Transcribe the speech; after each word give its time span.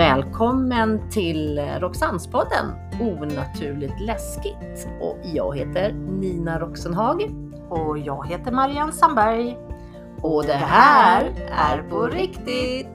Välkommen 0.00 1.10
till 1.10 1.58
Roxannespodden 1.58 2.66
Onaturligt 3.00 4.00
läskigt. 4.00 4.88
Och 5.00 5.18
jag 5.22 5.56
heter 5.56 5.92
Nina 5.92 6.58
Roxenhag. 6.58 7.30
Och 7.68 7.98
jag 7.98 8.28
heter 8.28 8.52
Marianne 8.52 8.92
Sandberg. 8.92 9.58
Och 10.22 10.44
det 10.44 10.52
här 10.52 11.32
är 11.56 11.82
på 11.82 12.06
riktigt. 12.06 12.88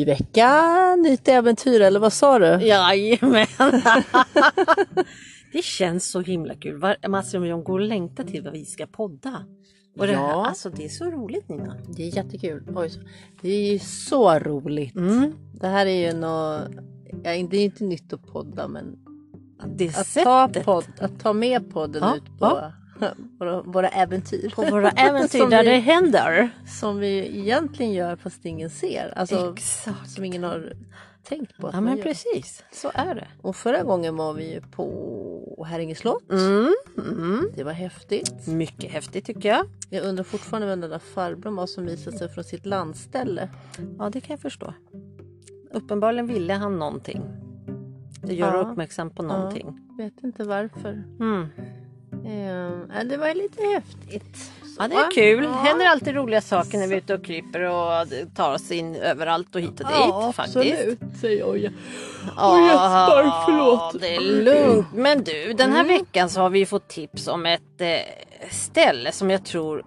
Ny 0.00 0.04
vecka, 0.06 0.96
nytt 0.96 1.28
äventyr 1.28 1.80
eller 1.80 2.00
vad 2.00 2.12
sa 2.12 2.38
du? 2.38 2.46
Jajamän! 2.46 3.46
det 5.52 5.64
känns 5.64 6.10
så 6.10 6.20
himla 6.20 6.54
kul. 6.54 6.76
Var- 6.80 7.08
Mats 7.08 7.34
och 7.34 7.46
jag 7.46 7.62
går 7.64 7.80
och 7.80 7.86
längtar 7.86 8.24
till 8.24 8.42
vad 8.42 8.52
vi 8.52 8.64
ska 8.64 8.86
podda. 8.86 9.44
Och 9.98 10.06
det, 10.06 10.12
Ja. 10.12 10.46
alltså, 10.46 10.70
det 10.70 10.84
är 10.84 10.88
så 10.88 11.04
roligt 11.04 11.48
Nina. 11.48 11.76
Det 11.96 12.02
är 12.02 12.16
jättekul. 12.16 12.62
Oj, 12.76 12.90
det 13.42 13.48
är 13.48 13.72
ju 13.72 13.78
så 13.78 14.38
roligt. 14.38 14.96
Mm. 14.96 15.32
Det 15.60 15.66
här 15.66 15.86
är 15.86 16.12
ju 16.12 16.18
något, 16.18 16.62
ja, 17.22 17.30
det 17.50 17.56
är 17.56 17.64
inte 17.64 17.84
nytt 17.84 18.12
att 18.12 18.26
podda 18.26 18.68
men 18.68 18.98
Det 19.76 19.88
att 19.98 20.14
ta, 20.24 20.48
podd, 20.64 20.84
att 21.00 21.20
ta 21.20 21.32
med 21.32 21.70
podden 21.70 22.02
Ja, 22.02 22.16
ut 22.16 22.38
på 22.38 22.72
våra, 23.38 23.62
våra 23.62 23.88
äventyr. 23.88 24.52
på 24.56 24.62
våra 24.62 24.90
äventyr 24.96 25.46
där 25.50 25.64
vi- 25.64 25.70
det 25.70 25.76
händer. 25.78 26.50
Som 26.80 26.98
vi 26.98 27.38
egentligen 27.38 27.92
gör 27.92 28.16
fast 28.16 28.44
ingen 28.44 28.70
ser. 28.70 29.12
Alltså 29.16 29.52
Exakt. 29.52 30.10
som 30.10 30.24
ingen 30.24 30.42
har 30.44 30.72
tänkt 31.24 31.56
på 31.58 31.70
Ja 31.72 31.80
men 31.80 32.02
precis, 32.02 32.64
så 32.72 32.90
är 32.94 33.14
det. 33.14 33.28
Och 33.42 33.56
förra 33.56 33.82
gången 33.82 34.16
var 34.16 34.34
vi 34.34 34.52
ju 34.54 34.60
på 34.60 35.66
Häringe 35.68 35.94
slott. 35.94 36.30
Mm. 36.32 36.74
Mm. 36.98 37.48
Det 37.54 37.64
var 37.64 37.72
häftigt. 37.72 38.46
Mycket 38.46 38.90
häftigt 38.92 39.24
tycker 39.24 39.48
jag. 39.48 39.66
Jag 39.90 40.04
undrar 40.04 40.24
fortfarande 40.24 40.66
vem 40.68 40.80
den 40.80 40.90
där 40.90 40.98
farbrorn 40.98 41.56
var 41.56 41.66
som 41.66 41.84
visade 41.86 42.18
sig 42.18 42.28
från 42.28 42.44
sitt 42.44 42.66
landställe. 42.66 43.48
Ja 43.98 44.10
det 44.10 44.20
kan 44.20 44.34
jag 44.34 44.40
förstå. 44.40 44.74
Uppenbarligen 45.72 46.26
ville 46.26 46.52
han 46.54 46.78
någonting. 46.78 47.22
Det 48.22 48.34
gör 48.34 48.54
Ja. 48.54 48.60
uppmärksam 48.60 49.10
på 49.10 49.22
någonting. 49.22 49.80
Vet 49.98 50.22
inte 50.24 50.44
varför. 50.44 51.02
Mm. 51.20 51.46
Eh, 52.30 53.04
det 53.04 53.16
var 53.16 53.34
lite 53.34 53.62
häftigt. 53.62 54.52
Ja 54.78 54.88
det 54.88 54.94
är 54.94 55.10
kul. 55.10 55.44
Ja. 55.44 55.50
händer 55.50 55.86
alltid 55.86 56.14
roliga 56.14 56.40
saker 56.40 56.78
när 56.78 56.86
vi 56.86 56.94
är 56.94 56.98
ute 56.98 57.14
och 57.14 57.24
kryper 57.24 57.62
och 57.62 58.06
tar 58.36 58.54
oss 58.54 58.70
in 58.70 58.94
överallt 58.96 59.54
och 59.54 59.60
hit 59.60 59.70
och 59.70 59.76
dit. 59.76 59.86
Ja, 59.90 60.32
faktiskt. 60.36 60.56
absolut, 60.56 61.00
säger 61.20 61.38
jag. 61.40 61.72
Ja, 62.36 62.60
jättestark, 62.66 63.44
förlåt. 63.46 64.00
Det 64.00 64.16
är 64.16 64.20
lugnt. 64.20 64.86
Men 64.94 65.24
du, 65.24 65.52
den 65.52 65.72
här 65.72 65.84
veckan 65.84 66.30
så 66.30 66.40
har 66.40 66.50
vi 66.50 66.66
fått 66.66 66.88
tips 66.88 67.28
om 67.28 67.46
ett 67.46 67.80
eh, 67.80 67.96
ställe 68.50 69.12
som 69.12 69.30
jag 69.30 69.44
tror 69.44 69.84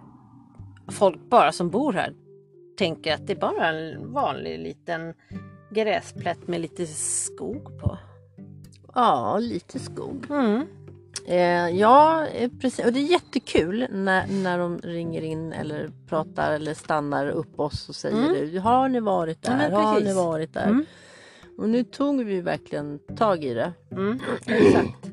folk 0.91 1.29
bara 1.29 1.51
som 1.51 1.69
bor 1.69 1.93
här 1.93 2.13
tänker 2.77 3.13
att 3.13 3.27
det 3.27 3.33
är 3.33 3.37
bara 3.37 3.67
en 3.67 4.13
vanlig 4.13 4.59
liten 4.59 5.13
gräsplätt 5.71 6.47
med 6.47 6.61
lite 6.61 6.85
skog 6.87 7.79
på. 7.79 7.97
Ja, 8.95 9.37
lite 9.39 9.79
skog. 9.79 10.25
Mm. 10.29 10.67
Eh, 11.25 11.69
ja, 11.69 12.27
eh, 12.27 12.51
precis. 12.61 12.85
Och 12.85 12.93
det 12.93 12.99
är 12.99 13.11
jättekul 13.11 13.87
när, 13.91 14.27
när 14.27 14.57
de 14.59 14.77
ringer 14.77 15.21
in 15.21 15.53
eller 15.53 15.91
pratar 16.09 16.51
eller 16.53 16.73
stannar 16.73 17.27
upp 17.27 17.59
oss 17.59 17.89
och 17.89 17.95
säger 17.95 18.43
Mm. 18.43 18.61
Har 18.63 18.89
ni 18.89 18.99
varit 18.99 19.37
Ja, 19.41 19.49
där? 19.49 19.57
men 19.57 19.73
har 19.73 19.99
ni 20.01 20.13
varit 20.13 20.53
där? 20.53 20.67
Mm. 20.67 20.85
Och 21.57 21.69
nu 21.69 21.83
tog 21.83 22.23
vi 22.23 22.41
verkligen 22.41 22.99
tag 23.17 23.43
i 23.43 23.53
det. 23.53 23.73
Mm. 23.91 24.19
Exakt. 24.45 25.11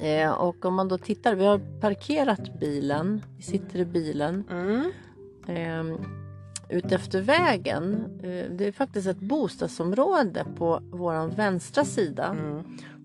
Eh, 0.00 0.30
och 0.30 0.64
om 0.64 0.74
man 0.74 0.88
då 0.88 0.98
tittar, 0.98 1.34
vi 1.34 1.44
har 1.46 1.80
parkerat 1.80 2.60
bilen. 2.60 3.22
Vi 3.36 3.42
sitter 3.42 3.78
i 3.78 3.84
bilen. 3.84 4.44
Mm. 4.50 4.90
eh, 5.48 5.98
utefter 6.68 7.20
vägen. 7.20 8.04
Eh, 8.22 8.50
det 8.56 8.66
är 8.66 8.72
faktiskt 8.72 9.08
ett 9.08 9.20
bostadsområde 9.20 10.44
på 10.56 10.80
våran 10.92 11.30
vänstra 11.30 11.84
sida. 11.84 12.26
Mm. 12.26 12.62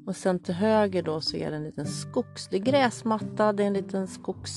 Och 0.09 0.15
sen 0.15 0.39
till 0.39 0.53
höger 0.53 1.03
då 1.03 1.21
så 1.21 1.37
är 1.37 1.49
det 1.51 1.57
en 1.57 1.63
liten 1.63 1.87
skogs... 1.87 2.47
Det 2.47 2.55
är 2.57 2.61
gräsmatta, 2.61 3.53
det 3.53 3.63
är 3.63 3.67
en 3.67 3.73
liten 3.73 4.07
skogs... 4.07 4.51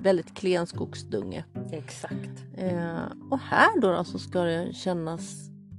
Väldigt 0.00 0.34
klen 0.34 0.66
skogsdunge. 0.66 1.44
Exakt. 1.72 2.42
Eh, 2.56 3.02
och 3.30 3.38
här 3.38 3.80
då, 3.80 3.92
då 3.92 4.04
så 4.04 4.18
ska 4.18 4.42
det 4.42 4.74
kännas 4.74 5.22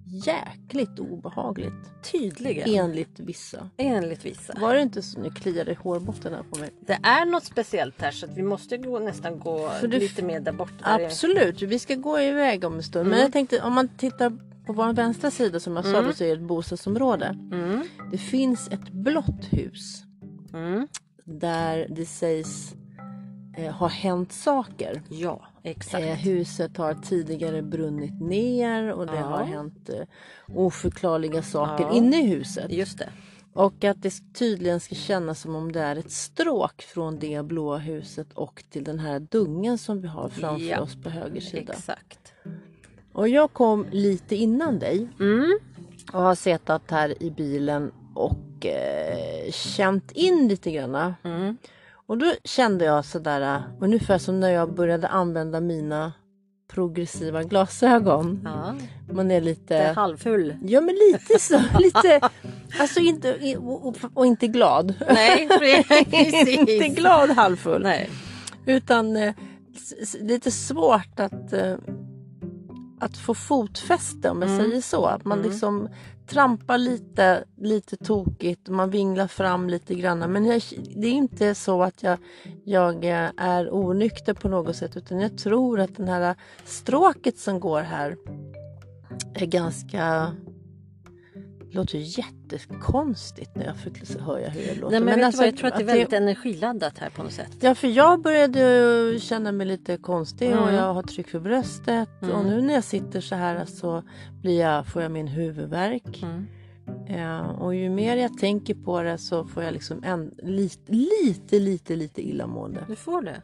jäkligt 0.05 0.99
obehagligt. 0.99 2.03
Tydligen. 2.11 2.69
Enligt 2.85 3.19
vissa. 3.19 3.69
Enligt 3.77 4.25
vissa. 4.25 4.53
Var 4.61 4.73
det 4.75 4.81
inte 4.81 5.01
så 5.01 5.19
nu 5.19 5.31
i 5.69 5.73
hårbotten 5.73 6.33
här 6.33 6.43
på 6.43 6.59
mig? 6.59 6.69
Det 6.87 6.99
är 7.03 7.25
något 7.25 7.45
speciellt 7.45 8.01
här 8.01 8.11
så 8.11 8.25
att 8.25 8.37
vi 8.37 8.43
måste 8.43 8.77
gå, 8.77 8.99
nästan 8.99 9.39
gå 9.39 9.71
det- 9.81 9.87
lite 9.87 10.23
mer 10.23 10.39
där 10.39 10.51
borta. 10.51 10.73
Absolut, 10.83 11.61
vi 11.61 11.79
ska 11.79 11.95
gå 11.95 12.19
iväg 12.19 12.63
om 12.63 12.75
en 12.75 12.83
stund. 12.83 13.03
Men 13.05 13.13
Mm. 13.13 13.23
jag 13.23 13.33
tänkte 13.33 13.61
om 13.61 13.73
man 13.73 13.87
tittar 13.97 14.37
på 14.65 14.73
vår 14.73 14.93
vänstra 14.93 15.31
sida 15.31 15.59
som 15.59 15.75
jag 15.75 15.85
sa 15.85 15.97
Mm. 15.99 16.13
så 16.13 16.23
är 16.23 16.27
det 16.27 16.33
ett 16.33 16.41
bostadsområde. 16.47 17.25
Mm. 17.51 17.83
Det 18.11 18.17
finns 18.17 18.67
ett 18.67 18.89
blått 18.91 19.45
hus 19.51 20.03
Mm. 20.53 20.87
där 21.23 21.87
det 21.89 22.05
sägs 22.05 22.75
eh, 23.57 23.73
ha 23.73 23.87
hänt 23.87 24.31
saker. 24.31 25.01
Ja, 25.09 25.41
exakt. 25.63 26.03
Eh, 26.03 26.13
huset 26.13 26.77
har 26.77 26.93
tidigare 26.93 27.61
brunnit 27.61 28.21
ner 28.21 28.91
och 28.91 29.05
det 29.07 29.15
Ja. 29.15 29.21
har 29.21 29.43
hänt 29.43 29.89
eh, 29.89 30.05
oförklarliga 30.55 31.41
saker 31.41 31.83
Ja. 31.83 31.93
inne 31.93 32.23
i 32.23 32.27
huset. 32.27 32.71
Just 32.71 32.97
det. 32.97 33.09
Och 33.53 33.83
att 33.83 34.01
det 34.01 34.13
tydligen 34.33 34.79
ska 34.79 34.95
kännas 34.95 35.39
som 35.41 35.55
om 35.55 35.71
det 35.71 35.81
är 35.81 35.95
ett 35.95 36.11
stråk 36.11 36.81
från 36.81 37.19
det 37.19 37.45
blåa 37.45 37.77
huset 37.77 38.33
och 38.33 38.63
till 38.69 38.83
den 38.83 38.99
här 38.99 39.19
dungen 39.19 39.77
som 39.77 40.01
vi 40.01 40.07
har 40.07 40.29
framför 40.29 40.65
Ja. 40.65 40.79
oss 40.79 40.95
på 41.03 41.09
höger 41.09 41.41
sida. 41.41 41.73
Exakt. 41.73 42.24
Och 43.15 43.29
jag 43.29 43.53
kom 43.53 43.85
lite 43.91 44.35
innan 44.35 44.79
dig 44.79 45.07
Mm. 45.19 45.59
och 46.13 46.21
har 46.21 46.35
suttit 46.35 46.91
här 46.91 47.23
i 47.23 47.31
bilen 47.31 47.91
och 48.15 48.65
eh, 48.65 49.51
känt 49.51 50.11
in 50.11 50.47
lite 50.47 50.71
granna. 50.71 51.15
Mm. 51.23 51.57
Och 52.07 52.17
då 52.17 52.25
kände 52.43 52.85
jag 52.85 53.05
sådär 53.05 53.63
ungefär 53.81 54.17
som 54.17 54.39
när 54.39 54.49
jag 54.49 54.73
började 54.73 55.07
använda 55.07 55.59
mina 55.61 56.13
progressiva 56.67 57.43
glasögon. 57.43 58.41
Ja. 58.45 58.75
Man 59.13 59.25
är 59.25 59.29
Det 59.29 59.35
är 59.35 59.41
lite... 59.41 59.77
halvfull. 59.95 60.57
Ja 60.63 60.81
men 60.81 60.95
lite 60.95 61.39
så, 61.39 61.59
lite... 61.79 62.29
Alltså 62.79 62.99
inte... 62.99 63.57
Och, 63.57 63.95
och, 64.13 64.25
inte 64.25 64.47
glad. 64.47 64.93
Nej, 65.13 65.47
precis. 65.59 66.47
inte 66.59 66.87
glad 66.87 67.29
halvfull. 67.29 67.83
Nej. 67.83 68.09
Utan 68.65 69.15
eh, 69.15 69.33
lite 70.21 70.51
svårt 70.51 71.19
att, 71.19 71.53
eh, 71.53 71.75
att 72.99 73.17
få 73.17 73.33
fotfäste 73.33 74.29
om 74.29 74.41
jag 74.41 74.51
Mm. 74.51 74.65
säger 74.65 74.81
så. 74.81 75.05
Att 75.05 75.25
man 75.25 75.39
Mm. 75.39 75.49
liksom 75.51 75.89
trampar 76.27 76.77
lite, 76.77 77.43
lite 77.57 77.97
tokigt 77.97 78.69
man 78.69 78.89
vinglar 78.89 79.27
fram 79.27 79.69
lite 79.69 79.95
grann. 79.95 80.19
Men 80.19 80.45
jag, 80.45 80.61
det 80.95 81.07
är 81.07 81.11
inte 81.11 81.55
så 81.55 81.83
att 81.83 82.03
jag, 82.03 82.17
jag 82.63 83.05
är 83.37 83.73
onykter 83.73 84.33
på 84.33 84.49
något 84.49 84.75
sätt 84.75 84.97
utan 84.97 85.19
jag 85.19 85.37
tror 85.37 85.79
att 85.79 85.95
den 85.95 86.07
här 86.07 86.35
stråket 86.65 87.37
som 87.39 87.59
går 87.59 87.81
här 87.81 88.17
är 89.33 89.45
ganska 89.45 90.31
det 91.75 91.81
låter 91.81 91.97
ju 91.97 92.03
jättekonstigt 92.21 93.55
när 93.55 93.65
jag 93.65 93.75
förklar- 93.77 94.21
hör 94.25 94.39
jag 94.39 94.49
hur 94.49 94.61
det 94.67 94.75
låter. 94.81 94.91
Nej, 94.91 94.99
men, 95.05 95.15
vet 95.15 95.25
alltså 95.25 95.41
vad, 95.41 95.47
jag 95.47 95.57
tror 95.57 95.67
att 95.67 95.75
det 95.77 95.83
är 95.83 95.85
väldigt 95.85 96.13
energiladdat 96.13 96.97
här 96.97 97.09
på 97.09 97.23
något 97.23 97.31
sätt. 97.31 97.51
Ja, 97.59 97.75
för 97.75 97.87
jag 97.87 98.21
började 98.21 99.19
känna 99.19 99.51
mig 99.51 99.67
lite 99.67 99.97
konstig 99.97 100.51
och 100.55 100.63
Mm. 100.63 100.75
jag 100.75 100.93
har 100.93 101.03
tryck 101.03 101.27
för 101.27 101.39
bröstet. 101.39 102.09
Mm. 102.21 102.35
Och 102.35 102.45
nu 102.45 102.61
när 102.61 102.73
jag 102.73 102.83
sitter 102.83 103.21
så 103.21 103.35
här 103.35 103.65
så 103.65 104.03
blir 104.41 104.59
jag, 104.59 104.87
får 104.87 105.01
jag 105.01 105.11
min 105.11 105.27
huvudvärk. 105.27 106.23
Mm. 106.23 106.45
Eh, 107.07 107.49
och 107.61 107.75
ju 107.75 107.89
mer 107.89 108.17
jag 108.17 108.37
tänker 108.37 108.73
på 108.75 109.01
det 109.01 109.17
så 109.17 109.45
får 109.45 109.63
jag 109.63 109.73
liksom 109.73 110.03
en, 110.03 110.31
lite, 110.37 110.91
lite, 110.91 111.59
lite, 111.59 111.95
lite 111.95 112.27
illamående. 112.29 112.85
Du 112.87 112.95
får 112.95 113.21
det. 113.21 113.41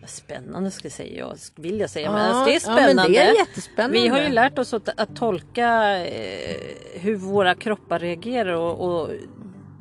Ja. 0.00 0.06
Spännande 0.06 0.70
ska 0.70 0.84
jag 0.86 0.92
säga. 0.92 1.18
Jag 1.18 1.36
vill 1.56 1.80
jag 1.80 1.90
säga. 1.90 2.06
Ja, 2.06 2.12
Men 2.12 2.20
alltså, 2.30 2.44
det 2.44 2.50
är 2.50 2.54
Ja, 2.54 2.60
spännande. 2.84 3.12
det 3.12 3.18
är 3.18 3.34
jättespännande. 3.38 4.00
Vi 4.00 4.08
har 4.08 4.20
ju 4.20 4.28
lärt 4.28 4.58
oss 4.58 4.74
att, 4.74 4.88
att 5.00 5.16
tolka 5.16 5.98
eh, 6.06 6.56
hur 7.00 7.16
våra 7.16 7.54
kroppar 7.54 7.98
reagerar 7.98 8.52
och, 8.54 8.90
och 9.02 9.10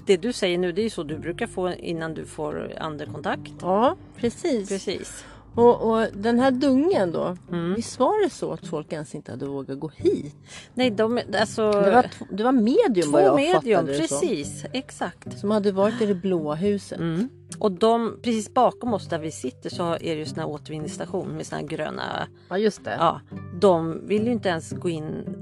det 0.06 0.18
du 0.18 0.34
säger 0.34 0.58
nu 0.58 0.72
det 0.72 0.82
är 0.82 0.84
ju 0.84 0.90
så 0.90 1.04
du 1.04 1.18
brukar 1.18 1.48
få 1.48 1.74
innan 1.74 2.14
du 2.14 2.26
får 2.26 2.72
andra-kontakt. 2.80 3.52
Ja, 3.62 3.96
precis. 4.18 4.70
Precis. 4.70 5.26
Och, 5.56 5.92
och 5.92 6.06
den 6.14 6.40
här 6.40 6.52
dungen 6.52 7.12
då, 7.12 7.38
Mm. 7.52 7.74
visst 7.76 8.00
var 8.00 8.24
det 8.24 8.30
så 8.30 8.52
att 8.52 8.68
folk 8.68 8.94
ens 8.94 9.16
inte 9.16 9.32
hade 9.32 9.46
vågat 9.46 9.80
gå 9.80 9.92
hit? 9.96 10.36
Nej, 10.74 10.92
de, 10.92 11.20
alltså, 11.40 11.72
Det 11.72 11.92
var, 11.92 12.06
det 12.32 12.44
var 12.44 12.52
medium 12.52 13.12
vad 13.12 13.22
två 13.22 13.28
jag 13.28 13.36
medium, 13.36 13.86
det 13.86 13.98
precis, 13.98 14.66
exakt. 14.74 15.40
Som 15.40 15.52
hade 15.52 15.72
varit 15.72 16.02
i 16.02 16.06
det 16.06 16.16
blåa 16.16 16.56
huset. 16.56 17.00
Mm. 17.00 17.30
Och 17.60 17.72
de, 17.72 18.18
precis 18.22 18.54
bakom 18.54 18.94
oss 18.94 19.10
där 19.10 19.20
vi 19.20 19.32
sitter 19.32 19.70
så 19.70 19.84
är 19.94 20.00
det 20.00 20.14
ju 20.16 20.26
sån 20.26 20.40
här 20.40 20.48
återvinningsstation 20.50 21.28
med 21.28 21.46
såna 21.48 21.62
här 21.62 21.68
gröna, 21.68 22.28
Ja, 22.50 22.58
just 22.58 22.84
det. 22.84 22.96
ja, 23.00 23.22
de 23.60 24.08
vill 24.08 24.26
ju 24.26 24.32
inte 24.32 24.50
ens 24.50 24.72
gå 24.72 24.90
in 24.90 25.36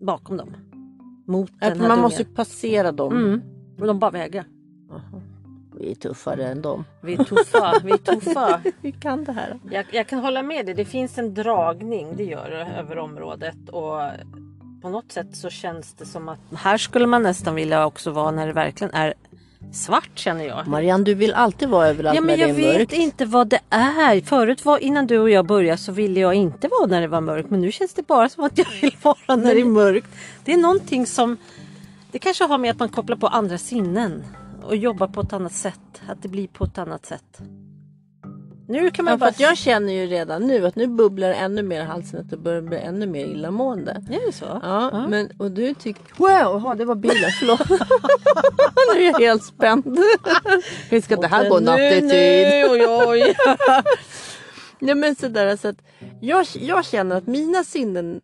bakom 0.00 0.36
dem. 0.36 0.56
Mot 1.26 1.50
Ja, 1.60 1.68
den 1.68 1.72
här 1.72 1.78
man 1.78 1.88
dungen. 1.88 2.02
måste 2.02 2.22
ju 2.22 2.28
passera 2.28 2.92
dem. 2.92 3.12
Mm. 3.16 3.40
Men 3.78 3.86
de 3.86 3.98
bara 3.98 4.10
vägrar. 4.10 4.44
Vi 5.80 5.90
är 5.90 5.94
tuffare 5.94 6.46
än 6.48 6.62
dem. 6.62 6.84
Vi 7.00 7.14
är 7.14 7.24
tuffa, 7.24 7.80
vi 7.84 7.92
är 7.92 7.96
tuffa. 7.96 8.60
Vi 8.80 8.92
kan 8.92 9.24
det 9.24 9.32
här. 9.32 9.58
Jag, 9.70 9.84
jag 9.92 10.06
kan 10.06 10.18
hålla 10.18 10.42
med 10.42 10.66
dig, 10.66 10.74
det 10.74 10.84
finns 10.84 11.18
en 11.18 11.34
dragning, 11.34 12.16
det 12.16 12.24
gör 12.24 12.50
det, 12.50 12.80
över 12.80 12.98
området. 12.98 13.68
Och 13.72 14.00
på 14.82 14.88
något 14.88 15.12
sätt 15.12 15.36
så 15.36 15.50
känns 15.50 15.92
det 15.94 16.06
som 16.06 16.28
att 16.28 16.38
här 16.56 16.78
skulle 16.78 17.06
man 17.06 17.22
nästan 17.22 17.54
vilja 17.54 17.86
också 17.86 18.10
vara 18.10 18.30
när 18.30 18.46
det 18.46 18.52
verkligen 18.52 18.94
är 18.94 19.14
svart 19.72 20.10
känner 20.14 20.44
jag. 20.44 20.66
Marianne, 20.66 21.04
du 21.04 21.14
vill 21.14 21.34
alltid 21.34 21.68
vara 21.68 21.88
överallt 21.88 22.14
Ja, 22.16 22.20
men 22.20 22.38
när 22.38 22.46
jag 22.46 22.56
det 22.56 22.62
är 22.62 22.72
vet 22.72 22.78
mörkt. 22.78 22.92
inte 22.92 23.24
vad 23.24 23.48
det 23.48 23.60
är. 23.70 24.20
Förut 24.20 24.64
var, 24.64 24.78
innan 24.78 25.06
du 25.06 25.18
och 25.18 25.30
jag 25.30 25.46
började 25.46 25.78
så 25.78 25.92
ville 25.92 26.20
jag 26.20 26.34
inte 26.34 26.68
vara 26.68 26.86
när 26.86 27.00
det 27.00 27.08
var 27.08 27.20
mörkt. 27.20 27.50
Men 27.50 27.60
nu 27.60 27.72
känns 27.72 27.94
det 27.94 28.06
bara 28.06 28.28
som 28.28 28.44
att 28.44 28.58
jag 28.58 28.66
vill 28.80 28.96
vara 29.02 29.36
när 29.36 29.54
det 29.54 29.60
är 29.60 29.64
mörkt. 29.64 30.08
Det 30.44 30.52
är 30.52 30.56
någonting 30.56 31.06
som... 31.06 31.36
Det 32.12 32.18
kanske 32.18 32.44
har 32.44 32.58
med 32.58 32.70
att 32.70 32.78
man 32.78 32.88
kopplar 32.88 33.16
på 33.16 33.26
andra 33.26 33.58
sinnen. 33.58 34.24
Och 34.68 34.76
jobbar 34.76 35.06
på 35.08 35.20
ett 35.20 35.32
annat 35.32 35.52
sätt. 35.52 36.02
Att 36.08 36.22
det 36.22 36.28
blir 36.28 36.48
på 36.48 36.64
ett 36.64 36.78
annat 36.78 37.06
sätt. 37.06 37.38
Nu 38.68 38.90
kan 38.90 39.04
man 39.04 39.12
Ja, 39.12 39.16
för 39.18 39.20
bara... 39.20 39.28
att 39.30 39.40
jag 39.40 39.58
känner 39.58 39.92
ju 39.92 40.06
redan 40.06 40.46
nu 40.46 40.66
att 40.66 40.76
nu 40.76 40.86
bubblar 40.86 41.30
ännu 41.30 41.62
mer 41.62 41.80
i 41.80 41.84
halsen 41.84 42.20
att 42.20 42.30
det 42.30 42.36
börjar 42.36 42.62
bli 42.62 42.78
ännu 42.78 43.06
mer 43.06 43.24
illamående. 43.26 43.90
Är 44.10 44.26
det 44.26 44.32
så? 44.32 44.60
Ja, 44.62 45.06
men 45.08 45.30
och 45.38 45.50
du 45.50 45.74
tyckte... 45.74 46.02
Wow, 46.16 46.30
aha, 46.30 46.74
det 46.74 46.84
var 46.84 46.94
bilen, 46.94 47.30
förlåt. 47.38 47.60
nu 48.94 49.02
är 49.02 49.06
jag 49.06 49.18
helt 49.20 49.44
spänd. 49.44 49.98
Hur 50.90 51.00
ska 51.00 51.16
det 51.16 51.26
här 51.26 51.48
gå 51.50 51.60
nattetid? 51.60 52.04
Nu, 52.04 52.64
oj, 52.70 52.86
oj. 53.06 53.34
Nej 54.78 54.94
men 54.94 55.16
sådär 55.16 55.56
så 55.56 55.68
att 55.68 55.82
jag, 56.20 56.46
jag 56.54 56.84
känner 56.84 57.16
att 57.16 57.26
mina 57.26 57.64
sinnen 57.64 58.20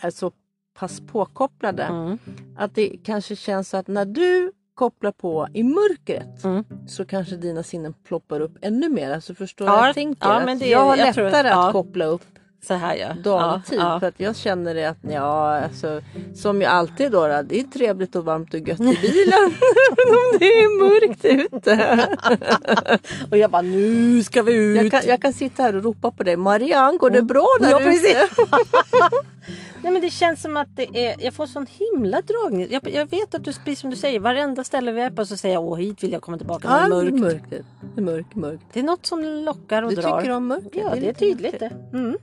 är 0.00 0.10
så 0.10 0.32
pass 0.78 1.00
påkopplade 1.12 1.82
Mm. 1.82 2.18
att 2.58 2.74
det 2.74 2.96
kanske 3.04 3.36
känns 3.36 3.68
så 3.68 3.76
att 3.76 3.88
när 3.88 4.04
du 4.04 4.52
kopplar 4.74 5.12
på 5.12 5.48
i 5.54 5.62
mörkret 5.62 6.44
Mm. 6.44 6.64
så 6.88 7.04
kanske 7.04 7.36
dina 7.36 7.62
sinnen 7.62 7.94
ploppar 8.08 8.40
upp 8.40 8.52
ännu 8.62 8.88
mer. 8.88 9.10
Alltså 9.10 9.34
förstår 9.34 9.66
Ja, 9.66 9.86
jag 9.86 9.94
tänker? 9.94 10.28
ja, 10.28 10.34
Att 10.34 10.44
men 10.44 10.58
det- 10.58 10.66
jag 10.68 10.78
har 10.84 10.96
jag 10.96 11.16
lättare 11.16 11.48
ja. 11.48 11.66
att 11.66 11.72
koppla 11.72 12.04
upp 12.04 12.22
Så 12.66 12.74
här 12.74 12.96
ja. 12.96 13.08
dagtid 13.24 13.78
Ja, 13.78 14.00
för 14.00 14.06
att 14.06 14.20
jag 14.20 14.36
känner 14.36 14.74
det 14.74 14.84
att 14.84 14.96
ja, 15.10 15.58
alltså, 15.60 16.00
som 16.34 16.60
ju 16.60 16.66
alltid 16.66 17.12
då, 17.12 17.26
det 17.26 17.60
är 17.60 17.62
trevligt 17.72 18.16
och 18.16 18.24
varmt 18.24 18.54
och 18.54 18.60
gött 18.60 18.80
i 18.80 18.98
bilen 19.02 19.44
om 20.08 20.38
det 20.38 20.44
är 20.44 20.78
mörkt 20.78 21.24
ute. 21.24 21.70
ja. 21.70 22.96
Och 23.30 23.36
jag 23.38 23.50
bara 23.50 23.62
nu 23.62 24.22
ska 24.22 24.42
vi 24.42 24.54
ut. 24.54 24.76
Jag 24.82 24.90
kan, 24.90 25.00
jag 25.06 25.22
kan 25.22 25.32
sitta 25.32 25.62
här 25.62 25.76
och 25.76 25.84
ropa 25.84 26.10
på 26.10 26.22
dig. 26.22 26.36
Marianne, 26.36 26.98
går 26.98 27.10
det 27.10 27.22
bra 27.22 27.46
där 27.60 27.70
Ja, 27.70 27.80
ute? 27.80 28.28
Nej 29.82 29.92
men 29.92 30.02
det 30.02 30.10
känns 30.10 30.42
som 30.42 30.56
att 30.56 30.68
det 30.76 31.06
är, 31.06 31.14
jag 31.24 31.34
får 31.34 31.46
sån 31.46 31.66
himla 31.70 32.20
dragning. 32.22 32.68
Jag, 32.70 32.88
jag 32.94 33.10
vet 33.10 33.34
att 33.34 33.44
du, 33.44 33.52
precis 33.52 33.80
som 33.80 33.90
du 33.90 33.96
säger, 33.96 34.20
varenda 34.20 34.64
ställe 34.64 34.92
vi 34.92 35.00
är 35.00 35.10
på 35.10 35.26
så 35.26 35.36
säger 35.36 35.54
jag 35.54 35.64
åh 35.64 35.78
hit 35.78 36.02
vill 36.02 36.12
jag 36.12 36.22
komma 36.22 36.38
tillbaka 36.38 36.68
Ja, 36.70 36.78
det 36.78 36.84
är 36.84 36.88
mörkt. 36.88 37.20
mörkt. 37.20 37.44
Det 37.94 38.00
är 38.00 38.04
mörkt, 38.04 38.34
mörkt. 38.34 38.62
Det 38.72 38.80
är 38.80 38.84
något 38.84 39.06
som 39.06 39.24
lockar 39.24 39.82
och 39.82 39.90
Du 39.90 39.96
drar. 39.96 40.20
tycker 40.20 40.30
om 40.34 40.46
mörker? 40.46 40.80
Ja 40.80 40.94
det 40.94 41.08
är 41.08 41.12
tydligt 41.14 41.58
det. 41.60 41.70
Mm. 41.92 42.16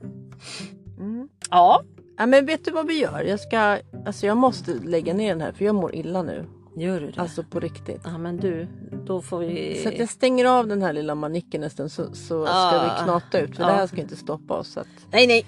Mm. 1.00 1.28
Ja. 1.50 1.82
Ja, 2.18 2.26
men 2.26 2.46
vet 2.46 2.66
du 2.66 2.72
vad 2.72 2.88
vi 2.88 3.00
gör? 3.02 3.22
Jag, 3.24 3.40
ska, 3.40 3.78
alltså 4.06 4.26
jag 4.26 4.38
måste 4.38 4.74
lägga 4.74 5.14
ner 5.14 5.30
den 5.30 5.42
här 5.42 5.52
för 5.52 5.66
jag 5.66 5.76
mår 5.76 5.96
illa 5.96 6.24
nu. 6.24 6.46
Gör 6.78 7.00
du 7.00 7.12
det? 7.12 7.22
Alltså 7.22 7.44
på 7.44 7.60
riktigt. 7.60 8.02
Ja 8.04 8.18
men 8.18 8.38
du, 8.38 8.68
då 9.06 9.22
får 9.22 9.40
vi... 9.40 9.80
Så 9.84 9.90
att 9.90 10.00
jag 10.00 10.10
stänger 10.10 10.46
av 10.46 10.68
den 10.68 10.82
här 10.82 10.94
lilla 10.94 11.16
manicken 11.16 11.64
en 11.64 11.70
stund 11.70 11.92
så, 11.92 12.04
så 12.14 12.46
ska 12.46 12.54
Ah. 12.54 12.96
vi 12.98 13.04
knata 13.04 13.40
ut. 13.40 13.56
För 13.56 13.64
Ja. 13.64 13.68
det 13.70 13.74
här 13.76 13.88
ska 13.88 14.02
inte 14.02 14.16
stoppa 14.16 14.54
oss. 14.54 14.78
Att... 14.78 14.88
Nej 15.12 15.28
nej, 15.28 15.46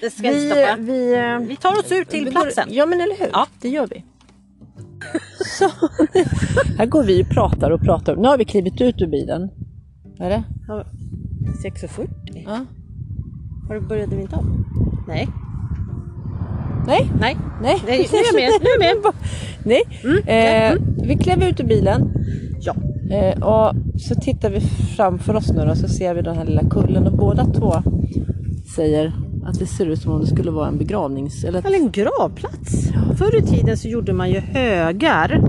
det 0.00 0.10
ska 0.10 0.26
inte 0.26 0.38
vi, 0.38 0.50
stoppa. 0.50 0.76
vi, 0.78 1.14
eh, 1.14 1.38
Vi 1.38 1.56
tar 1.56 1.72
oss 1.78 1.92
ut 1.92 2.08
till 2.08 2.24
vi 2.24 2.30
går- 2.30 2.42
platsen. 2.42 2.68
Ja 2.70 2.86
men 2.86 3.00
eller 3.00 3.16
hur. 3.18 3.28
Ja. 3.32 3.46
Det 3.60 3.68
gör 3.68 3.86
vi. 3.86 4.04
Så, 5.58 5.70
här 6.78 6.86
går 6.86 7.04
vi 7.04 7.22
och 7.22 7.28
pratar 7.28 7.70
och 7.70 7.80
pratar. 7.80 8.16
Nu 8.16 8.28
har 8.28 8.38
vi 8.38 8.44
klivit 8.44 8.80
ut 8.80 9.00
ur 9.02 9.06
bilen. 9.06 9.50
Vad 10.18 10.28
är 10.28 10.30
det? 10.30 10.44
6.40. 11.64 12.08
Ja. 12.46 12.64
Har 13.70 13.74
du 13.74 13.80
började 13.80 14.16
vi 14.16 14.22
inte 14.22 14.36
om? 14.36 14.64
Nej. 15.08 15.28
Nej, 16.86 17.10
Nej. 17.20 17.36
nej. 17.62 17.82
Nej, 17.86 18.08
nu 18.12 18.18
är 18.18 18.24
jag 18.26 18.34
med, 18.34 18.60
nu 18.62 18.84
är 18.84 18.88
jag 18.88 19.02
med. 19.02 19.12
Nej. 19.64 19.82
Mm. 20.04 20.74
Eh, 20.76 21.06
vi 21.06 21.16
klev 21.16 21.42
ut 21.42 21.60
ur 21.60 21.64
bilen 21.64 22.12
Ja. 22.60 22.74
eh, 23.16 23.42
och 23.42 23.74
så 24.00 24.14
tittar 24.14 24.50
vi 24.50 24.60
framför 24.96 25.36
oss 25.36 25.52
nu 25.52 25.62
och 25.62 25.76
så 25.76 25.88
ser 25.88 26.14
vi 26.14 26.22
den 26.22 26.36
här 26.36 26.44
lilla 26.44 26.62
kullen 26.70 27.06
och 27.06 27.12
båda 27.18 27.44
två 27.44 27.74
säger 28.76 29.12
att 29.46 29.58
det 29.58 29.66
ser 29.66 29.86
ut 29.86 29.98
som 30.02 30.12
om 30.12 30.20
det 30.20 30.26
skulle 30.26 30.50
vara 30.50 30.68
en 30.68 30.78
begravnings... 30.78 31.44
Eller 31.44 31.66
Eller 31.66 31.78
en 31.78 31.90
gravplats. 31.90 32.90
Förr 33.16 33.38
i 33.38 33.42
tiden 33.42 33.76
så 33.76 33.88
gjorde 33.88 34.12
man 34.12 34.30
ju 34.30 34.40
högar. 34.40 35.42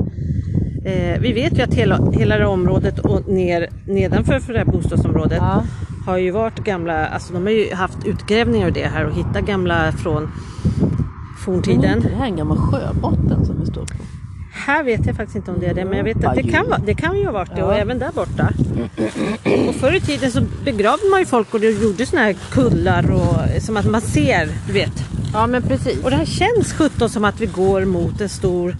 Eh, 0.85 1.21
vi 1.21 1.33
vet 1.33 1.59
ju 1.59 1.61
att 1.61 1.73
hela, 1.73 2.11
hela 2.11 2.37
det 2.37 2.45
området 2.45 2.99
och 2.99 3.27
ner, 3.27 3.69
nedanför 3.87 4.39
för 4.39 4.53
det 4.53 4.59
här 4.59 4.65
bostadsområdet 4.65 5.37
Ja. 5.41 5.63
Har 6.05 6.17
ju 6.17 6.31
varit 6.31 6.59
gamla, 6.59 7.05
alltså 7.07 7.33
de 7.33 7.43
har 7.43 7.49
ju 7.51 7.73
haft 7.73 8.05
utgrävningar 8.05 8.67
och 8.67 8.73
det 8.73 8.87
här 8.87 9.05
och 9.05 9.13
hittat 9.15 9.45
gamla 9.45 9.91
från 9.91 10.23
Men 10.23 10.31
är 10.31 11.37
forntiden. 11.43 11.97
inte 11.97 12.09
det 12.09 12.15
här 12.15 12.25
en 12.25 12.35
gammal 12.35 12.57
sjöbotten 12.57 13.45
som 13.45 13.59
vi 13.59 13.65
står 13.65 13.81
på? 13.85 13.93
Här 14.53 14.83
vet 14.83 15.05
jag 15.05 15.15
faktiskt 15.15 15.35
inte 15.35 15.51
om 15.51 15.59
det 15.59 15.65
är 15.65 15.73
det 15.73 15.85
men 15.85 15.97
jag 15.97 16.03
vet 16.03 16.23
att 16.25 16.35
det 16.35 16.43
kan, 16.43 16.69
vara- 16.69 16.79
det 16.85 16.93
kan 16.93 17.17
ju 17.19 17.25
ha 17.25 17.31
varit 17.31 17.55
det 17.55 17.63
och 17.63 17.73
Ja. 17.73 17.77
även 17.77 17.99
där 17.99 18.11
borta. 18.15 18.49
Och 19.69 19.75
förr 19.75 19.93
i 19.95 19.99
tiden 19.99 20.31
så 20.31 20.41
begravde 20.65 21.03
man 21.11 21.19
ju 21.19 21.25
folk 21.25 21.53
och 21.53 21.59
det 21.59 21.69
gjorde 21.83 22.05
såna 22.05 22.21
här 22.21 22.35
kullar 22.51 23.11
och 23.11 23.61
som 23.61 23.77
att 23.77 23.85
man 23.91 24.01
ser, 24.01 24.49
du 24.67 24.73
vet. 24.73 25.03
Ja 25.33 25.47
men 25.47 25.61
precis. 25.61 26.03
Och 26.03 26.09
det 26.09 26.15
här 26.15 26.25
känns 26.25 26.73
17 26.73 27.09
som 27.09 27.25
att 27.25 27.41
vi 27.41 27.45
går 27.45 27.85
mot 27.85 28.21
en 28.21 28.29
stor 28.29 28.75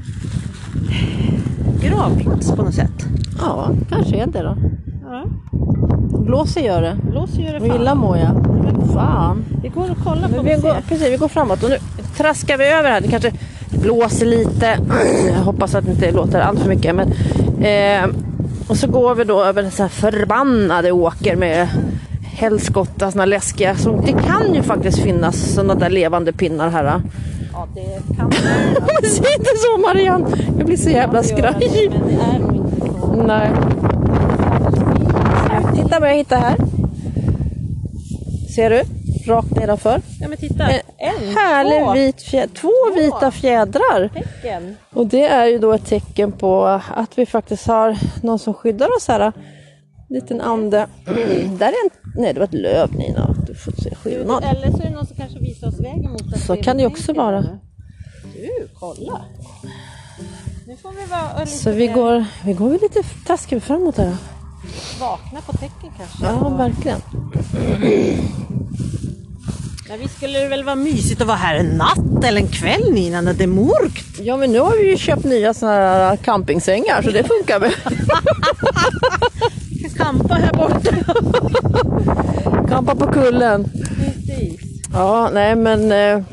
gravplats 1.84 2.52
på 2.52 2.64
något 2.64 2.74
sätt. 2.74 3.06
Ja, 3.40 3.72
kanske 3.90 4.16
är 4.16 4.28
det 4.28 4.42
då. 4.44 4.58
Ja, 5.04 5.26
Blåser 6.26 6.62
gör 6.62 6.82
det. 6.82 6.96
blåser 7.12 7.42
gör 7.42 7.54
det 7.54 7.60
Och 7.60 7.76
illa 7.76 7.90
fan. 7.90 7.98
mår 7.98 8.18
jag. 8.18 8.32
Fan. 8.94 9.46
Vi 9.64 9.70
går 9.70 9.92
och 9.92 10.04
kollar 10.04 10.28
på 10.28 10.42
vi, 10.42 10.56
går, 10.56 10.76
precis, 10.90 11.08
vi 11.08 11.18
går 11.18 11.28
framåt 11.28 11.64
och 11.64 11.70
nu 11.70 11.78
traskar 12.18 12.58
vi 12.58 12.68
över 12.68 12.90
här. 12.92 13.02
Det 13.02 13.08
kanske 13.08 13.32
blåser 13.70 14.26
lite. 14.26 14.78
Jag 15.36 15.44
hoppas 15.44 15.76
att 15.76 15.86
det 15.86 15.92
inte 15.92 16.12
låter 16.12 16.40
allt 16.40 16.60
för 16.60 16.70
mycket. 16.70 16.96
Men, 16.96 17.12
eh, 17.64 18.10
och 18.68 18.78
så 18.78 18.88
går 18.88 19.16
vi 19.16 19.24
då 19.24 19.44
över 19.44 19.70
sån 19.70 19.84
här 19.84 19.90
förbannade 19.90 20.92
åker 20.92 21.36
med 21.36 21.68
helskotta, 22.24 23.12
såna 23.12 23.26
läskiga. 23.26 23.76
Så 23.76 24.02
det 24.06 24.12
kan 24.12 24.54
ju 24.54 24.62
faktiskt 24.62 25.00
finnas 25.00 25.54
såna 25.54 25.76
där 25.76 25.90
levande 25.90 26.34
pinnar 26.34 26.70
här. 26.70 27.02
Ja, 27.54 27.68
det 27.76 28.16
kan 28.16 28.26
Men 28.80 29.10
säg 29.10 29.34
inte 29.38 29.52
så 29.56 29.82
Marianne! 29.88 30.26
Jag 30.58 30.66
blir 30.66 30.78
så 30.78 30.90
jävla 30.90 31.24
skraj. 31.24 31.56
Det 31.60 31.92
så. 33.02 33.24
Nej. 33.28 33.52
Titta 35.92 36.00
vad 36.00 36.10
jag 36.10 36.16
hittar 36.16 36.40
här. 36.40 36.58
Ser 38.56 38.70
du? 38.70 38.84
Rakt 39.32 39.56
nedanför. 39.56 40.02
Ja 40.20 40.28
men 40.28 40.38
titta. 40.38 40.70
En 40.70 40.80
En, 40.98 41.36
härlig 41.36 41.86
två 41.86 41.94
vit 41.94 42.22
fjäder. 42.22 42.54
Två 42.56 42.72
vita 42.96 43.32
fjädrar. 43.32 44.10
tecken. 44.14 44.76
Och 44.94 45.08
det 45.08 45.26
är 45.28 45.46
ju 45.46 45.60
då 45.60 45.74
ett 45.74 45.86
tecken 45.86 46.32
på 46.32 46.66
att 46.96 47.18
vi 47.18 47.26
faktiskt 47.26 47.68
har 47.68 47.98
någon 48.24 48.40
som 48.40 48.54
skyddar 48.54 48.98
oss 48.98 49.08
här. 49.08 49.20
En 49.20 49.34
liten 50.10 50.42
ande. 50.42 50.88
Där 51.60 51.68
är 51.68 51.86
en... 51.86 51.90
Nej, 52.16 52.34
det 52.34 52.40
var 52.40 52.48
ett 52.48 52.54
löv 52.54 52.96
Nina. 52.96 53.36
Du 53.48 53.56
får 53.56 53.72
se 53.72 53.96
skillnad. 53.96 54.44
Eller 54.44 54.72
så 54.72 54.78
är 54.78 54.84
det 54.84 54.90
någon 54.90 55.08
som 55.08 55.18
kanske 55.18 55.40
visar 55.40 55.68
oss 55.68 55.80
vägen 55.80 56.12
mot 56.12 56.40
Så 56.40 56.56
kan 56.56 56.78
det 56.78 56.86
också 56.86 57.14
vara. 57.14 57.42
Du, 58.34 58.68
kolla. 58.80 59.26
Nu 60.68 60.78
får 60.78 60.92
vi 60.92 61.06
vara 61.06 61.40
lite 61.40 61.52
Så 61.52 61.72
vi 61.72 61.88
går, 61.88 62.26
vi 62.46 62.54
går 62.54 62.72
lite 62.72 63.04
taskar 63.26 63.56
vi 63.56 63.60
framåt 63.60 63.98
här. 63.98 64.16
Vakna 65.00 65.42
på 65.42 65.52
tecken 65.54 65.92
kanske. 65.98 66.26
Ja, 66.26 66.50
verkligen. 66.50 67.02
Men 69.90 70.00
vi 70.00 70.08
skulle 70.08 70.40
det 70.40 70.48
väl 70.48 70.64
vara 70.64 70.76
mysigt 70.76 71.22
att 71.22 71.28
vara 71.28 71.38
här 71.38 71.56
en 71.56 71.66
natt 71.66 72.24
eller 72.24 72.42
en 72.42 72.48
kväll 72.48 72.92
Nina 72.94 73.22
när 73.22 73.34
det 73.34 73.44
är 73.44 73.48
mörkt. 73.48 74.20
Ja, 74.20 74.38
men 74.38 74.52
nu 74.52 74.60
har 74.60 74.78
vi 74.78 74.90
ju 74.90 74.98
köpt 74.98 75.24
nya 75.24 75.54
såna 75.54 75.72
här 75.72 76.18
campingsängar 76.18 77.02
så 77.02 77.12
det 77.12 77.24
funkar 77.24 77.60
väl. 77.60 77.74
Vi 79.84 79.90
ska 79.90 80.04
campa 80.04 80.34
här 80.34 80.54
borta. 80.54 80.96
Kampa 82.70 82.96
på 82.96 83.12
kullen. 83.12 83.72
Precis. 83.98 84.60
Ja, 84.94 85.30
nej 85.34 85.56
men... 85.56 85.92
Eh... 85.92 86.24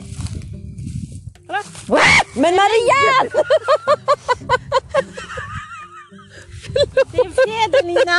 Men 2.34 2.54
Marianne! 2.54 3.30
Det 7.12 7.18
är 7.18 7.24
en 7.26 7.32
fjäder 7.32 7.86
Nina. 7.86 8.18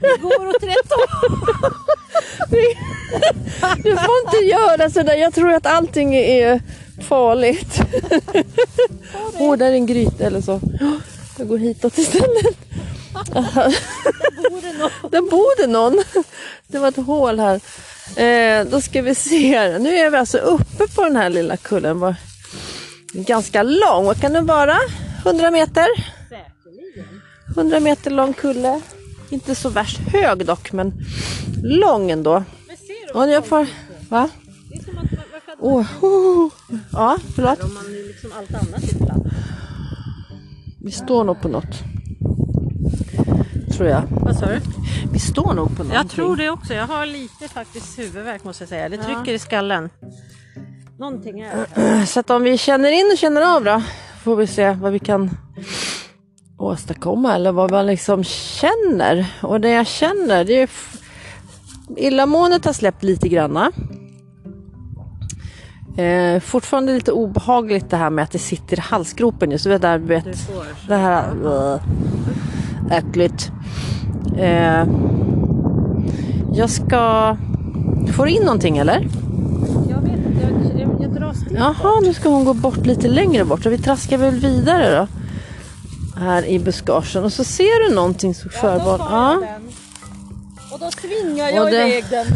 Vi 0.00 0.22
går 0.22 0.46
åt 0.48 0.62
rätt 0.62 0.92
håll. 0.92 1.38
Du 3.76 3.96
får 3.96 4.18
inte 4.26 4.44
göra 4.44 4.90
sådär. 4.90 5.14
Jag 5.14 5.34
tror 5.34 5.52
att 5.52 5.66
allting 5.66 6.14
är 6.14 6.60
farligt. 7.02 7.80
Åh, 9.38 9.52
oh, 9.52 9.56
där 9.56 9.66
är 9.66 9.72
en 9.72 9.86
gryta 9.86 10.24
eller 10.24 10.40
så. 10.40 10.60
Jag 11.38 11.48
går 11.48 11.58
hitåt 11.58 11.98
istället. 11.98 12.58
Bor 14.50 14.62
det 14.62 14.72
någon? 14.72 15.10
Där 15.10 15.30
bor 15.30 15.60
det 15.60 15.66
någon. 15.66 16.02
Det 16.66 16.78
var 16.78 16.88
ett 16.88 16.96
hål 16.96 17.40
här. 17.40 17.60
Eh, 18.16 18.64
då 18.64 18.80
ska 18.80 19.02
vi 19.02 19.14
se. 19.14 19.78
Nu 19.78 19.96
är 19.96 20.10
vi 20.10 20.16
alltså 20.16 20.38
uppe 20.38 20.88
på 20.94 21.04
den 21.04 21.16
här 21.16 21.30
lilla 21.30 21.56
kullen. 21.56 22.14
Ganska 23.12 23.62
lång. 23.62 24.04
Vad 24.04 24.20
kan 24.20 24.32
den 24.32 24.46
vara? 24.46 24.76
100 25.24 25.50
meter? 25.50 26.17
Säkert. 26.98 27.56
100 27.56 27.80
meter 27.80 28.10
lång 28.10 28.32
kulle. 28.32 28.80
Inte 29.30 29.54
så 29.54 29.68
värst 29.68 29.98
hög 29.98 30.46
dock, 30.46 30.72
men 30.72 30.92
lång 31.62 32.10
ändå. 32.10 32.44
Men 32.66 32.76
ser 32.76 33.12
du? 33.12 33.18
Och 33.18 33.28
jag 33.28 33.46
får... 33.46 33.66
Va? 34.08 34.28
Det 34.70 34.78
är 34.78 34.84
som 34.84 34.98
att, 34.98 35.12
att 35.12 35.56
Åh, 35.58 35.86
oh, 36.00 36.52
Ja, 36.92 37.18
förlåt. 37.34 37.62
om 37.62 37.74
man 37.74 37.84
liksom 38.06 38.30
allt 38.38 38.54
annat 38.54 38.98
platt? 38.98 39.32
Vi 40.84 40.90
står 40.90 41.24
nog 41.24 41.40
på 41.40 41.48
något. 41.48 41.82
Tror 43.76 43.88
jag. 43.88 44.02
Vad 44.10 44.36
sa 44.36 44.46
du? 44.46 44.60
Vi 45.12 45.18
står 45.18 45.54
nog 45.54 45.76
på 45.76 45.84
något. 45.84 45.94
Jag 45.94 46.10
tror 46.10 46.36
det 46.36 46.50
också. 46.50 46.74
Jag 46.74 46.86
har 46.86 47.06
lite 47.06 47.48
faktiskt 47.48 47.98
huvudvärk 47.98 48.44
måste 48.44 48.62
jag 48.62 48.68
säga. 48.68 48.88
Det 48.88 48.96
trycker 48.96 49.32
i 49.32 49.38
skallen. 49.38 49.90
Någonting 50.98 51.40
är 51.40 51.66
det. 51.74 52.06
Så 52.06 52.20
att 52.20 52.30
om 52.30 52.42
vi 52.42 52.58
känner 52.58 52.90
in 52.90 53.10
och 53.12 53.18
känner 53.18 53.56
av 53.56 53.64
då 53.64 53.82
får 54.22 54.36
vi 54.36 54.46
se 54.46 54.70
vad 54.70 54.92
vi 54.92 54.98
kan 54.98 55.30
åstadkomma 56.58 57.34
eller 57.34 57.52
vad 57.52 57.70
man 57.70 57.86
liksom 57.86 58.24
känner. 58.24 59.26
Och 59.42 59.60
det 59.60 59.70
jag 59.70 59.86
känner 59.86 60.44
det 60.44 60.62
är 60.62 60.68
illamåendet 61.96 62.64
har 62.64 62.72
släppt 62.72 63.02
lite 63.02 63.28
granna. 63.28 63.72
Eh, 65.96 66.40
fortfarande 66.40 66.92
lite 66.92 67.12
obehagligt 67.12 67.90
det 67.90 67.96
här 67.96 68.10
med 68.10 68.22
att 68.22 68.30
det 68.30 68.38
sitter 68.38 68.76
i 68.76 68.80
halsgropen 68.80 69.50
just. 69.50 69.64
Du 69.64 69.70
vet, 69.70 69.82
där, 69.82 69.98
vet, 69.98 70.48
det 70.88 70.96
här 70.96 71.46
uh, 71.46 71.80
äckligt. 72.90 73.52
Eh, 74.36 74.86
jag 76.54 76.70
ska... 76.70 77.36
Får 78.12 78.26
du 78.26 78.32
in 78.32 78.42
någonting 78.42 78.78
eller? 78.78 79.06
Jag 79.90 80.00
vet 80.00 80.26
inte, 80.26 80.42
jag, 80.42 80.80
jag, 80.80 81.02
jag 81.02 81.14
dras 81.14 81.38
dit. 81.38 81.52
Jaha, 81.58 82.00
nu 82.02 82.14
ska 82.14 82.28
hon 82.28 82.44
gå 82.44 82.54
bort 82.54 82.86
lite 82.86 83.08
längre 83.08 83.44
bort. 83.44 83.62
Så 83.62 83.70
vi 83.70 83.78
traskar 83.78 84.18
väl 84.18 84.34
vidare 84.34 84.96
då. 84.96 85.17
Här 86.18 86.44
i 86.46 86.58
buskagen. 86.58 87.24
Och 87.24 87.32
så 87.32 87.44
ser 87.44 87.88
du 87.88 87.94
någonting 87.94 88.34
så 88.34 88.48
förbart. 88.48 89.00
Ja. 89.10 89.42
Och 90.72 90.78
då 90.78 90.90
svingar 90.90 91.48
jag 91.50 91.64
Och 91.64 91.70
det- 91.70 91.88
iväg 91.88 92.04
den. 92.10 92.26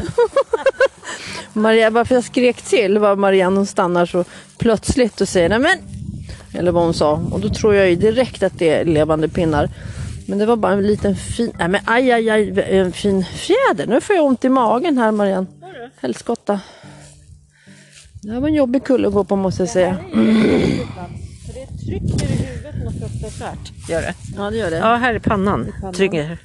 Maria, 1.52 1.90
varför 1.90 2.14
jag 2.14 2.24
skrek 2.24 2.62
till 2.62 2.98
var 2.98 3.16
Marianne 3.16 3.56
hon 3.56 3.66
stannar 3.66 4.06
så 4.06 4.24
plötsligt 4.58 5.20
och 5.20 5.28
säger 5.28 5.48
nej 5.48 5.58
men. 5.58 5.78
Eller 6.54 6.72
vad 6.72 6.84
hon 6.84 6.94
sa. 6.94 7.12
Och 7.30 7.40
då 7.40 7.48
tror 7.48 7.74
jag 7.74 7.90
ju 7.90 7.96
direkt 7.96 8.42
att 8.42 8.58
det 8.58 8.68
är 8.68 8.84
levande 8.84 9.28
pinnar. 9.28 9.68
Men 10.28 10.38
det 10.38 10.46
var 10.46 10.56
bara 10.56 10.72
en 10.72 10.82
liten 10.86 11.16
fin, 11.16 11.52
nej 11.58 11.68
men 11.68 11.80
aj 11.84 12.12
aj 12.12 12.30
aj, 12.30 12.60
en 12.70 12.92
fin 12.92 13.24
fjäder. 13.24 13.86
Nu 13.86 14.00
får 14.00 14.16
jag 14.16 14.24
ont 14.24 14.44
i 14.44 14.48
magen 14.48 14.98
här 14.98 15.10
Marianne. 15.12 15.46
Helskotta. 16.00 16.60
Det 18.22 18.32
här 18.32 18.40
var 18.40 18.48
en 18.48 18.54
jobbig 18.54 18.84
kulle 18.84 19.08
att 19.08 19.14
gå 19.14 19.24
på 19.24 19.36
måste 19.36 19.62
jag 19.62 19.70
säga. 19.70 19.96
Det 20.14 20.18
trycker 22.00 22.24
i 22.32 22.46
huvudet 22.46 22.84
något 22.84 22.94
fruktansvärt. 23.10 23.88
Gör 23.88 24.00
det. 24.02 24.14
Ja 24.36 24.50
det 24.50 24.56
gör 24.56 24.70
det. 24.70 24.76
Ja, 24.76 24.94
här 24.96 25.14
är 25.14 25.18
pannan. 25.18 25.72
pannan. 25.80 25.94
Trycker. 25.94 26.38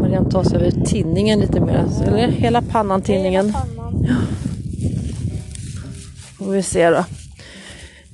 Marianne 0.00 0.30
tar 0.30 0.42
sig 0.42 0.56
över 0.58 0.70
tinningen 0.70 1.40
lite 1.40 1.60
mer. 1.60 1.78
alltså. 1.78 2.04
Eller 2.04 2.28
hela 2.28 2.62
pannan 2.62 3.02
tinningen. 3.02 3.52
Får 6.38 6.50
vi 6.52 6.62
se 6.62 6.90
då. 6.90 7.04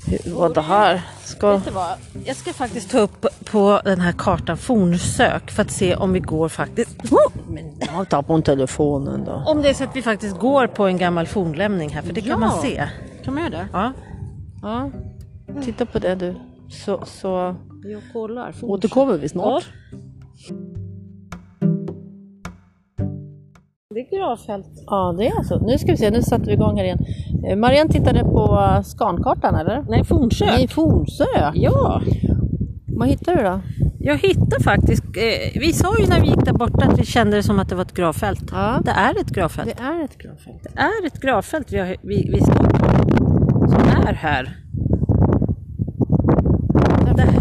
Hur, 0.07 0.19
vad 0.35 0.55
det 0.55 0.61
här 0.63 1.03
ska... 1.25 1.51
Vet 1.57 1.65
du 1.65 1.71
vad? 1.71 1.89
Jag 2.25 2.37
ska 2.37 2.53
faktiskt 2.53 2.91
ta 2.91 2.99
upp 2.99 3.27
på 3.45 3.81
den 3.85 4.01
här 4.01 4.13
kartan 4.13 4.57
fornsök 4.57 5.51
för 5.51 5.63
att 5.63 5.71
se 5.71 5.95
om 5.95 6.13
vi 6.13 6.21
går 6.21 6.49
faktiskt. 6.49 6.91
Men 7.49 7.65
jag 7.97 8.09
tar 8.09 8.23
på 8.23 8.41
telefonen 8.41 9.25
då. 9.25 9.33
Om 9.47 9.63
det 9.63 9.69
är 9.69 9.75
så 9.75 9.85
att 9.85 9.97
vi 9.97 10.03
faktiskt 10.03 10.39
går 10.39 10.67
på 10.67 10.87
en 10.87 10.99
gammal 10.99 11.27
fornlämning 11.27 11.91
här, 11.91 12.03
för 12.03 12.13
det 12.13 12.21
Ja. 12.21 12.31
kan 12.33 12.41
man 12.41 12.63
se. 12.63 12.89
Kan 13.25 13.35
man 13.35 13.43
göra 13.43 13.51
det? 13.59 13.69
Ja. 13.73 13.93
Ja. 14.63 14.91
Titta 15.63 15.87
på 15.87 15.99
det 15.99 16.15
du. 16.15 16.35
Så, 16.69 17.01
så 17.05 17.55
Jag 17.85 18.03
kollar. 18.13 18.55
återkommer 18.63 19.19
vi 19.19 19.29
snart. 19.29 19.65
Det 23.95 24.01
är 24.01 24.17
gravfält. 24.19 24.67
Ja, 24.87 25.15
det 25.19 25.27
är 25.27 25.37
alltså. 25.39 25.59
Nu 25.67 25.79
ska 25.79 25.91
vi 25.93 25.97
se, 25.97 26.11
nu 26.11 26.23
sätter 26.23 26.47
vi 26.47 26.53
igång 26.53 26.77
här 26.77 26.85
igen. 26.85 26.99
Eh, 27.49 27.57
Marianne 27.57 27.91
tittade 27.91 28.21
på 28.21 28.59
skankartan 28.85 29.55
eller? 29.55 29.85
Nej, 29.89 30.05
fornsök. 30.05 30.49
Nej, 30.49 30.69
Fornsö. 30.69 31.25
Ja, 31.55 32.03
Vad 32.87 33.09
hittade 33.09 33.37
du 33.37 33.43
då? 33.45 33.61
jag 33.99 34.19
hittade 34.19 34.63
faktiskt. 34.65 35.05
Eh, 35.05 35.61
vi 35.61 35.73
sa 35.73 35.99
ju 35.99 36.07
när 36.07 36.21
vi 36.21 36.27
gick 36.27 36.45
där 36.45 36.53
borta 36.53 36.87
att 36.87 36.99
vi 36.99 37.05
kände 37.05 37.37
det 37.37 37.43
som 37.43 37.59
att 37.59 37.69
det 37.69 37.75
var 37.75 37.83
ett 37.83 37.95
gravfält. 37.95 38.45
Ja. 38.53 38.81
Det 38.85 38.91
är 38.91 39.21
ett 39.21 39.31
gravfält. 39.31 39.77
Det 39.77 39.83
är 39.83 40.05
ett 40.05 40.19
gravfält. 40.19 40.63
Det 40.63 40.79
är 40.81 41.07
ett 41.07 41.21
gravfält 41.21 41.73
vi, 41.73 41.79
har, 41.79 41.97
vi, 42.03 42.29
vi 42.33 42.41
står 42.41 42.55
på. 42.55 43.69
Som 43.69 43.81
är 44.07 44.13
här. 44.13 44.57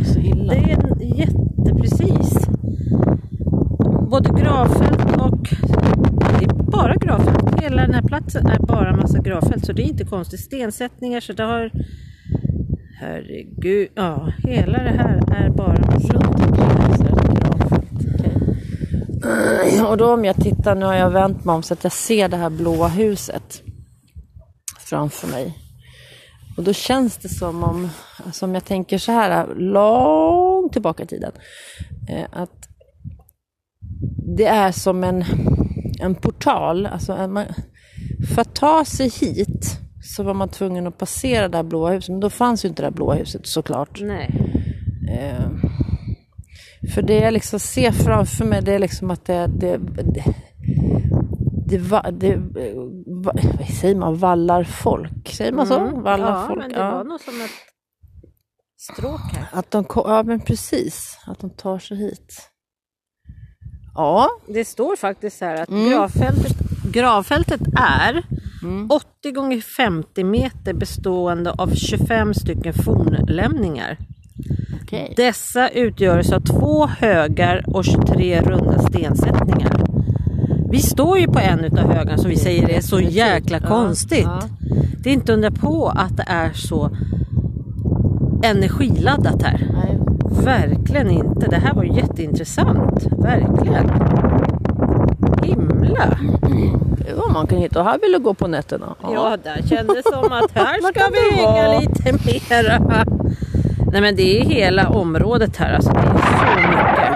Det 0.06 0.12
är 0.12 0.14
så 0.14 0.20
illa. 0.20 0.54
Det 0.54 0.60
är 0.60 1.02
en 1.02 1.18
jätteprecis. 1.18 2.48
Både 4.10 4.30
gravfält 4.42 5.22
och... 5.22 5.48
Det 6.40 6.46
är 6.46 6.72
bara 6.72 6.96
gravfält. 6.96 7.62
Hela 7.62 7.82
den 7.82 7.94
här 7.94 8.02
platsen 8.02 8.48
är 8.48 8.60
bara 8.60 8.90
en 8.90 8.98
massa 8.98 9.20
gravfält. 9.20 9.66
Så 9.66 9.74
det 9.74 9.82
är 9.82 9.88
inte 9.88 10.06
konstigt. 10.06 10.40
Stensättningar 10.40 11.20
så 11.20 11.34
det 11.34 11.44
har... 11.44 11.72
Herregud. 13.00 13.88
Ja, 13.96 14.32
hela 14.44 14.84
det 14.84 14.90
här 14.90 15.46
är 15.46 15.50
bara 15.50 15.80
massa... 15.80 16.20
Och 19.90 19.98
då 19.98 20.14
om 20.14 20.26
jag 20.26 20.36
tittar, 20.36 20.76
nu 20.76 20.86
har 20.86 20.94
jag 20.94 21.10
vänt 21.10 21.46
mig 21.46 21.56
om 21.56 21.64
så 21.64 21.74
att 21.74 21.84
jag 21.84 21.94
ser 21.94 22.30
det 22.30 22.38
här 22.38 22.50
blåa 22.50 22.88
huset 22.88 23.62
framför 24.80 25.28
mig. 25.28 25.65
Och 26.58 26.64
då 26.64 26.74
känns 26.74 27.18
det 27.18 27.30
som 27.30 27.64
om, 27.64 27.90
alltså 28.26 28.46
om 28.46 28.54
jag 28.54 28.66
tänker 28.66 28.98
så 28.98 29.12
här 29.12 29.56
långt 29.56 30.74
tillbaka 30.74 31.04
i 31.04 31.08
tiden, 31.08 31.32
eh, 32.10 32.26
att 32.32 32.70
det 34.38 34.46
är 34.46 34.72
som 34.72 35.04
en, 35.04 35.24
en 36.00 36.16
portal. 36.16 36.86
Alltså 36.86 37.14
en, 37.14 37.34
man, 37.34 37.46
för 38.34 38.42
att 38.42 38.56
ta 38.56 38.86
sig 38.86 39.10
hit 39.10 39.80
så 40.04 40.24
var 40.24 40.34
man 40.34 40.50
tvungen 40.50 40.88
att 40.88 40.98
passera 40.98 41.48
det 41.48 41.58
här 41.58 41.64
blåa 41.64 41.92
huset, 41.92 42.10
men 42.10 42.20
då 42.20 42.30
fanns 42.30 42.66
ju 42.66 42.70
inte 42.70 42.82
det 42.82 42.86
här 42.86 42.94
blåa 42.94 43.16
huset 43.16 43.48
såklart. 43.48 44.02
Nej. 44.02 44.30
Eh, 45.10 45.50
för 46.94 47.02
det 47.02 47.20
jag 47.20 47.34
liksom 47.34 47.60
ser 47.60 47.92
framför 47.92 48.46
mig 48.46 48.62
det 48.62 48.74
är 48.74 48.80
liksom 48.80 49.12
att 49.12 49.26
det, 49.26 49.48
det, 49.48 49.80
det, 50.14 50.24
det, 51.66 51.78
va, 51.78 52.12
det 52.12 52.36
va, 53.08 53.34
säger 53.82 53.96
man, 53.96 54.16
vallar 54.18 54.64
folk. 54.64 55.30
Säger 55.30 55.52
man 55.52 55.68
så? 55.68 55.80
Mm. 55.80 56.02
Vallar 56.04 56.30
ja, 56.42 56.46
folk. 56.48 56.60
men 56.60 56.72
det 56.72 56.78
var 56.80 57.04
nog 57.04 57.20
som 57.22 57.42
ett 57.42 57.52
stråk 58.80 59.22
här. 59.34 59.60
Att 59.60 59.72
de, 59.72 59.86
ja 59.96 60.24
men 60.24 60.40
precis, 60.40 61.20
att 61.28 61.40
de 61.40 61.50
tar 61.50 61.80
sig 61.80 61.98
hit. 61.98 62.50
Ja, 63.96 64.30
Det 64.48 64.66
står 64.66 64.96
faktiskt 64.96 65.42
här 65.42 65.62
att 65.64 65.70
Mm. 65.70 65.90
gravfältet, 65.90 66.54
gravfältet 66.92 67.62
är 67.78 68.24
Mm. 68.64 68.92
80 68.92 69.32
gånger 69.32 69.62
50 69.62 70.24
meter 70.24 70.74
bestående 70.74 71.52
av 71.52 71.76
25 71.76 72.34
stycken 72.34 72.74
fornlämningar. 72.74 73.98
okej. 74.84 75.14
Dessa 75.18 75.70
utgörs 75.70 76.32
av 76.32 76.40
två 76.40 76.88
högar 76.88 77.64
och 77.68 77.86
23 77.86 78.42
runda 78.42 78.80
stensättningar. 78.80 79.85
Vi 80.76 80.82
står 80.82 81.18
ju 81.20 81.28
på 81.28 81.40
en 81.40 81.60
utav 81.60 81.92
högarna 81.92 82.18
som 82.18 82.30
vi 82.30 82.36
säger 82.38 82.70
är 82.70 82.82
så 82.82 83.00
jäkla 83.00 83.60
Ja, 83.64 83.68
konstigt. 83.68 84.24
ja. 84.24 84.40
Det 85.04 85.10
är 85.10 85.14
inte 85.14 85.34
undra 85.34 85.52
på 85.52 85.88
att 85.96 86.18
det 86.18 86.24
är 86.28 86.52
så 86.54 86.90
energiladdat 88.44 89.42
här. 89.44 89.68
Nej. 89.74 89.98
Verkligen 90.46 91.10
inte. 91.10 91.48
Det 91.50 91.56
här 91.56 91.74
var 91.74 91.84
jätteintressant. 91.84 93.08
Verkligen. 93.18 93.90
Himla. 95.44 96.18
Det 96.98 97.14
var 97.14 97.34
man 97.34 97.48
kan 97.48 97.58
hitta. 97.58 97.80
Och 97.80 97.86
här 97.86 98.00
vill 98.02 98.12
du 98.12 98.20
gå 98.20 98.34
på 98.34 98.48
nätterna. 98.48 98.96
Ja, 99.14 99.38
där 99.44 99.62
kändes 99.68 100.04
som 100.14 100.32
att 100.32 100.52
här 100.54 100.78
ska 100.92 101.02
vi 101.12 101.42
hänga 101.42 101.80
lite 101.80 102.14
mera. 102.14 103.04
Nej 103.92 104.02
men 104.02 104.16
det 104.16 104.42
är 104.42 104.46
hela 104.46 104.90
området 104.90 105.58
här 105.58 105.74
alltså. 105.76 105.92
Det 105.94 106.00
är 106.00 106.04
så 106.04 106.70
mycket. 106.70 107.16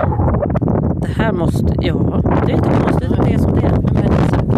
Det 1.02 1.24
här 1.24 1.32
måste, 1.32 1.74
ja, 1.82 2.22
det 2.46 2.52
är 2.52 2.56
inte 2.56 2.70
konstigt 2.84 3.12
att 3.12 3.26
det 3.26 3.34
är 3.34 3.38
som 3.38 3.56
det 3.56 3.66
är. 3.66 3.72
Men, 3.72 4.12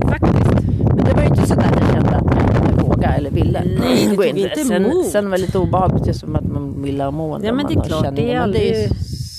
Faktiskt. 0.09 0.67
men 0.95 1.05
det 1.05 1.13
var 1.13 1.21
ju 1.21 1.27
inte 1.27 1.47
så 1.47 1.55
där 1.55 1.69
jag 1.79 1.89
kände 1.93 2.09
att 2.17 2.25
jag 2.77 2.83
vågade 2.83 3.13
eller 3.13 3.29
ville 3.31 3.63
Nej, 4.23 4.33
det 4.33 4.49
gå 4.49 4.55
tog 4.55 4.63
in 4.65 4.69
där. 4.69 4.89
inte 4.89 5.01
sen, 5.03 5.11
sen 5.11 5.29
var 5.29 5.37
det 5.37 5.41
lite 5.43 5.57
obehagligt 5.57 6.07
just 6.07 6.19
som 6.19 6.35
att 6.35 6.43
man 6.45 6.83
vill 6.83 7.01
ha 7.01 7.11
mående. 7.11 7.47
Ja 7.47 7.53
men 7.53 7.65
det 7.67 7.73
är 7.73 7.83
klart, 7.83 8.01
det 8.03 8.07
är 8.07 8.11
Men 8.11 8.15
det 8.25 8.33
är 8.33 8.39
aldrig, 8.39 8.89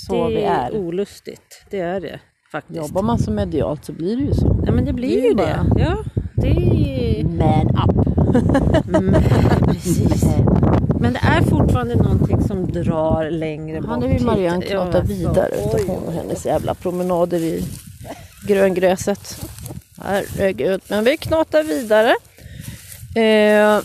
så 0.07 0.27
det 0.27 0.35
vi 0.35 0.43
är 0.43 0.75
olustigt. 0.77 1.65
Det 1.69 1.79
är 1.79 2.01
det 2.01 2.19
faktiskt. 2.51 2.77
Jobbar 2.77 3.01
man 3.01 3.19
så 3.19 3.31
medialt 3.31 3.85
så 3.85 3.91
blir 3.91 4.15
det 4.17 4.23
ju 4.23 4.33
så. 4.33 4.63
Ja 4.65 4.71
men 4.71 4.85
det 4.85 4.93
blir 4.93 5.07
Det 5.09 5.15
ju 5.15 5.21
ju 5.27 5.33
det. 5.33 5.35
bara- 5.35 5.67
Ja, 5.77 5.97
det 6.35 6.49
är... 6.49 7.23
Man 7.23 7.67
up. 7.67 8.07
Mm, 8.95 9.15
precis. 9.67 10.23
Men 10.99 11.13
det 11.13 11.19
är 11.23 11.41
fortfarande 11.41 11.95
någonting 11.95 12.41
som 12.41 12.71
drar 12.71 13.29
längre 13.31 13.81
bort 13.81 13.89
Ja, 13.91 13.97
nu 13.97 14.07
vill 14.07 14.25
Marianne 14.25 14.65
knata 14.65 15.01
vidare 15.01 15.49
utav 15.55 15.87
hon 15.87 16.03
och 16.07 16.13
hennes 16.13 16.45
jävla 16.45 16.73
promenader 16.73 17.37
i 17.39 17.63
gröngräset. 18.47 19.41
Herregud. 20.03 20.81
Men 20.87 21.03
vi 21.03 21.17
knatar 21.17 21.63
vidare. 21.63 22.13
Eh, 23.15 23.83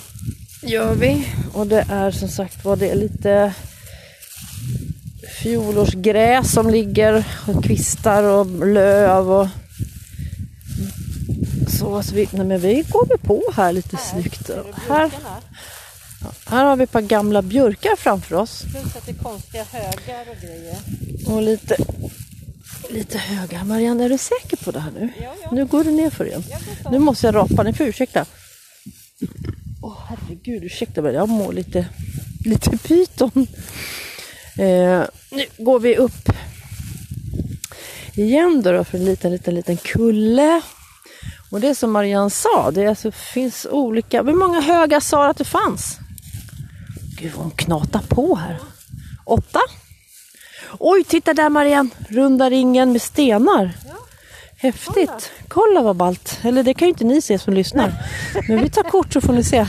gör 0.62 0.95
vi. 0.95 1.29
Och 1.53 1.67
det 1.67 1.87
är 1.91 2.11
som 2.11 2.29
sagt 2.29 2.65
var 2.65 2.77
det 2.77 2.88
är 2.88 2.95
lite 2.95 3.55
fjolårsgräs 5.43 6.53
som 6.53 6.71
ligger 6.71 7.25
och 7.47 7.65
kvistar 7.65 8.23
och 8.23 8.67
löv 8.67 9.31
och 9.31 9.49
så. 11.69 12.03
så 12.03 12.15
vi, 12.15 12.29
nej 12.33 12.47
men 12.47 12.61
vi 12.61 12.85
går 12.88 13.07
väl 13.07 13.19
på 13.19 13.43
här 13.55 13.73
lite 13.73 13.97
snyggt. 13.97 14.50
Här, 14.88 15.11
här 16.47 16.65
har 16.65 16.77
vi 16.77 16.85
ett 16.85 16.93
par 16.93 17.00
gamla 17.00 17.43
björkar 17.43 17.97
framför 17.97 18.37
oss. 18.37 18.62
Plus 18.62 18.97
att 18.97 19.07
det 19.07 19.12
är 19.12 19.23
konstiga 19.23 19.65
högar 19.65 20.27
och 20.31 20.37
grejer. 20.43 20.77
Och 21.27 21.43
lite, 21.43 21.77
lite 22.91 23.19
höga. 23.19 23.65
Marianne, 23.65 24.05
är 24.05 24.09
du 24.09 24.19
säker 24.19 24.57
på 24.57 24.71
det 24.71 24.81
här 24.81 24.91
nu? 24.91 25.09
Ja, 25.23 25.35
ja. 25.43 25.50
Nu 25.53 25.65
går 25.65 25.85
du 25.85 25.91
ner 25.91 26.11
för 26.11 26.25
igen. 26.25 26.45
Nu 26.91 26.99
måste 26.99 27.27
jag 27.27 27.35
rapa, 27.35 27.62
ni 27.62 27.73
får 27.73 27.87
ursäkta. 27.87 28.27
Åh 29.83 29.99
herregud, 30.09 30.65
ursäkta 30.65 31.03
mig. 31.03 31.15
Jag 31.15 31.29
mår 31.29 31.53
lite, 31.53 31.87
lite 32.45 32.79
pyton. 32.79 33.47
Eh, 34.59 35.05
nu 35.31 35.47
går 35.59 35.81
vi 35.81 35.97
upp 35.97 36.29
igen 38.15 38.63
då, 38.63 38.73
då 38.73 38.85
för 38.85 38.99
en 38.99 39.05
liten, 39.05 39.33
liten, 39.33 39.55
liten 39.55 39.77
kulle. 39.77 40.61
Och 41.51 41.61
det 41.61 41.69
är 41.69 41.75
som 41.75 41.93
Marianne 41.93 42.31
sa, 42.31 42.71
det 42.71 42.87
alltså, 42.87 43.11
finns 43.11 43.67
olika... 43.71 44.23
Hur 44.23 44.35
många 44.35 44.61
högar 44.61 45.01
sa 45.01 45.25
du 45.25 45.31
att 45.31 45.37
det 45.37 45.45
fanns? 45.45 45.99
Gud 47.21 47.33
vad 47.33 47.43
hon 47.43 47.51
knatar 47.51 48.03
på 48.09 48.35
här. 48.35 48.59
Åtta? 49.25 49.61
Oj, 50.79 51.05
titta 51.05 51.35
där 51.35 51.49
Marianne! 51.49 51.91
Runda 52.09 52.51
ringen 52.51 52.93
med 52.93 53.03
stenar. 53.03 53.73
Häftigt. 54.61 55.33
Kolla 55.49 55.83
vad 55.83 55.97
ballt. 55.97 56.41
Eller 56.43 56.62
det 56.62 56.75
kan 56.75 56.88
ju 56.88 56.91
inte 56.91 57.05
ni 57.05 57.23
se 57.23 57.38
som 57.38 57.55
lyssnar. 57.55 57.93
Men 58.49 58.62
vi 58.62 58.71
tar 58.71 58.83
kort 58.83 59.12
så 59.12 59.21
får 59.21 59.33
ni 59.33 59.45
se. 59.45 59.67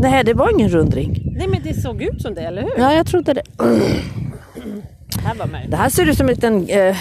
Nej, 0.00 0.24
det 0.24 0.34
var 0.34 0.50
ingen 0.50 0.68
rundring. 0.68 1.32
Nej 1.36 1.48
men 1.48 1.62
det 1.62 1.74
såg 1.74 2.02
ut 2.02 2.22
som 2.22 2.34
det, 2.34 2.40
eller 2.40 2.62
hur? 2.62 2.72
Ja, 2.78 2.94
jag 2.94 3.06
trodde 3.06 3.32
det. 3.32 3.42
Här 5.24 5.34
var 5.34 5.46
mig. 5.46 5.66
Det 5.68 5.76
här 5.76 5.88
ser 5.88 6.08
ut 6.08 6.16
som 6.16 6.28
en 6.28 6.34
liten, 6.34 6.68
eh, 6.68 6.96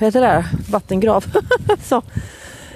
vad 0.00 0.06
heter 0.06 0.20
det 0.20 0.26
här? 0.26 0.44
Vattengrav. 0.70 1.24
så. 1.82 2.02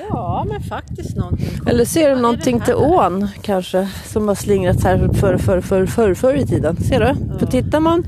Ja, 0.09 0.47
men 0.49 0.63
faktiskt 0.63 1.17
någonting. 1.17 1.49
Eller 1.67 1.85
ser 1.85 2.11
du 2.11 2.17
någonting 2.17 2.59
det 2.59 2.65
till 2.65 2.75
ån 2.75 3.29
kanske? 3.43 3.89
Som 4.07 4.29
har 4.29 4.35
slingrats 4.35 4.85
här 4.85 4.99
förr, 4.99 5.39
förr, 5.39 5.61
förr, 5.61 5.87
förr, 5.87 6.15
förr 6.15 6.35
i 6.35 6.47
tiden. 6.47 6.77
Ser 6.77 7.01
du? 7.01 7.39
För 7.39 7.47
tittar 7.47 7.81
man, 7.81 8.07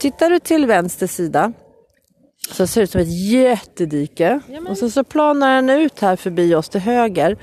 tittar 0.00 0.30
du 0.30 0.38
till 0.38 0.66
vänster 0.66 1.06
sida 1.06 1.52
så 2.50 2.66
ser 2.66 2.80
det 2.80 2.84
ut 2.84 2.90
som 2.90 3.00
ett 3.00 3.30
jättedike. 3.30 4.40
Ja, 4.48 4.60
men- 4.60 4.66
Och 4.66 4.78
sen 4.78 4.90
så 4.90 5.04
planar 5.04 5.54
den 5.62 5.70
ut 5.70 6.00
här 6.00 6.16
förbi 6.16 6.54
oss 6.54 6.68
till 6.68 6.80
höger. 6.80 7.36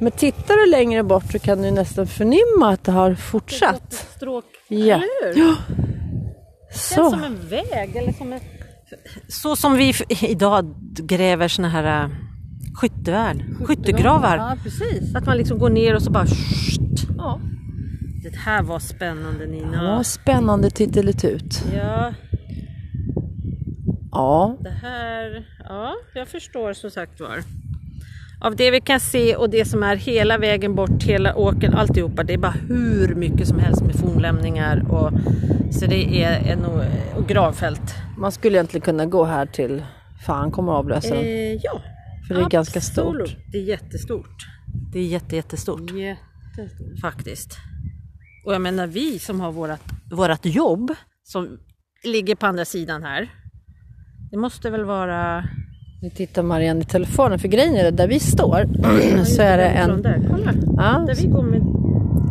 Men 0.00 0.12
tittar 0.12 0.64
du 0.64 0.70
längre 0.70 1.02
bort 1.02 1.32
så 1.32 1.38
kan 1.38 1.62
du 1.62 1.70
nästan 1.70 2.06
förnimma 2.06 2.70
att 2.72 2.84
det 2.84 2.92
har 2.92 3.14
fortsatt. 3.14 3.92
Ett 3.92 4.06
stråk, 4.16 4.44
Ja. 4.68 4.76
eller 4.94 5.34
hur? 5.34 5.44
Det 6.68 6.72
känns 6.72 6.88
Så. 6.94 7.10
som 7.10 7.24
en 7.24 7.48
väg 7.48 7.96
eller 7.96 8.12
som 8.12 8.32
en... 8.32 8.40
Så 9.28 9.56
som 9.56 9.76
vi 9.76 9.92
idag 10.20 10.74
gräver 11.02 11.48
såna 11.48 11.68
här 11.68 12.04
äh, 12.04 12.10
skyttevärn, 12.74 13.56
skyttegravar. 13.64 14.36
Ja, 14.36 14.56
precis. 14.62 15.14
Att 15.14 15.26
man 15.26 15.36
liksom 15.36 15.58
går 15.58 15.70
ner 15.70 15.94
och 15.94 16.02
så 16.02 16.10
bara... 16.10 16.26
Ja. 17.18 17.40
Det 18.22 18.36
här 18.36 18.62
var 18.62 18.78
spännande 18.78 19.46
Nina. 19.46 19.84
Ja, 19.84 20.04
spännande 20.04 20.70
titteletut. 20.70 21.64
Ja, 21.76 22.14
Ja, 24.16 24.56
det 24.60 24.70
här... 24.70 25.44
Ja, 25.68 25.94
jag 26.14 26.28
förstår 26.28 26.72
som 26.72 26.90
sagt 26.90 27.20
var. 27.20 27.38
Av 28.40 28.56
det 28.56 28.70
vi 28.70 28.80
kan 28.80 29.00
se 29.00 29.36
och 29.36 29.50
det 29.50 29.64
som 29.64 29.82
är 29.82 29.96
hela 29.96 30.38
vägen 30.38 30.74
bort, 30.74 31.02
hela 31.02 31.36
åken, 31.36 31.74
alltihopa. 31.74 32.22
Det 32.22 32.34
är 32.34 32.38
bara 32.38 32.54
hur 32.68 33.14
mycket 33.14 33.48
som 33.48 33.58
helst 33.58 33.82
med 33.82 33.94
fornlämningar 33.96 34.84
och 34.90 35.10
så 35.72 35.86
det 35.86 36.22
är 36.22 36.52
en 36.52 36.64
och 37.16 37.28
gravfält. 37.28 37.94
man 38.18 38.32
skulle 38.32 38.56
egentligen 38.56 38.84
kunna 38.84 39.06
gå 39.06 39.24
här 39.24 39.46
till 39.46 39.82
Fan 40.26 40.50
kommer 40.50 40.72
avlösa. 40.72 41.14
Eh, 41.14 41.54
ja, 41.54 41.82
För 42.28 42.34
det 42.34 42.40
är 42.40 42.48
ganska 42.48 42.78
absolut. 42.78 43.28
stort. 43.28 43.38
Det 43.52 43.58
är 43.58 43.62
jättestort. 43.62 44.46
Det 44.92 44.98
är 44.98 45.06
jätte, 45.06 45.36
jättestort 45.36 45.90
Jättestort. 45.90 47.00
faktiskt. 47.00 47.56
Och 48.44 48.54
jag 48.54 48.60
menar 48.60 48.86
vi 48.86 49.18
som 49.18 49.40
har 49.40 49.52
vårat, 49.52 49.82
vårat 50.10 50.44
jobb 50.44 50.94
som 51.24 51.58
ligger 52.04 52.34
på 52.34 52.46
andra 52.46 52.64
sidan 52.64 53.02
här. 53.02 53.28
Det 54.36 54.40
måste 54.40 54.70
väl 54.70 54.84
vara... 54.84 55.44
Nu 56.02 56.10
tittar 56.10 56.42
Marianne 56.42 56.80
i 56.80 56.84
telefonen 56.84 57.38
för 57.38 57.48
grejen 57.48 57.74
är 57.74 57.84
det, 57.84 57.90
där 57.90 58.08
vi 58.08 58.20
står 58.20 58.68
så 59.24 59.42
är 59.42 59.58
det 59.58 59.64
en... 59.64 60.02
Där, 60.02 60.28
kolla! 60.30 60.52
Ja, 60.76 61.04
Där 61.06 61.14
vi 61.14 61.28
går 61.28 61.42
med... 61.42 61.60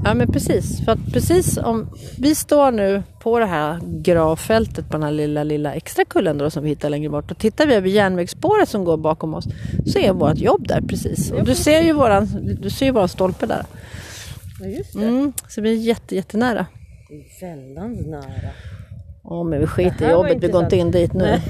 ja 0.05 0.13
men 0.13 0.31
precis. 0.31 0.85
För 0.85 0.91
att 0.91 1.13
precis 1.13 1.57
om 1.57 1.89
vi 2.17 2.35
står 2.35 2.71
nu 2.71 3.03
på 3.19 3.39
det 3.39 3.45
här 3.45 3.79
gravfältet 3.83 4.85
på 4.89 4.91
den 4.91 5.03
här 5.03 5.11
lilla, 5.11 5.43
lilla 5.43 5.73
extra 5.73 6.05
kullen 6.05 6.37
då 6.37 6.49
som 6.49 6.63
vi 6.63 6.69
hittar 6.69 6.89
längre 6.89 7.09
bort. 7.09 7.31
Och 7.31 7.37
tittar 7.37 7.67
vi 7.67 7.75
över 7.75 7.89
järnvägsspåret 7.89 8.69
som 8.69 8.83
går 8.83 8.97
bakom 8.97 9.33
oss 9.33 9.45
så 9.85 9.99
är 9.99 10.13
vårt 10.13 10.37
jobb 10.37 10.67
där 10.67 10.81
precis. 10.81 11.31
Och 11.31 11.45
du 11.45 11.55
ser 11.55 11.81
ju 11.81 11.93
våran, 11.93 12.27
du 12.61 12.69
ser 12.69 12.85
ju 12.85 12.91
våran 12.91 13.09
stolpe 13.09 13.45
där. 13.45 13.65
Ja, 14.59 14.67
just 14.67 14.93
det. 14.93 15.05
Mm, 15.05 15.33
så 15.47 15.61
vi 15.61 15.71
är 15.71 15.75
jätte, 15.75 16.15
jättenära. 16.15 16.65
Det 17.09 17.45
är 17.45 17.75
väldigt 17.75 18.07
nära. 18.07 18.51
Ja 19.29 19.43
men 19.43 19.59
vi 19.59 19.67
skiter 19.67 20.07
i 20.07 20.11
jobbet, 20.11 20.37
vi 20.43 20.47
går 20.47 20.63
inte 20.63 20.75
in 20.75 20.91
dit 20.91 21.13
nu. 21.13 21.25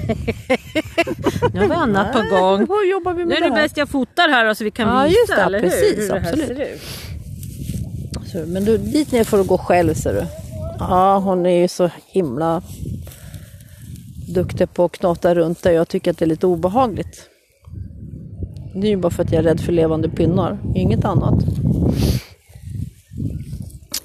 Nu 1.52 1.60
har 1.60 1.68
vi 1.68 1.74
annat 1.74 2.12
på 2.12 2.18
gång. 2.18 2.58
Nu 3.16 3.34
är 3.34 3.40
det 3.40 3.48
det 3.48 3.54
bäst 3.54 3.76
jag 3.76 3.88
fotar 3.88 4.28
här 4.28 4.54
så 4.54 4.64
vi 4.64 4.70
kan 4.70 4.88
Ja, 4.88 5.02
visa, 5.02 5.18
just 5.18 5.36
det, 5.36 5.42
eller 5.42 5.60
precis, 5.60 5.98
hur? 5.98 6.02
hur 6.02 6.08
det 6.08 6.20
här 6.20 6.32
absolut. 6.32 6.46
ser 6.46 6.74
ut. 6.74 6.80
Så, 8.26 8.38
men 8.46 8.64
du, 8.64 8.78
dit 8.78 9.12
ner 9.12 9.24
får 9.24 9.36
du 9.38 9.44
gå 9.44 9.58
själv 9.58 9.94
ser 9.94 10.12
du. 10.12 10.22
Ja, 10.78 11.18
hon 11.18 11.46
är 11.46 11.60
ju 11.60 11.68
så 11.68 11.90
himla 12.06 12.62
duktig 14.28 14.74
på 14.74 14.84
att 14.84 14.92
knata 14.92 15.34
runt 15.34 15.62
där. 15.62 15.70
Jag 15.70 15.88
tycker 15.88 16.10
att 16.10 16.18
det 16.18 16.24
är 16.24 16.26
lite 16.26 16.46
obehagligt. 16.46 17.30
Det 18.74 18.86
är 18.86 18.90
ju 18.90 18.96
bara 18.96 19.10
för 19.10 19.22
att 19.22 19.32
jag 19.32 19.38
är 19.38 19.42
rädd 19.42 19.60
för 19.60 19.72
levande 19.72 20.08
pinnar, 20.08 20.58
inget 20.74 21.04
annat. 21.04 21.44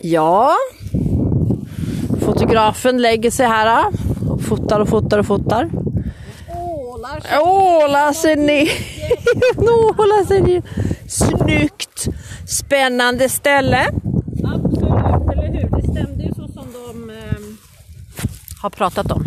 Ja, 0.01 0.55
fotografen 2.33 3.01
lägger 3.01 3.31
sig 3.31 3.47
här 3.47 3.85
och 4.29 4.41
fotar 4.41 4.79
och 4.79 4.89
fotar 4.89 5.17
och 5.17 5.25
fotar. 5.25 5.69
Ålar. 6.55 7.21
Åla 7.41 8.13
sig 8.13 8.35
ner. 8.35 8.69
Åla 9.99 10.25
sig 10.27 10.41
ner. 10.41 10.61
Snyggt. 11.07 12.07
Spännande 12.47 13.29
ställe. 13.29 13.85
Absolut, 14.43 15.31
eller 15.33 15.47
hur? 15.47 15.81
Det 15.81 15.83
stämde 15.83 16.23
ju 16.23 16.33
så 16.33 16.47
som 16.47 16.65
de 16.73 17.09
ehm, 17.09 17.57
har 18.61 18.69
pratat 18.69 19.11
om. 19.11 19.25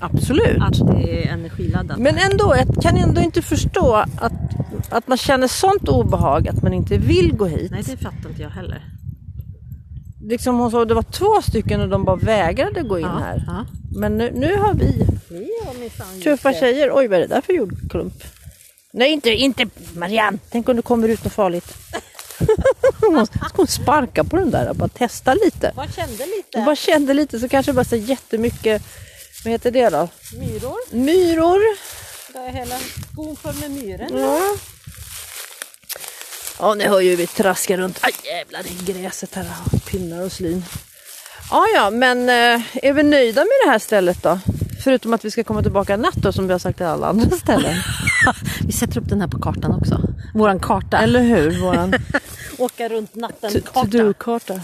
Absolut. 0.00 0.62
Att 0.62 0.78
det 0.78 1.26
är 1.26 1.32
energiladdat. 1.32 1.98
Men 1.98 2.18
ändå, 2.18 2.54
jag 2.56 2.82
kan 2.82 2.96
ändå 2.96 3.20
inte 3.20 3.42
förstå 3.42 4.04
att, 4.16 4.32
att 4.88 5.08
man 5.08 5.18
känner 5.18 5.48
sånt 5.48 5.88
obehag 5.88 6.48
att 6.48 6.62
man 6.62 6.72
inte 6.72 6.98
vill 6.98 7.36
gå 7.36 7.46
hit. 7.46 7.70
Nej, 7.70 7.82
det 7.86 7.96
fattar 7.96 8.28
inte 8.28 8.42
jag 8.42 8.50
heller. 8.50 8.82
Liksom 10.28 10.58
hon 10.58 10.70
sa 10.70 10.84
det 10.84 10.94
var 10.94 11.02
två 11.02 11.42
stycken 11.42 11.80
och 11.80 11.88
de 11.88 12.04
bara 12.04 12.16
vägrade 12.16 12.82
gå 12.82 12.98
in 12.98 13.04
Ja, 13.06 13.18
här. 13.18 13.44
ja. 13.46 13.66
Men 13.96 14.18
nu, 14.18 14.30
nu 14.34 14.56
har 14.56 14.74
vi 14.74 15.06
har 15.64 16.22
tuffa 16.22 16.48
det. 16.52 16.58
tjejer. 16.60 16.90
Oj, 16.94 17.08
vad 17.08 17.16
är 17.18 17.20
det 17.20 17.26
där 17.34 17.40
för 17.40 17.52
jordklump? 17.52 18.14
Nej, 18.92 19.10
inte, 19.12 19.30
inte 19.30 19.66
Marianne. 19.94 20.38
Tänk 20.50 20.68
om 20.68 20.76
det 20.76 20.82
kommer 20.82 21.08
ut 21.08 21.24
något 21.24 21.32
farligt. 21.32 21.74
hon 23.00 23.26
ska 23.26 23.38
hon 23.56 23.66
sparka 23.66 24.24
på 24.24 24.36
den 24.36 24.50
där 24.50 24.68
och 24.70 24.76
bara 24.76 24.88
testa 24.88 25.34
lite. 25.34 25.72
Man 25.76 25.88
kände 25.88 26.16
Jag 26.18 26.28
lite 26.36 26.62
bara 26.66 26.76
kände 26.76 27.14
lite 27.14 27.40
så 27.40 27.48
kanske 27.48 27.72
bara 27.72 27.84
så 27.84 27.96
jättemycket, 27.96 28.82
vad 29.44 29.52
heter 29.52 29.70
det 29.70 29.88
då? 29.90 30.08
myror. 30.38 30.94
Myror. 30.94 31.60
Där 32.32 32.48
är 32.48 32.52
hela 32.52 32.76
skon 33.12 33.36
full 33.36 33.54
med 33.60 33.70
myror. 33.70 34.06
Ja. 34.20 34.40
Ja, 36.62 36.74
ni 36.74 36.84
hör 36.84 37.00
ju 37.00 37.16
vi 37.16 37.26
traskar 37.26 37.76
runt. 37.76 37.98
Aj 38.02 38.12
jävlar, 38.24 38.62
det 38.62 38.92
är 38.92 38.94
gräset 38.94 39.34
här. 39.34 39.46
Pinnar 39.90 40.24
och 40.24 40.32
slin. 40.32 40.64
Ja, 41.50 41.66
ja, 41.74 41.90
men 41.90 42.28
eh, 42.28 42.84
är 42.84 42.92
vi 42.92 43.02
nöjda 43.02 43.40
med 43.40 43.52
det 43.64 43.70
här 43.70 43.78
stället 43.78 44.22
då? 44.22 44.38
Förutom 44.84 45.12
att 45.12 45.24
vi 45.24 45.30
ska 45.30 45.44
komma 45.44 45.62
tillbaka 45.62 45.96
natt 45.96 46.14
då, 46.14 46.32
som 46.32 46.46
vi 46.46 46.52
har 46.52 46.58
sagt 46.58 46.76
till 46.76 46.86
alla 46.86 47.06
andra 47.06 47.36
ställen. 47.36 47.74
Vi 48.66 48.72
sätter 48.72 48.98
upp 48.98 49.08
den 49.08 49.20
här 49.20 49.28
på 49.28 49.38
kartan 49.38 49.74
också. 49.80 50.00
Våran 50.34 50.60
karta. 50.60 50.98
Eller 50.98 51.22
hur? 51.22 51.60
Våran 51.60 51.94
Åka 52.58 52.88
runt 52.88 53.14
natten 53.14 53.50
karta. 53.50 53.80
to-do-karta. 53.80 54.60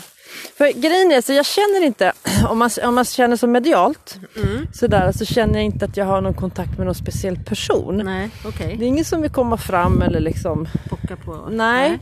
För 0.56 0.72
grejen 0.80 1.12
är 1.12 1.20
så 1.20 1.32
jag 1.32 1.46
känner 1.46 1.84
inte, 1.86 2.12
om 2.48 2.58
man, 2.58 2.70
om 2.84 2.94
man 2.94 3.04
känner 3.04 3.36
så 3.36 3.46
medialt, 3.46 4.18
Mm. 4.36 4.66
sådär, 4.72 5.12
så 5.12 5.24
känner 5.24 5.54
jag 5.54 5.64
inte 5.64 5.84
att 5.84 5.96
jag 5.96 6.04
har 6.04 6.20
någon 6.20 6.34
kontakt 6.34 6.76
med 6.78 6.86
någon 6.86 6.94
speciell 6.94 7.36
person. 7.38 7.96
Nej, 8.04 8.30
okej. 8.46 8.76
Det 8.78 8.84
är 8.84 8.88
ingen 8.88 9.04
som 9.04 9.22
vill 9.22 9.30
komma 9.30 9.56
fram 9.56 10.02
eller 10.02 10.20
liksom 10.20 10.68
Pocka 10.88 11.16
på. 11.16 11.48
Nej, 11.50 11.98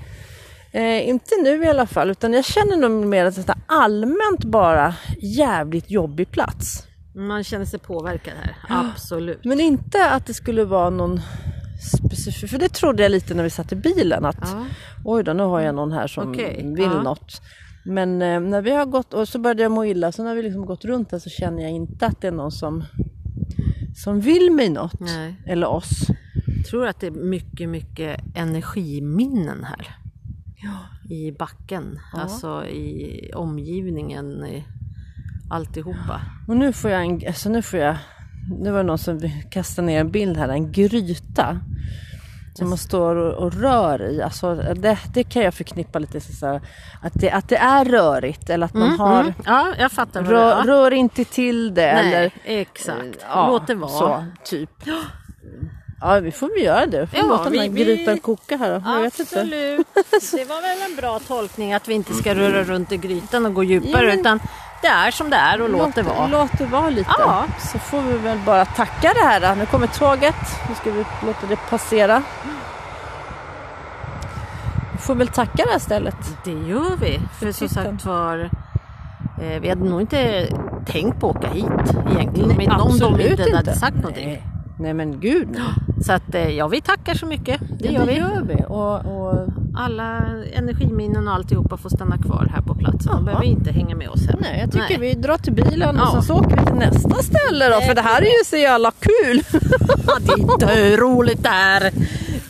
Eh, 0.72 1.08
inte 1.08 1.34
nu 1.42 1.64
i 1.64 1.68
alla 1.68 1.86
fall. 1.86 2.10
Utan 2.10 2.32
jag 2.32 2.44
känner 2.44 2.76
nog 2.76 2.90
mer 3.06 3.24
att 3.24 3.34
det 3.46 3.48
är 3.48 3.56
allmänt 3.66 4.44
bara 4.44 4.94
jävligt 5.18 5.90
jobbig 5.90 6.30
plats. 6.30 6.82
Man 7.14 7.44
känner 7.44 7.64
sig 7.64 7.78
påverkad 7.78 8.34
här. 8.42 8.56
Absolut. 8.68 9.44
Men 9.44 9.60
inte 9.60 10.10
att 10.10 10.26
det 10.26 10.34
skulle 10.34 10.64
vara 10.64 10.90
någon 10.90 11.20
specifik... 11.98 12.50
För 12.50 12.58
det 12.58 12.68
trodde 12.68 13.02
jag 13.02 13.10
lite 13.12 13.34
när 13.34 13.42
vi 13.42 13.50
satt 13.50 13.72
i 13.72 13.76
bilen. 13.76 14.24
Att 14.24 14.36
Ja. 14.40 14.64
oj 15.04 15.24
då, 15.24 15.32
nu 15.32 15.42
har 15.42 15.60
jag 15.60 15.74
någon 15.74 15.92
här 15.92 16.06
som 16.06 16.30
Okej, 16.32 16.62
vill 16.76 16.84
ja. 16.84 17.02
något. 17.02 17.40
Men 17.86 18.22
eh, 18.22 18.40
när 18.40 18.62
vi 18.62 18.70
har 18.70 18.86
gått, 18.86 19.14
och 19.14 19.28
så 19.28 19.38
började 19.38 19.62
jag 19.62 19.72
må 19.72 19.84
illa, 19.84 20.12
så 20.12 20.24
när 20.24 20.34
vi 20.34 20.42
liksom 20.42 20.66
gått 20.66 20.84
runt 20.84 21.12
här 21.12 21.18
så 21.18 21.30
känner 21.30 21.62
jag 21.62 21.70
inte 21.70 22.06
att 22.06 22.20
det 22.20 22.28
är 22.28 22.32
någon 22.32 22.52
som 22.52 22.84
som 23.96 24.20
vill 24.20 24.52
mig 24.52 24.68
något. 24.68 25.00
Nej. 25.00 25.34
Eller 25.46 25.66
oss. 25.66 26.06
Jag 26.56 26.66
tror 26.66 26.86
att 26.86 27.00
det 27.00 27.06
är 27.06 27.10
mycket, 27.10 27.68
mycket 27.68 28.20
energiminnen 28.34 29.64
här. 29.64 29.96
I 31.08 31.32
backen, 31.32 31.98
alltså 32.12 32.66
i 32.66 33.30
omgivningen, 33.34 34.46
i 34.46 34.64
alltihopa. 35.50 36.20
Och 36.48 36.56
nu 36.56 36.72
får 36.72 36.90
jag 36.90 37.04
en, 37.04 37.22
alltså 37.26 37.48
nu 37.48 37.62
får 37.62 37.78
jag, 37.78 37.96
nu 38.58 38.70
var 38.70 38.78
det 38.78 38.84
någon 38.86 38.98
som 38.98 39.20
kastade 39.50 39.86
ner 39.86 40.00
en 40.00 40.10
bild 40.10 40.36
här, 40.36 40.48
en 40.48 40.72
gryta. 40.72 41.60
Som 42.58 42.68
man 42.68 42.78
står 42.78 43.16
och, 43.16 43.34
och 43.44 43.52
rör 43.54 44.02
i. 44.10 44.22
Alltså 44.22 44.54
det, 44.54 44.98
det 45.14 45.24
kan 45.24 45.42
jag 45.42 45.54
förknippa 45.54 45.98
lite 45.98 46.20
så 46.20 46.46
här, 46.46 46.60
att 47.02 47.12
det, 47.14 47.30
att 47.30 47.48
det 47.48 47.56
är 47.56 47.84
rörigt 47.84 48.50
eller 48.50 48.66
att 48.66 48.74
man 48.74 48.98
har, 49.00 49.20
Mm. 49.20 49.32
Ja, 49.46 49.66
jag 49.78 49.92
fattar. 49.92 50.20
vad 50.22 50.30
rör, 50.30 50.62
det 50.62 50.72
rör 50.72 50.90
inte 50.92 51.24
till 51.24 51.74
det. 51.74 51.92
Nej, 51.92 52.14
eller, 52.14 52.30
exakt. 52.44 53.24
ja, 53.30 53.48
Låt 53.50 53.66
det 53.66 53.74
vara. 53.74 53.90
Så, 53.90 54.24
typ. 54.44 54.70
Ja, 56.00 56.20
vi 56.20 56.32
får 56.32 56.48
väl 56.48 56.62
göra 56.64 56.86
det. 56.86 57.00
Vi 57.00 57.06
får 57.06 57.18
Ja, 57.18 57.26
låta 57.26 57.44
den 57.50 57.58
här 57.58 57.68
vi- 57.68 57.84
vi- 57.84 57.96
grytan 57.96 58.18
koka 58.18 58.56
här. 58.56 58.82
Jag 58.86 59.00
vet 59.02 59.18
inte. 59.20 59.40
Absolut. 59.40 59.86
Det 60.32 60.44
var 60.44 60.62
väl 60.62 60.90
en 60.90 60.96
bra 60.96 61.18
tolkning 61.18 61.72
att 61.74 61.88
vi 61.88 61.94
inte 61.94 62.14
ska 62.14 62.34
röra 62.34 62.62
runt 62.64 62.92
i 62.92 62.96
grytan 62.96 63.46
och 63.46 63.54
gå 63.54 63.64
djupare 63.64 64.02
Ja, 64.04 64.08
men- 64.10 64.20
utan 64.20 64.40
det 64.86 64.92
är 64.92 65.10
som 65.10 65.30
det 65.30 65.36
är 65.36 65.62
och 65.62 65.68
låt 65.70 65.94
det 65.94 66.02
vara. 66.02 66.26
Låt 66.26 66.58
det 66.58 66.66
vara 66.66 66.90
lite. 66.90 67.10
Ja. 67.18 67.44
Så 67.72 67.78
får 67.78 68.02
vi 68.02 68.18
väl 68.18 68.38
bara 68.46 68.64
tacka 68.64 69.12
det 69.14 69.20
här. 69.24 69.40
Då. 69.40 69.54
Nu 69.60 69.66
kommer 69.66 69.86
tåget. 69.86 70.34
Nu 70.68 70.74
ska 70.74 70.90
vi 70.90 71.04
låta 71.26 71.46
det 71.48 71.56
passera. 71.70 72.22
Vi 74.92 74.98
får 74.98 75.14
väl 75.14 75.28
tacka 75.28 75.64
det 75.64 75.70
här 75.72 75.78
stället. 75.78 76.16
Det 76.44 76.50
gör 76.50 76.96
vi. 77.00 77.20
För 77.38 77.52
som 77.52 77.68
titeln. 77.68 77.98
sagt 77.98 78.06
var, 78.06 78.50
eh, 79.42 79.60
vi 79.60 79.68
hade 79.68 79.84
nog 79.84 80.00
inte 80.00 80.46
tänkt 80.86 81.20
på 81.20 81.30
att 81.30 81.36
åka 81.36 81.48
hit 81.48 81.64
egentligen. 82.16 82.48
Nej, 82.56 82.68
om 82.68 82.98
de 82.98 83.06
absolut 83.06 83.40
inte 83.40 83.56
hade 83.56 83.74
sagt 83.76 83.96
någonting. 83.96 84.26
Nej. 84.28 84.42
Nej 84.78 84.94
men 84.94 85.20
gud. 85.20 85.60
Så 86.06 86.12
att 86.12 86.34
eh, 86.34 86.48
ja, 86.50 86.68
vi 86.68 86.80
tackar 86.80 87.14
så 87.14 87.26
mycket. 87.26 87.60
Det 87.78 87.88
Ja, 87.88 87.92
gör 87.92 88.06
vi. 88.06 88.16
gör 88.18 88.42
vi. 88.48 88.64
Och, 88.68 88.94
och, 89.04 89.45
Alla 89.76 90.22
energiminnen 90.52 91.28
och 91.28 91.34
alltihopa 91.34 91.76
får 91.76 91.90
stanna 91.90 92.18
kvar 92.18 92.50
här 92.54 92.62
på 92.62 92.74
platsen. 92.74 93.12
De 93.12 93.24
behöver 93.24 93.44
inte 93.44 93.72
hänga 93.72 93.96
med 93.96 94.08
oss 94.08 94.26
hem. 94.26 94.38
nej, 94.40 94.60
jag 94.60 94.72
tycker 94.72 94.98
Nej. 94.98 95.14
vi 95.14 95.14
drar 95.14 95.38
till 95.38 95.52
bilen 95.52 96.00
och 96.00 96.06
Ja. 96.06 96.12
sen 96.12 96.22
så 96.22 96.34
åker 96.34 96.56
vi 96.56 96.64
till 96.66 96.74
nästa 96.74 97.22
ställe 97.22 97.68
då. 97.68 97.80
För 97.80 97.94
det 97.94 98.02
här 98.02 98.22
är 98.22 98.38
ju 98.38 98.44
så 98.44 98.56
jävla 98.56 98.92
kul. 99.00 99.42
Ja, 100.06 100.56
det 100.58 100.64
är 100.72 100.96
roligt 100.96 101.42
där. 101.42 101.92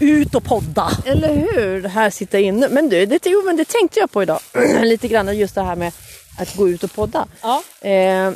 Ut 0.01 0.35
och 0.35 0.45
podda. 0.45 0.91
Eller 1.05 1.29
hur? 1.37 1.83
Det 1.83 1.89
här 1.89 2.11
sitta 2.11 2.39
inne. 2.39 2.69
Men 2.69 2.89
du, 2.89 3.07
det, 3.07 3.27
jo, 3.27 3.43
men 3.45 3.57
det 3.57 3.65
tänkte 3.69 4.01
jag 4.01 4.13
på 4.13 4.23
idag. 4.23 4.39
Lite 4.83 5.09
grann 5.09 5.39
just 5.39 5.55
det 5.55 5.63
här 5.63 5.77
med 5.77 5.93
att 6.39 6.57
gå 6.57 6.69
ut 6.69 6.85
och 6.85 6.93
podda. 6.95 7.27
Ja. 7.43 7.63
Eh, 7.89 8.31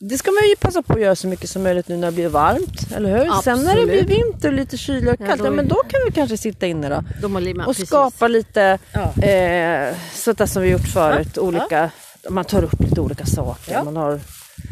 det 0.00 0.18
ska 0.18 0.30
man 0.30 0.48
ju 0.48 0.56
passa 0.56 0.82
på 0.82 0.92
att 0.92 1.00
göra 1.00 1.16
så 1.16 1.26
mycket 1.26 1.50
som 1.50 1.62
möjligt 1.62 1.88
nu 1.88 1.96
när 1.96 2.06
det 2.06 2.12
blir 2.14 2.28
varmt, 2.28 2.92
eller 2.96 3.18
hur? 3.18 3.42
Sen 3.42 3.64
när 3.64 3.76
det 3.76 3.84
blir 3.86 4.00
Absolut. 4.02 4.18
vinter 4.24 4.48
och 4.48 4.54
lite 4.54 4.76
kyligare 4.76 5.14
och 5.14 5.20
Ja, 5.20 5.26
kallt, 5.26 5.40
då 5.40 5.46
ja, 5.46 5.50
men 5.50 5.68
då 5.68 5.74
kan 5.88 6.00
vi 6.06 6.12
kanske 6.12 6.36
sitta 6.38 6.66
inne 6.66 7.02
då. 7.22 7.38
Limmat, 7.38 7.66
Och 7.66 7.72
precis. 7.74 7.88
skapa 7.88 8.28
lite, 8.28 8.78
Ja. 8.92 9.22
eh, 9.28 9.94
sådär 10.14 10.46
som 10.46 10.62
vi 10.62 10.68
gjort 10.70 10.88
förut, 10.92 11.28
Ja, 11.36 11.42
olika, 11.42 11.90
man 12.30 12.44
tar 12.44 12.64
upp 12.64 12.80
lite 12.80 13.00
olika 13.00 13.26
saker. 13.26 13.72
Ja. 13.72 13.84
Man 13.84 13.96
har, 13.96 14.20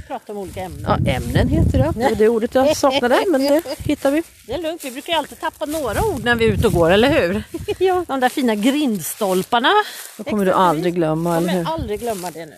Prata 0.08 0.32
om 0.32 0.38
olika 0.38 0.60
ämnen. 0.60 0.84
ja, 1.04 1.10
ämnen 1.12 1.48
heter 1.48 1.78
det, 1.78 1.92
det 1.96 2.04
är 2.04 2.14
det 2.14 2.28
ordet 2.28 2.54
jag 2.54 2.76
saknade, 2.76 3.24
men 3.30 3.40
det 3.40 3.62
hittar 3.78 4.10
vi. 4.10 4.22
Det 4.46 4.52
är 4.52 4.58
lugnt, 4.62 4.84
vi 4.84 4.90
brukar 4.90 5.12
ju 5.12 5.18
alltid 5.18 5.40
tappa 5.40 5.64
några 5.66 6.04
ord 6.04 6.24
när 6.24 6.34
vi 6.34 6.44
är 6.48 6.52
ute 6.52 6.66
och 6.66 6.72
går, 6.72 6.90
eller 6.90 7.10
hur? 7.20 7.42
Ja. 7.78 8.04
De 8.08 8.20
där 8.20 8.28
fina 8.28 8.54
grindstolparna. 8.54 9.72
Det 10.16 10.30
kommer 10.30 10.44
du 10.44 10.52
aldrig 10.52 10.94
glömma, 10.94 11.34
Jag 11.34 11.42
eller 11.42 11.52
hur? 11.52 11.64
kommer 11.64 11.74
aldrig 11.78 12.00
glömma 12.00 12.30
det 12.30 12.46
nu. 12.46 12.56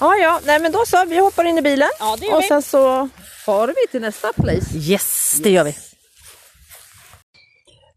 Ja, 0.00 0.16
ja, 0.16 0.40
nej 0.44 0.60
men 0.60 0.72
då 0.72 0.84
så, 0.86 1.04
vi 1.04 1.18
hoppar 1.18 1.44
in 1.44 1.58
i 1.58 1.62
bilen 1.62 1.88
Ja, 1.98 2.12
och 2.12 2.42
vi. 2.42 2.48
sen 2.48 2.62
så 2.62 3.08
far 3.46 3.68
vi 3.68 3.90
till 3.90 4.00
nästa 4.00 4.32
place. 4.32 4.76
Yes, 4.76 5.40
det 5.42 5.50
gör 5.50 5.64
vi. 5.64 5.76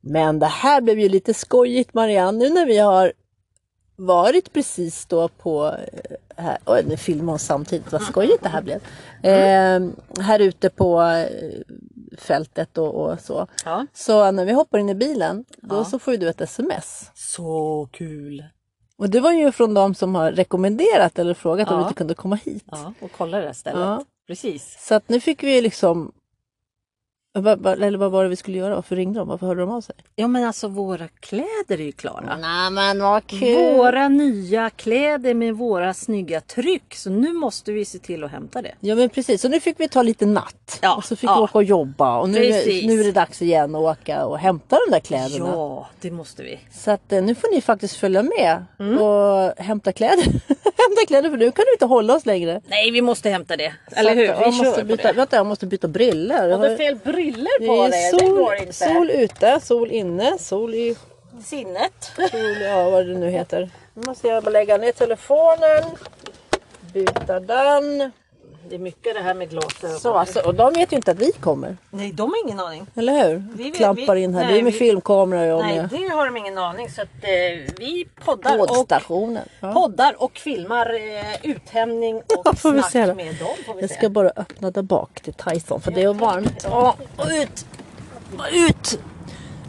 Men 0.01 0.39
det 0.39 0.45
här 0.45 0.81
blev 0.81 0.99
ju 0.99 1.09
lite 1.09 1.33
skojigt 1.33 1.93
Marianne, 1.93 2.37
nu 2.39 2.49
när 2.49 2.65
vi 2.65 2.77
har 2.77 3.13
varit 3.95 4.53
precis 4.53 5.05
då 5.05 5.27
på, 5.27 5.65
eh, 5.67 6.43
här, 6.43 6.57
oj 6.65 6.83
nu 6.87 6.97
filmar 6.97 7.33
hon 7.33 7.39
samtidigt, 7.39 7.91
vad 7.91 8.01
skojigt 8.01 8.43
det 8.43 8.49
här 8.49 8.61
blev. 8.61 8.79
Eh, 9.23 9.89
här 10.23 10.39
ute 10.39 10.69
på 10.69 11.01
eh, 11.01 11.27
fältet 12.17 12.77
och, 12.77 12.95
och 12.95 13.19
så. 13.19 13.47
Ja. 13.65 13.85
Så 13.93 14.31
när 14.31 14.45
vi 14.45 14.51
hoppar 14.51 14.77
in 14.79 14.89
i 14.89 14.95
bilen, 14.95 15.45
då 15.61 15.75
Ja. 15.75 15.85
så 15.85 15.99
får 15.99 16.13
ju 16.13 16.19
du 16.19 16.29
ett 16.29 16.41
sms. 16.41 17.11
Så 17.15 17.89
kul. 17.91 18.43
Och 18.99 19.09
det 19.09 19.19
var 19.19 19.31
ju 19.31 19.51
från 19.51 19.73
de 19.73 19.95
som 19.95 20.15
har 20.15 20.31
rekommenderat 20.31 21.19
eller 21.19 21.33
frågat 21.33 21.67
om 21.67 21.73
Ja. 21.73 21.77
vi 21.79 21.83
inte 21.83 21.97
kunde 21.97 22.13
komma 22.13 22.35
hit. 22.35 22.63
Ja, 22.71 22.93
och 23.01 23.11
kolla 23.17 23.39
det 23.39 23.45
här 23.45 23.53
stället. 23.53 23.79
Ja. 23.79 24.03
Precis. 24.27 24.77
Så 24.87 24.95
att 24.95 25.09
nu 25.09 25.19
fick 25.19 25.43
vi 25.43 25.61
liksom 25.61 26.11
eller 27.47 27.97
vad 27.97 28.11
var 28.11 28.23
det 28.23 28.29
vi 28.29 28.35
skulle 28.35 28.57
göra? 28.57 28.75
Varför 28.75 28.95
ringde 28.95 29.19
de? 29.19 29.27
Varför 29.27 29.47
hörde 29.47 29.61
de 29.61 29.69
av 29.71 29.81
sig? 29.81 29.95
Ja 30.15 30.27
men 30.27 30.43
alltså 30.43 30.67
våra 30.67 31.07
kläder 31.07 31.45
är 31.69 31.77
ju 31.77 31.91
klara. 31.91 32.37
Nej 32.37 32.71
men 32.71 32.99
vad 33.03 33.23
Våra 33.77 34.07
nya 34.07 34.69
kläder 34.69 35.33
med 35.33 35.53
våra 35.55 35.93
snygga 35.93 36.41
tryck. 36.41 36.95
Så 36.95 37.09
nu 37.09 37.33
måste 37.33 37.71
vi 37.71 37.85
se 37.85 37.99
till 37.99 38.23
att 38.23 38.31
hämta 38.31 38.61
det. 38.61 38.71
Ja 38.79 38.95
men 38.95 39.09
precis, 39.09 39.41
så 39.41 39.49
nu 39.49 39.59
fick 39.59 39.79
vi 39.79 39.87
ta 39.87 40.01
lite 40.01 40.25
natt. 40.25 40.79
Ja, 40.81 40.95
och 40.95 41.03
så 41.05 41.15
fick 41.15 41.29
ja. 41.29 41.35
vi 41.35 41.41
åka 41.41 41.57
och 41.57 41.63
jobba 41.63 42.19
och 42.19 42.29
nu, 42.29 42.39
Precis. 42.39 42.85
nu 42.85 42.99
är 42.99 43.03
det 43.03 43.11
dags 43.11 43.41
igen 43.41 43.75
att 43.75 43.81
åka 43.81 44.25
och 44.25 44.37
hämta 44.39 44.77
de 44.87 44.91
där 44.91 44.99
kläderna. 44.99 45.49
Ja, 45.53 45.87
det 46.01 46.11
måste 46.11 46.43
vi. 46.43 46.59
Så 46.71 46.91
att 46.91 47.11
eh, 47.11 47.21
nu 47.23 47.35
får 47.35 47.55
ni 47.55 47.61
faktiskt 47.61 47.95
följa 47.95 48.23
med 48.23 48.65
Mm. 48.79 48.97
och 49.01 49.53
hämta 49.57 49.91
kläder. 49.91 50.23
hämta 50.77 51.05
kläder 51.07 51.29
för 51.29 51.37
nu 51.37 51.51
kan 51.51 51.65
du 51.67 51.71
inte 51.73 51.85
hålla 51.85 52.15
oss 52.15 52.25
längre. 52.25 52.61
Nej, 52.67 52.91
vi 52.91 53.01
måste 53.01 53.29
hämta 53.29 53.57
det. 53.57 53.73
Eller 53.91 54.11
Så 54.11 54.17
hur? 54.19 54.29
att, 54.29 54.39
Vi 54.39 54.43
jag, 54.43 54.53
kör 54.55 54.65
måste 54.65 54.83
byta, 54.83 55.07
det. 55.07 55.13
vänta, 55.13 55.35
jag 55.35 55.45
måste 55.45 55.65
byta 55.65 55.87
briller. 55.87 56.47
Ja, 56.49 56.57
det 56.57 56.67
är 56.73 56.77
fel 56.77 56.95
briller 57.03 57.28
Det 57.31 57.67
på 57.67 57.73
är 57.73 57.89
dig. 57.89 58.11
Det 58.11 58.19
sol, 58.19 58.35
går 58.35 58.55
inte. 58.55 58.73
sol 58.73 59.09
ute, 59.09 59.59
sol 59.59 59.91
inne, 59.91 60.37
sol 60.37 60.73
i 60.73 60.95
Sinnet. 61.43 62.11
sol, 62.31 62.61
ja 62.61 62.89
vad 62.89 63.05
det 63.05 63.13
nu 63.13 63.29
heter. 63.29 63.69
Nu 63.93 64.01
måste 64.05 64.27
jag 64.27 64.43
bara 64.43 64.51
lägga 64.51 64.77
ner 64.77 64.91
telefonen. 64.91 65.83
Byta 66.93 67.39
den. 67.39 68.11
Det 68.69 68.75
är 68.75 68.79
mycket 68.79 69.13
det 69.15 69.21
här 69.21 69.33
med 69.33 69.49
glasögon. 69.49 69.99
Så 69.99 70.13
alltså, 70.13 70.39
och 70.39 70.55
de 70.55 70.73
vet 70.73 70.91
ju 70.91 70.95
inte 70.95 71.11
att 71.11 71.19
vi 71.19 71.31
kommer. 71.31 71.77
Nej, 71.89 72.11
de 72.11 72.29
har 72.29 72.45
ingen 72.45 72.59
aning. 72.59 72.85
Eller 72.95 73.27
hur? 73.29 73.43
Vi 73.55 73.63
vet- 73.63 73.75
Klampar 73.75 74.15
vi- 74.15 74.21
in 74.21 74.33
här. 74.33 74.43
nej, 74.43 74.53
det 74.53 74.59
är 74.59 74.63
med 74.63 74.73
vi- 74.73 74.79
filmkamera 74.79 75.55
och 75.55 75.63
Nej, 75.63 75.75
med 75.77 75.89
det 75.89 76.07
har 76.15 76.25
de 76.25 76.37
ingen 76.37 76.57
aning. 76.57 76.89
Så 76.89 77.01
att 77.01 77.07
eh, 77.21 77.73
vi 77.79 78.07
poddar 78.25 78.59
och. 78.61 78.87
Ja. 79.59 79.73
poddar 79.73 80.15
och 80.23 80.37
filmar 80.37 80.93
eh, 80.95 81.49
uthämning 81.51 82.15
och 82.17 82.41
Ja, 82.45 82.53
får 82.53 82.71
vi 82.71 82.81
snack 82.83 83.15
med 83.15 83.35
dem. 83.35 83.47
Får 83.65 83.73
vi 83.73 83.81
Jag 83.81 83.89
se. 83.89 83.95
ska 83.95 84.09
bara 84.09 84.31
öppna 84.35 84.71
där 84.71 84.81
bak 84.81 85.21
till 85.21 85.33
Tyson 85.33 85.81
för 85.81 85.91
det 85.91 86.03
är 86.03 86.13
varmt. 86.13 86.63
Ja, 86.69 86.95
och 87.17 87.25
ut! 87.41 87.65
Ut! 88.53 88.99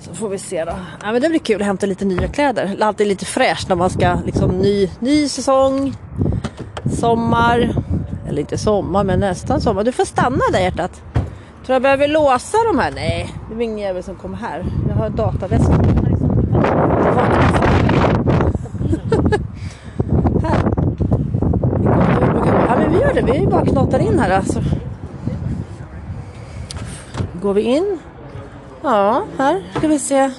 Så 0.00 0.14
får 0.14 0.28
vi 0.28 0.38
se 0.38 0.64
då. 0.64 0.72
Ja, 1.02 1.12
men 1.12 1.22
det 1.22 1.28
blir 1.28 1.38
kul 1.38 1.60
att 1.60 1.66
hämta 1.66 1.86
lite 1.86 2.04
nya 2.04 2.28
kläder. 2.28 2.66
Det 2.76 2.82
är 2.82 2.86
alltid 2.86 3.06
lite 3.06 3.24
fräscht 3.24 3.68
när 3.68 3.76
man 3.76 3.90
ska 3.90 4.18
liksom 4.26 4.50
ny, 4.58 4.90
ny 5.00 5.28
säsong. 5.28 5.94
Sommar. 7.00 7.74
Eller 8.28 8.40
inte 8.40 8.58
sommar 8.58 9.04
men 9.04 9.20
nästan 9.20 9.60
sommar. 9.60 9.84
Du 9.84 9.92
får 9.92 10.04
stanna 10.04 10.42
där 10.52 10.60
hjärtat. 10.60 11.02
Tror 11.66 11.74
jag 11.74 11.82
behöver 11.82 12.08
låsa 12.08 12.58
de 12.72 12.78
här? 12.78 12.90
Nej, 12.90 13.34
det 13.48 13.54
är 13.54 13.60
ingen 13.60 13.78
jävel 13.78 14.02
som 14.02 14.14
kommer 14.14 14.36
här. 14.36 14.64
Jag 14.88 14.94
har 14.94 15.10
dataväskan. 15.10 15.84
Här. 20.42 20.70
Vi 21.78 21.86
Ja 22.68 22.76
men 22.78 22.92
vi 22.92 22.98
gör 22.98 23.14
det, 23.14 23.40
vi 23.40 23.46
bara 23.46 23.66
knatar 23.66 23.98
in 23.98 24.18
här 24.18 24.30
alltså. 24.30 24.62
Går 27.42 27.54
vi 27.54 27.62
in? 27.62 27.98
Ja, 28.82 29.22
här 29.38 29.62
ska 29.76 29.88
vi 29.88 29.98
se. 29.98 30.30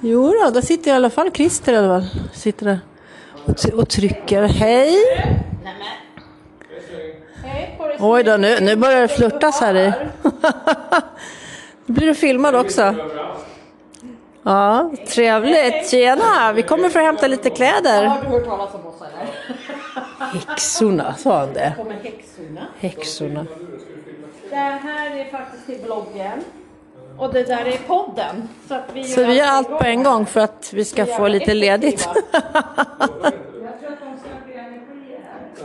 Jo 0.00 0.32
då, 0.44 0.50
där 0.50 0.60
sitter 0.60 0.90
i 0.90 0.94
alla 0.94 1.10
fall 1.10 1.30
Christer 1.34 1.72
i 1.72 1.76
alla 1.76 2.00
fall. 2.00 2.08
Sitter 2.32 2.66
där 2.66 2.80
och, 3.46 3.80
och 3.80 3.88
trycker. 3.88 4.42
Hej! 4.42 4.96
Oj 7.98 8.22
då, 8.24 8.36
nu, 8.36 8.60
nu 8.60 8.76
börjar 8.76 9.00
det 9.00 9.08
flörtas 9.08 9.60
här 9.60 9.74
i. 9.74 9.92
Nu 11.86 11.94
blir 11.94 12.06
du 12.06 12.14
filmad 12.14 12.54
också. 12.54 12.94
Ja, 14.42 14.90
trevligt. 15.08 15.90
Tjena, 15.90 16.52
vi 16.52 16.62
kommer 16.62 16.88
för 16.88 17.00
att 17.00 17.06
hämta 17.06 17.26
lite 17.26 17.50
kläder. 17.50 18.04
Har 18.04 18.22
du 18.22 18.28
hört 18.28 18.44
talas 18.44 18.74
om 18.74 18.86
oss 18.86 18.94
eller? 19.00 19.28
Häxorna, 20.32 21.14
sa 21.14 21.38
han 21.38 21.52
det? 21.52 21.72
Kommer 21.76 21.94
häxorna. 21.94 22.66
Häxorna. 22.80 23.46
Det 24.50 24.56
här 24.56 25.16
är 25.16 25.30
faktiskt 25.30 25.66
till 25.66 25.78
bloggen. 25.84 26.44
Och 27.18 27.32
det 27.32 27.42
där 27.42 27.64
är 27.64 27.78
podden. 27.86 28.48
Så, 28.68 28.74
att 28.74 28.84
vi, 28.92 29.04
Så 29.04 29.24
vi 29.24 29.38
gör 29.38 29.46
allt 29.46 29.68
på 29.68 29.84
en 29.84 30.02
gång 30.02 30.26
för 30.26 30.40
att 30.40 30.70
vi 30.72 30.84
ska 30.84 31.06
få 31.06 31.28
lite 31.28 31.54
ledigt. 31.54 32.08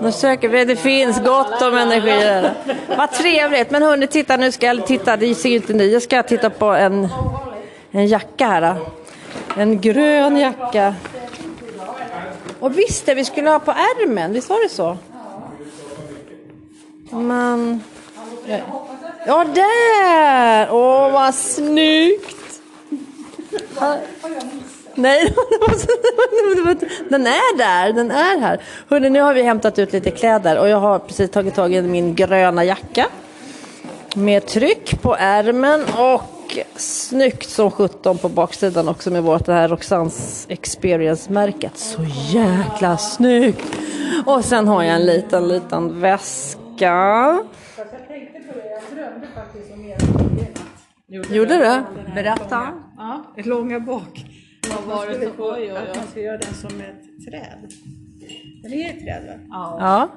Nu 0.02 0.12
söker 0.12 0.50
vi, 0.50 0.66
det 0.66 0.76
finns 0.76 1.24
gott 1.24 1.62
om 1.62 1.78
energi 1.78 2.10
här. 2.10 2.54
Vad 2.98 3.12
trevligt, 3.12 3.72
men 3.72 3.84
hörni 3.84 4.08
titta 4.08 4.38
nu 4.38 4.52
ska 4.52 4.66
jag 4.66 4.88
titta, 4.88 5.18
det 5.18 5.36
ser 5.36 5.50
ju 5.50 5.56
inte 5.56 5.74
ni, 5.74 5.94
jag 5.94 6.02
ska 6.02 6.24
titta 6.24 6.50
på 6.50 6.66
en, 6.66 7.08
en 7.92 8.08
jacka 8.08 8.48
här. 8.48 8.62
Då. 8.62 8.76
En 9.62 9.82
grön 9.82 10.38
jacka. 10.38 10.96
Och 12.60 12.78
visst 12.78 13.06
det, 13.06 13.16
vi 13.16 13.26
skulle 13.26 13.50
ha 13.50 13.60
på 13.60 13.72
ärmen, 13.72 14.34
visst 14.34 14.50
var 14.50 14.64
det 14.64 14.70
så? 14.70 14.98
Men... 17.12 17.84
Ja, 19.26 19.44
där! 19.44 20.68
Åh, 20.72 21.12
vad 21.12 21.36
snyggt! 21.36 22.62
Nej, 24.98 25.34
den 27.10 27.28
är 27.28 27.58
där, 27.58 27.94
den 27.94 28.12
är 28.12 28.40
här. 28.40 28.62
Hörrni, 28.90 29.10
nu 29.10 29.22
har 29.22 29.34
vi 29.34 29.42
hämtat 29.42 29.80
ut 29.80 29.94
lite 29.94 30.12
kläder 30.12 30.60
och 30.60 30.70
jag 30.70 30.80
har 30.80 31.00
precis 31.00 31.32
tagit 31.32 31.56
tag 31.56 31.74
i 31.74 31.82
min 31.82 32.16
gröna 32.16 32.64
jacka. 32.64 33.06
Med 34.16 34.46
tryck 34.46 35.02
på 35.02 35.16
ärmen 35.20 35.84
och 35.98 36.58
snyggt 36.76 37.50
som 37.50 37.72
17 37.72 38.18
på 38.18 38.30
baksidan 38.30 38.88
också 38.88 39.10
med 39.10 39.24
vårt 39.24 39.46
det 39.46 39.54
här 39.54 39.68
Roxans 39.68 40.46
Experience-märket. 40.50 41.78
Så 41.78 42.02
jäkla 42.30 42.98
snyggt! 42.98 43.78
Och 44.26 44.46
sen 44.46 44.68
har 44.68 44.84
jag 44.84 44.96
en 44.96 45.06
liten, 45.06 45.48
liten 45.48 46.02
väska. 46.02 47.40
Gjorde 51.08 51.58
du? 51.58 51.84
Berätta. 52.16 52.68
Ja, 52.98 53.24
långa 53.36 53.80
bak. 53.80 54.26
Vad 54.70 54.98
var 54.98 55.08
det 55.08 55.20
för 55.20 55.54
oj, 55.54 55.70
Att 55.70 55.96
man 55.96 56.08
ska 56.08 56.20
göra 56.20 56.38
den 56.38 56.54
som 56.54 56.70
ett 56.70 57.26
träd. 57.26 57.72
Den 58.64 58.74
är 58.74 58.90
ett 58.90 59.00
träd 59.00 59.24
va? 59.28 59.34
Ja. 59.80 60.10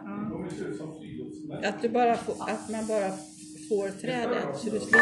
Att, 1.68 1.82
du 1.82 1.88
bara 1.88 2.14
får, 2.14 2.32
att 2.32 2.70
man 2.70 2.86
bara 2.86 3.10
får 3.68 4.00
trädet 4.00 4.56
så 4.56 4.64
du 4.64 4.80
slipper... 4.80 5.00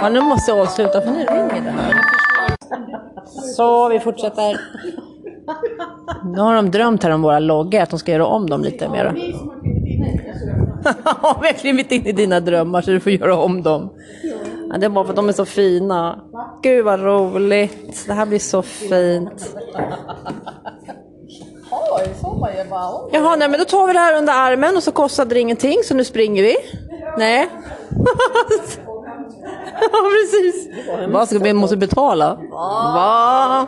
ja, 0.00 0.08
nu 0.08 0.20
måste 0.20 0.50
jag 0.50 0.60
avsluta 0.60 1.00
för 1.00 1.10
nu 1.10 1.18
ringer 1.18 1.64
det 1.64 1.70
här. 1.70 1.94
Så, 3.56 3.88
vi 3.88 4.00
fortsätter. 4.00 4.60
Nu 6.34 6.40
har 6.40 6.54
de 6.54 6.70
drömt 6.70 7.02
här 7.02 7.10
om 7.10 7.22
våra 7.22 7.38
loggor, 7.38 7.80
att 7.80 7.90
de 7.90 7.98
ska 7.98 8.12
göra 8.12 8.26
om 8.26 8.50
dem 8.50 8.62
lite 8.62 8.88
mer. 8.88 9.14
Ja, 11.22 11.38
verkligen 11.42 11.76
mitt 11.76 11.92
inne 11.92 12.08
i 12.08 12.12
dina 12.12 12.40
drömmar 12.40 12.82
så 12.82 12.90
du 12.90 13.00
får 13.00 13.12
göra 13.12 13.36
om 13.36 13.62
dem. 13.62 13.90
Ja, 14.70 14.78
det 14.78 14.86
är 14.86 14.90
bara 14.90 15.04
för 15.04 15.12
att 15.12 15.16
de 15.16 15.28
är 15.28 15.32
så 15.32 15.44
fina. 15.44 16.20
Gud 16.62 16.84
vad 16.84 17.00
roligt. 17.00 18.04
Det 18.06 18.12
här 18.12 18.26
blir 18.26 18.38
så 18.38 18.62
fint. 18.62 19.56
Jaha, 23.12 23.36
nej 23.36 23.48
men 23.48 23.58
då 23.58 23.64
tar 23.64 23.86
vi 23.86 23.92
det 23.92 23.98
här 23.98 24.18
under 24.18 24.32
armen 24.32 24.76
och 24.76 24.82
så 24.82 24.92
kostade 24.92 25.34
det 25.34 25.40
ingenting 25.40 25.78
så 25.84 25.94
nu 25.94 26.04
springer 26.04 26.42
vi. 26.42 26.56
Nej. 27.18 27.48
Ja 29.80 29.98
precis. 30.12 30.68
Vad 31.08 31.28
ska 31.28 31.38
vi 31.38 31.52
måste 31.52 31.76
betala? 31.76 32.38
Va? 32.50 33.66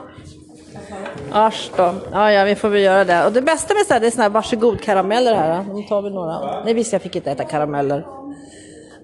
Asch 1.32 1.70
då. 1.76 1.94
Ja, 2.12 2.32
ja, 2.32 2.44
vi 2.44 2.54
får 2.54 2.68
väl 2.68 2.80
göra 2.82 3.04
det. 3.04 3.26
Och 3.26 3.32
det 3.32 3.42
bästa 3.42 3.74
med 3.74 3.87
så 3.87 3.92
här, 3.92 4.00
det 4.00 4.06
är 4.06 4.11
såna 4.11 4.22
här 4.22 4.30
varsågod-karameller 4.30 5.34
här. 5.34 5.64
De 5.64 5.87
tar 5.87 6.02
vi 6.02 6.11
några. 6.11 6.64
Nej, 6.64 6.74
visst 6.74 6.92
jag 6.92 7.02
fick 7.02 7.16
inte 7.16 7.30
äta 7.30 7.44
karameller. 7.44 8.06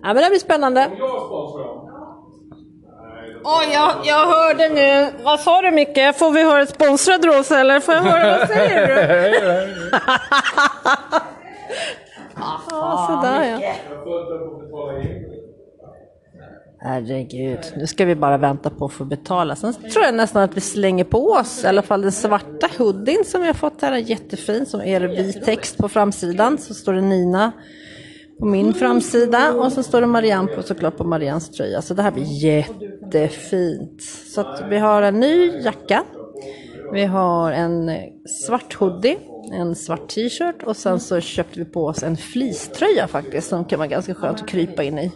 Ja, 0.03 0.15
men 0.15 0.17
det 0.17 0.29
blir 0.29 0.39
spännande. 0.39 0.89
Oj, 3.47 3.69
jag, 3.73 3.95
jag 4.05 4.27
hörde 4.27 4.69
nu. 4.69 5.11
Vad 5.23 5.41
sa 5.41 5.63
du 5.63 5.71
Micke? 5.71 6.17
Får 6.17 6.31
vi 6.31 6.43
höra 6.43 6.67
sponsrad 6.67 7.25
Rosa 7.25 7.61
eller 7.61 7.81
får 7.81 7.95
jag 7.95 8.03
höra 8.03 8.39
vad 8.39 8.49
säger 8.49 8.87
du? 8.87 9.91
ja, 12.71 13.07
sådär 13.09 13.45
ja. 13.45 13.75
Herregud, 16.81 17.59
nu 17.77 17.87
ska 17.87 18.05
vi 18.05 18.15
bara 18.15 18.39
vänta 18.39 18.71
på 18.71 18.85
att 18.85 18.93
få 18.93 19.05
betala. 19.05 19.57
Sen 19.57 19.75
tror 19.75 20.05
jag 20.05 20.15
nästan 20.15 20.43
att 20.43 20.57
vi 20.57 20.61
slänger 20.61 21.05
på 21.05 21.31
oss 21.31 21.65
i 21.65 21.67
alla 21.67 21.83
fall 21.83 22.03
den 22.03 22.13
svarta 22.13 22.69
hoodien 22.79 23.25
som 23.25 23.41
vi 23.41 23.47
har 23.47 23.55
fått 23.55 23.83
här. 23.83 23.97
Jättefin, 23.97 24.67
som 24.67 24.81
är 24.81 25.01
vit 25.01 25.45
text 25.45 25.79
på 25.79 25.89
framsidan. 25.89 26.59
Så 26.59 26.75
står 26.75 26.93
det 26.93 27.01
Nina 27.01 27.53
på 28.45 28.49
min 28.49 28.75
framsida 28.75 29.55
och 29.55 29.73
så 29.73 29.83
står 29.83 30.01
det 30.01 30.07
Marianne 30.07 30.49
på 30.49 30.63
såklart 30.63 30.97
på 30.97 31.05
Marians 31.05 31.51
tröja. 31.51 31.83
Så 31.83 31.95
det 31.95 32.03
här 32.03 32.11
blir 32.11 32.45
jättefint. 32.45 34.03
Så 34.03 34.41
att 34.41 34.65
vi 34.71 34.79
har 34.79 35.03
en 35.03 35.21
ny 35.21 35.51
jacka. 35.65 36.05
Vi 36.93 37.05
har 37.05 37.53
en 37.53 37.91
svart 38.47 38.75
hoodie, 38.75 39.19
en 39.53 39.75
svart 39.75 40.09
t-shirt 40.09 40.63
och 40.63 40.77
sen 40.77 41.01
så 41.01 41.21
köpte 41.21 41.59
vi 41.59 41.65
på 41.65 41.87
oss 41.87 42.03
en 42.03 42.17
fleecetröja 42.17 43.07
faktiskt 43.07 43.49
som 43.49 43.65
kan 43.65 43.79
vara 43.79 43.89
ganska 43.89 44.15
skönt 44.15 44.41
att 44.41 44.49
krypa 44.49 44.83
in 44.83 44.99
i. 44.99 45.13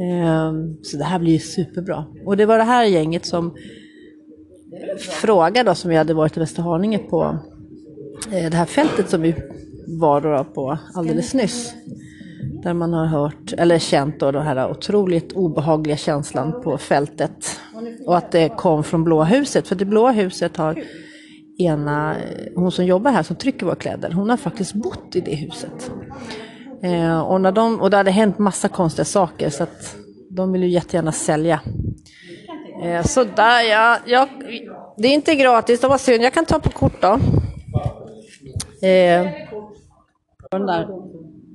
Ehm, 0.00 0.76
så 0.82 0.96
det 0.96 1.04
här 1.04 1.18
blir 1.18 1.32
ju 1.32 1.38
superbra. 1.38 2.04
Och 2.26 2.36
det 2.36 2.46
var 2.46 2.58
det 2.58 2.64
här 2.64 2.84
gänget 2.84 3.26
som 3.26 3.54
frågade 4.98 5.70
oss 5.70 5.84
om 5.84 5.90
vi 5.90 5.96
hade 5.96 6.14
varit 6.14 6.36
i 6.36 6.40
Västerhaninge 6.40 6.98
på 6.98 7.38
eh, 8.32 8.50
det 8.50 8.56
här 8.56 8.66
fältet 8.66 9.10
som 9.10 9.22
vi 9.22 9.34
var 9.86 10.20
då 10.20 10.44
på 10.44 10.78
alldeles 10.94 11.34
nyss. 11.34 11.74
Där 12.62 12.74
man 12.74 12.92
har 12.92 13.06
hört, 13.06 13.52
eller 13.58 13.78
känt 13.78 14.20
då 14.20 14.30
den 14.30 14.42
här 14.42 14.70
otroligt 14.70 15.32
obehagliga 15.32 15.96
känslan 15.96 16.62
på 16.62 16.78
fältet. 16.78 17.60
Och 18.06 18.16
att 18.16 18.32
det 18.32 18.48
kom 18.48 18.84
från 18.84 19.04
Blåa 19.04 19.24
huset. 19.24 19.68
För 19.68 19.74
det 19.76 19.84
Blåa 19.84 20.10
huset 20.10 20.56
har 20.56 20.84
ena, 21.58 22.16
hon 22.54 22.72
som 22.72 22.84
jobbar 22.84 23.10
här 23.10 23.22
som 23.22 23.36
trycker 23.36 23.66
våra 23.66 23.74
kläder, 23.74 24.10
hon 24.10 24.30
har 24.30 24.36
faktiskt 24.36 24.74
bott 24.74 25.16
i 25.16 25.20
det 25.20 25.34
huset. 25.34 25.90
Eh, 26.82 27.20
och, 27.20 27.40
när 27.40 27.52
de, 27.52 27.80
och 27.80 27.90
det 27.90 27.96
hade 27.96 28.10
hänt 28.10 28.38
massa 28.38 28.68
konstiga 28.68 29.04
saker 29.04 29.50
så 29.50 29.62
att 29.62 29.96
de 30.30 30.52
vill 30.52 30.62
ju 30.62 30.68
jättegärna 30.68 31.12
sälja. 31.12 31.60
Eh, 32.82 33.02
så 33.02 33.24
där 33.24 33.62
ja, 33.62 33.98
jag, 34.06 34.28
det 34.96 35.08
är 35.08 35.12
inte 35.12 35.34
gratis, 35.34 35.80
det 35.80 35.88
var 35.88 35.98
synd. 35.98 36.24
Jag 36.24 36.32
kan 36.32 36.44
ta 36.44 36.58
på 36.58 36.70
kort 36.70 37.02
då. 37.02 37.18
Eh, 38.86 39.43
den 40.58 40.66
där. 40.66 40.88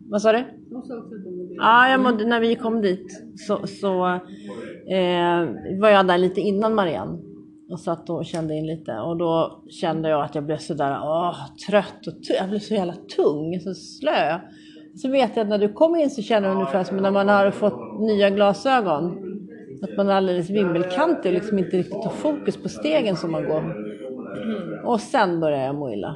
Vad 0.10 0.22
sa 0.22 0.32
du? 0.32 0.44
Ja, 1.58 1.90
jag 1.90 2.00
mådde, 2.00 2.26
när 2.26 2.40
vi 2.40 2.56
kom 2.56 2.82
dit 2.82 3.24
så, 3.36 3.68
så 3.68 4.06
eh, 4.94 5.80
var 5.80 5.90
jag 5.90 6.08
där 6.08 6.18
lite 6.18 6.42
innan 6.42 6.76
Marianne 6.76 7.20
och 7.72 7.80
satt 7.80 8.10
och 8.10 8.26
kände 8.26 8.56
in 8.56 8.68
lite 8.68 9.00
och 9.00 9.18
då 9.18 9.64
kände 9.70 10.10
jag 10.10 10.22
att 10.22 10.36
jag 10.36 10.46
blev 10.46 10.58
sådär 10.58 11.00
åh, 11.04 11.36
trött 11.70 12.08
och 12.08 12.14
jag 12.40 12.50
blev 12.50 12.60
så 12.60 12.74
jävla 12.74 12.94
tung, 12.94 13.60
så 13.60 13.74
slö. 13.74 14.40
Så 14.96 15.10
vet 15.10 15.36
jag 15.36 15.44
att 15.44 15.50
när 15.50 15.58
du 15.58 15.74
kom 15.74 15.96
in 15.96 16.10
så 16.10 16.22
känner 16.22 16.50
du 16.50 16.56
ungefär 16.56 16.84
som 16.84 16.98
när 16.98 17.12
man 17.12 17.30
har 17.30 17.52
fått 17.52 18.00
nya 18.00 18.30
glasögon. 18.30 19.26
Att 19.82 19.98
man 19.98 20.10
är 20.10 20.14
alldeles 20.14 20.50
vimmelkantig 20.50 21.30
och 21.30 21.34
liksom 21.34 21.60
inte 21.60 21.78
riktigt 21.78 22.04
har 22.04 22.12
fokus 22.12 22.58
på 22.58 22.70
stegen 22.70 23.16
som 23.16 23.32
man 23.32 23.46
går. 23.46 23.76
Och 24.86 25.00
sen 25.00 25.40
började 25.40 25.64
jag 25.64 25.76
må 25.76 25.94
illa. 25.94 26.16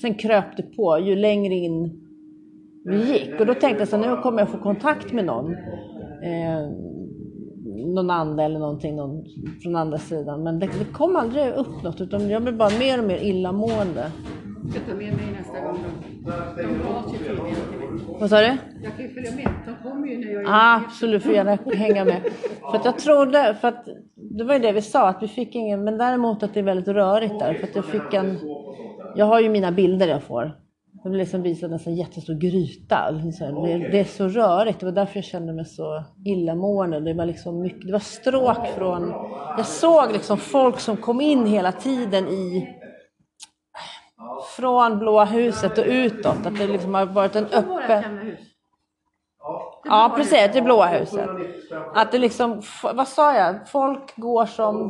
Sen 0.00 0.14
kröp 0.14 0.56
det 0.56 0.62
på 0.62 0.98
ju 0.98 1.16
längre 1.16 1.54
in 1.54 2.05
vi 2.86 3.12
gick. 3.12 3.40
Och 3.40 3.46
då 3.46 3.54
tänkte 3.54 3.80
jag 3.80 3.88
så 3.88 3.96
nu 3.96 4.16
kommer 4.16 4.38
jag 4.38 4.48
få 4.48 4.58
kontakt 4.58 5.12
med 5.12 5.24
någon. 5.24 5.52
Eh, 6.22 6.70
någon 7.94 8.10
ande 8.10 8.42
eller 8.42 8.58
någonting 8.58 8.96
någon, 8.96 9.24
från 9.62 9.76
andra 9.76 9.98
sidan. 9.98 10.42
Men 10.42 10.58
det, 10.58 10.66
det 10.66 10.92
kom 10.92 11.16
aldrig 11.16 11.54
upp 11.54 11.82
något 11.82 12.00
utan 12.00 12.28
jag 12.28 12.42
blev 12.42 12.56
bara 12.56 12.78
mer 12.78 12.98
och 12.98 13.04
mer 13.04 13.16
illamående. 13.16 14.10
Jag 14.62 14.72
ska 14.72 14.80
ta 14.90 14.96
med 14.96 15.12
mig 15.14 15.26
nästa 15.38 15.60
gång. 15.60 15.78
De 16.56 16.62
ju 16.62 17.42
mig. 17.42 17.54
Vad 18.20 18.30
sa 18.30 18.40
du? 18.40 18.56
Jag 18.82 18.96
kan 18.96 19.04
ju 19.04 19.14
följa 19.14 19.30
med. 19.30 19.48
De 19.66 19.88
kommer 19.88 20.06
ju 20.06 20.18
när 20.18 20.32
jag 20.32 20.42
är 20.42 20.46
Ah, 20.48 20.76
absolut, 20.76 21.22
får 21.22 21.32
gärna 21.32 21.58
hänga 21.74 22.04
med. 22.04 22.22
För 22.70 22.78
att 22.78 22.84
jag 22.84 22.98
trodde, 22.98 23.56
för 23.60 23.68
att 23.68 23.88
det 24.14 24.44
var 24.44 24.54
ju 24.54 24.60
det 24.60 24.72
vi 24.72 24.82
sa, 24.82 25.08
att 25.08 25.22
vi 25.22 25.28
fick 25.28 25.54
ingen, 25.54 25.84
men 25.84 25.98
däremot 25.98 26.42
att 26.42 26.54
det 26.54 26.60
är 26.60 26.64
väldigt 26.64 26.88
rörigt 26.88 27.38
där. 27.38 27.54
För 27.54 27.66
att 27.66 27.76
jag 27.76 27.84
fick 27.84 28.14
en, 28.14 28.38
jag 29.16 29.26
har 29.26 29.40
ju 29.40 29.48
mina 29.48 29.72
bilder 29.72 30.08
jag 30.08 30.22
får. 30.22 30.65
Det 31.02 31.08
blir 31.08 31.18
liksom 31.18 31.42
visat 31.42 31.70
nästan 31.70 31.92
en 31.92 31.98
jättestor 31.98 32.34
gryta. 32.34 33.10
Liksom. 33.10 33.62
Det, 33.62 33.78
det 33.78 34.00
är 34.00 34.04
så 34.04 34.28
rörigt, 34.28 34.80
det 34.80 34.86
var 34.86 34.92
därför 34.92 35.16
jag 35.16 35.24
kände 35.24 35.52
mig 35.52 35.64
så 35.64 36.04
illamående. 36.24 37.00
Det 37.00 37.14
var 37.14 37.26
liksom 37.26 37.60
mycket, 37.60 37.86
det 37.86 37.92
var 37.92 37.98
stråk 37.98 38.66
från, 38.76 39.12
jag 39.56 39.66
såg 39.66 40.12
liksom 40.12 40.38
folk 40.38 40.80
som 40.80 40.96
kom 40.96 41.20
in 41.20 41.46
hela 41.46 41.72
tiden 41.72 42.28
i 42.28 42.68
från 44.56 44.98
Blåa 44.98 45.24
huset 45.24 45.78
och 45.78 45.84
utåt. 45.86 46.46
Att 46.46 46.58
det 46.58 46.66
liksom 46.66 46.94
har 46.94 47.06
varit 47.06 47.36
en 47.36 47.46
öppen... 47.46 48.36
Ja, 49.84 50.12
precis. 50.16 50.50
Det 50.52 50.62
blåa 50.62 50.86
huset. 50.86 51.28
Att 51.94 52.12
det 52.12 52.18
liksom, 52.18 52.62
vad 52.82 53.08
sa 53.08 53.34
jag? 53.34 53.68
Folk 53.68 54.16
går 54.16 54.46
som 54.46 54.88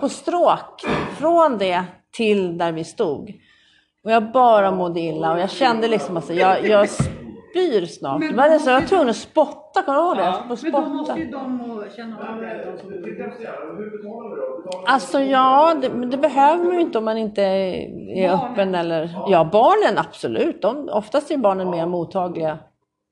på 0.00 0.08
stråk. 0.08 0.82
Från 1.18 1.58
det 1.58 1.84
till 2.12 2.58
där 2.58 2.72
vi 2.72 2.84
stod. 2.84 3.32
Och 4.04 4.10
jag 4.10 4.32
bara 4.32 4.70
mådde 4.70 5.00
illa 5.00 5.32
och 5.32 5.40
jag 5.40 5.50
kände 5.50 5.88
liksom 5.88 6.16
att 6.16 6.30
jag, 6.30 6.66
jag 6.66 6.88
spyr 6.88 7.86
snart. 7.86 8.20
Det 8.20 8.36
var 8.36 8.48
det 8.48 8.58
så 8.58 8.70
jag 8.70 8.80
var 8.80 8.86
tvungen 8.86 9.08
att 9.08 9.16
spotta, 9.16 9.82
kommer 9.82 9.98
du 9.98 10.04
ihåg 10.04 10.16
det? 10.16 10.56
Får 10.56 10.62
Men 10.62 10.72
då 10.72 10.88
måste 10.88 11.12
spotta. 11.12 11.18
ju 11.18 11.30
de 11.30 11.84
känna 11.96 12.18
av 12.28 12.40
det. 12.40 12.78
Alltså 14.86 15.20
ja, 15.20 15.74
det, 15.82 15.90
men 15.90 16.10
det 16.10 16.16
behöver 16.16 16.64
man 16.64 16.74
ju 16.74 16.80
inte 16.80 16.98
om 16.98 17.04
man 17.04 17.18
inte 17.18 17.42
är 17.42 18.34
öppen 18.34 18.74
eller... 18.74 19.10
Ja, 19.28 19.48
barnen 19.52 19.98
absolut. 19.98 20.62
De, 20.62 20.88
oftast 20.88 21.30
är 21.30 21.36
barnen 21.36 21.70
mer 21.70 21.86
mottagliga 21.86 22.58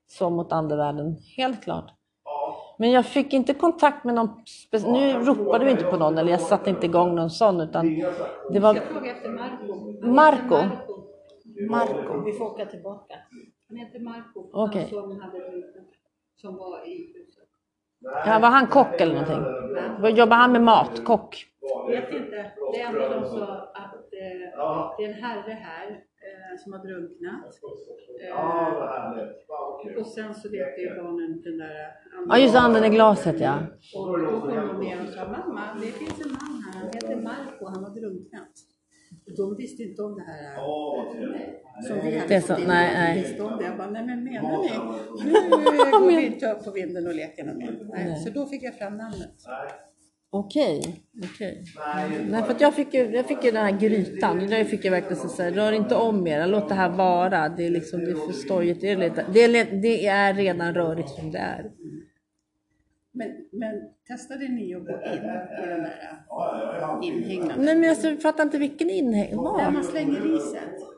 så 0.09 0.29
mot 0.29 0.51
andevärlden, 0.51 1.17
helt 1.37 1.63
klart. 1.63 1.91
Men 2.81 2.91
jag 2.91 3.05
fick 3.05 3.33
inte 3.33 3.53
kontakt 3.53 4.03
med 4.03 4.15
någon... 4.15 4.29
Nu 4.71 5.13
ropade 5.13 5.65
vi 5.65 5.71
inte 5.71 5.83
på 5.83 5.97
någon 5.97 6.17
eller 6.17 6.31
jag 6.31 6.41
satte 6.41 6.69
inte 6.69 6.85
igång 6.85 7.15
någon 7.15 7.29
sån 7.29 7.61
utan 7.61 7.85
det 8.53 8.59
var 8.59 8.75
Jag 8.75 8.83
frågar 8.83 9.15
efter 9.15 9.29
Marco. 9.29 10.07
Marco. 10.07 10.55
Marco. 11.69 12.23
Vi 12.25 12.33
får 12.33 12.45
åka 12.45 12.65
tillbaka. 12.65 13.15
Han 13.67 13.77
heter 13.77 13.99
Marco. 13.99 14.49
Okej. 14.53 14.81
Han 14.81 14.89
som 14.89 15.21
hade 15.21 15.39
drunknat. 15.39 15.85
Som 16.35 16.55
var 16.57 16.87
i 16.87 17.13
huset. 17.17 17.49
Ja, 18.25 18.39
var 18.39 18.49
han 18.49 18.67
kock 18.67 19.01
eller 19.01 19.13
någonting? 19.13 20.17
Jobbar 20.17 20.37
han 20.37 20.51
med 20.51 20.61
mat? 20.61 21.05
Kock? 21.05 21.45
Vet 21.89 22.11
inte. 22.13 22.51
Det 22.73 22.81
enda 22.81 23.09
de 23.19 23.25
sa 23.25 23.71
att 23.73 23.93
eh, 23.93 23.99
det 24.97 25.03
är 25.03 25.07
en 25.09 25.13
herre 25.23 25.51
här 25.51 25.87
eh, 25.91 26.57
som 26.63 26.73
har 26.73 26.79
drunknat. 26.79 27.45
Eh, 29.87 29.99
och 29.99 30.07
sen 30.07 30.33
så 30.35 30.49
lekte 30.49 30.81
ju 30.81 30.89
barnen 30.95 31.41
den 31.41 31.57
där 31.57 31.87
Ja, 32.29 32.37
just 32.37 32.55
anden 32.55 32.83
i 32.83 32.89
glaset 32.89 33.39
ja. 33.39 33.59
Och 33.95 34.19
då 34.19 34.39
kom 34.41 34.49
de 34.55 34.79
ner 34.85 35.01
och 35.03 35.09
sa 35.09 35.27
mamma, 35.27 35.61
det 35.81 35.85
finns 35.91 36.21
en 36.25 36.31
man 36.31 36.63
här, 36.65 36.79
han 36.79 36.87
heter 36.93 37.15
Marco, 37.15 37.65
han 37.65 37.83
har 37.83 37.91
drunknat. 37.99 38.49
Och 39.25 39.35
de 39.37 39.55
visste 39.57 39.83
inte 39.83 40.01
om 40.01 40.15
det 40.15 40.21
här 40.21 40.55
som 41.87 41.95
vi 42.05 42.17
hade 42.17 42.27
Det 42.27 42.35
är 42.35 42.41
så- 42.41 42.57
in. 42.61 42.67
nej, 42.67 42.89
De 42.93 42.99
nej. 42.99 43.19
visste 43.21 43.43
om 43.43 43.57
det. 43.57 43.63
Jag 43.65 43.77
bara, 43.77 43.89
nej 43.89 44.05
men 44.05 44.23
menar 44.23 44.57
ni? 44.63 44.69
Nu 45.25 45.91
går 45.99 46.07
vi 46.07 46.25
inte 46.33 46.51
upp 46.51 46.63
på 46.65 46.71
vinden 46.71 47.07
och 47.07 47.15
leker 47.15 47.43
något 47.45 47.55
mer. 47.57 47.79
Nej, 47.93 48.15
så 48.15 48.29
då 48.29 48.45
fick 48.45 48.63
jag 48.63 48.77
fram 48.77 48.97
namnet. 48.97 49.35
Okej, 50.33 50.81
okej. 51.23 51.63
Nej, 52.29 52.43
för 52.43 52.55
jag 52.59 52.75
fick 52.75 52.93
ju, 52.93 53.15
jag 53.15 53.25
fick 53.27 53.43
ju 53.43 53.51
den 53.51 53.65
här 53.65 53.79
grytan. 53.79 54.47
Där 54.47 54.63
fick 54.63 54.85
jag 54.85 54.91
verkligen 54.91 55.15
så 55.15 55.27
säga, 55.29 55.51
rör 55.51 55.71
inte 55.71 55.95
om 55.95 56.27
er, 56.27 56.47
låt 56.47 56.69
det 56.69 56.75
här 56.75 56.89
vara. 56.89 57.49
Det 57.49 57.65
är 57.65 57.69
liksom, 57.69 57.99
det 57.99 58.11
är 58.11 58.15
för 58.15 58.33
stojigt. 58.33 58.81
Det 58.81 58.89
är, 58.89 58.97
lite, 58.97 59.25
det, 59.33 59.43
är, 59.43 59.47
le- 59.47 59.79
det 59.81 60.07
är 60.07 60.33
redan 60.33 60.73
rörigt 60.73 61.09
som 61.09 61.31
det 61.31 61.37
är. 61.37 61.71
Men, 63.13 63.27
men 63.51 63.73
testade 64.07 64.47
ni 64.47 64.75
att 64.75 64.85
gå 64.85 64.91
in 64.91 65.13
i 65.63 65.67
den 65.67 65.83
där 65.83 67.03
inhägnaden? 67.03 67.65
Nej 67.65 67.75
men 67.75 67.83
jag 68.03 68.21
fattar 68.21 68.43
inte 68.43 68.57
vilken 68.57 68.89
inhägn 68.89 69.37
Där 69.37 69.71
man 69.71 69.83
slänger 69.83 70.21
riset. 70.21 70.90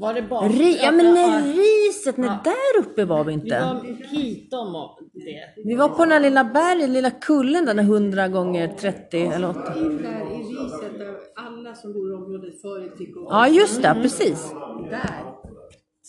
Var 0.00 0.14
det 0.14 0.22
bara... 0.22 0.48
Ri, 0.48 0.78
ja 0.82 0.92
men 0.92 1.14
nej, 1.14 1.52
riset, 1.52 2.16
nej 2.16 2.30
där 2.44 2.80
uppe 2.80 3.04
var 3.04 3.24
vi 3.24 3.28
Vi 3.28 3.32
inte. 3.32 3.60
var 3.60 4.06
hitom 4.16 4.74
och 4.74 4.98
det. 5.12 5.62
Vi 5.64 5.74
var 5.74 5.88
på 5.88 6.04
den 6.04 6.12
här 6.12 6.20
lilla 6.20 6.44
berget, 6.44 6.90
lilla 6.90 7.10
kullen 7.10 7.64
där, 7.64 7.74
den 7.74 7.84
100 7.84 8.28
gånger 8.28 8.68
30 8.68 9.16
eller 9.26 9.50
80. 9.50 9.60
In 9.78 9.96
där 10.02 10.10
i 10.10 10.42
riset 10.42 10.98
där 10.98 11.14
alla 11.36 11.74
som 11.74 11.92
bor 11.92 12.10
i 12.12 12.14
området 12.14 12.60
förut 12.62 12.92
fick 12.98 13.14
gå. 13.14 13.26
Ja 13.30 13.48
just 13.48 13.82
det, 13.82 13.94
precis. 14.02 14.52
Där. 14.90 15.41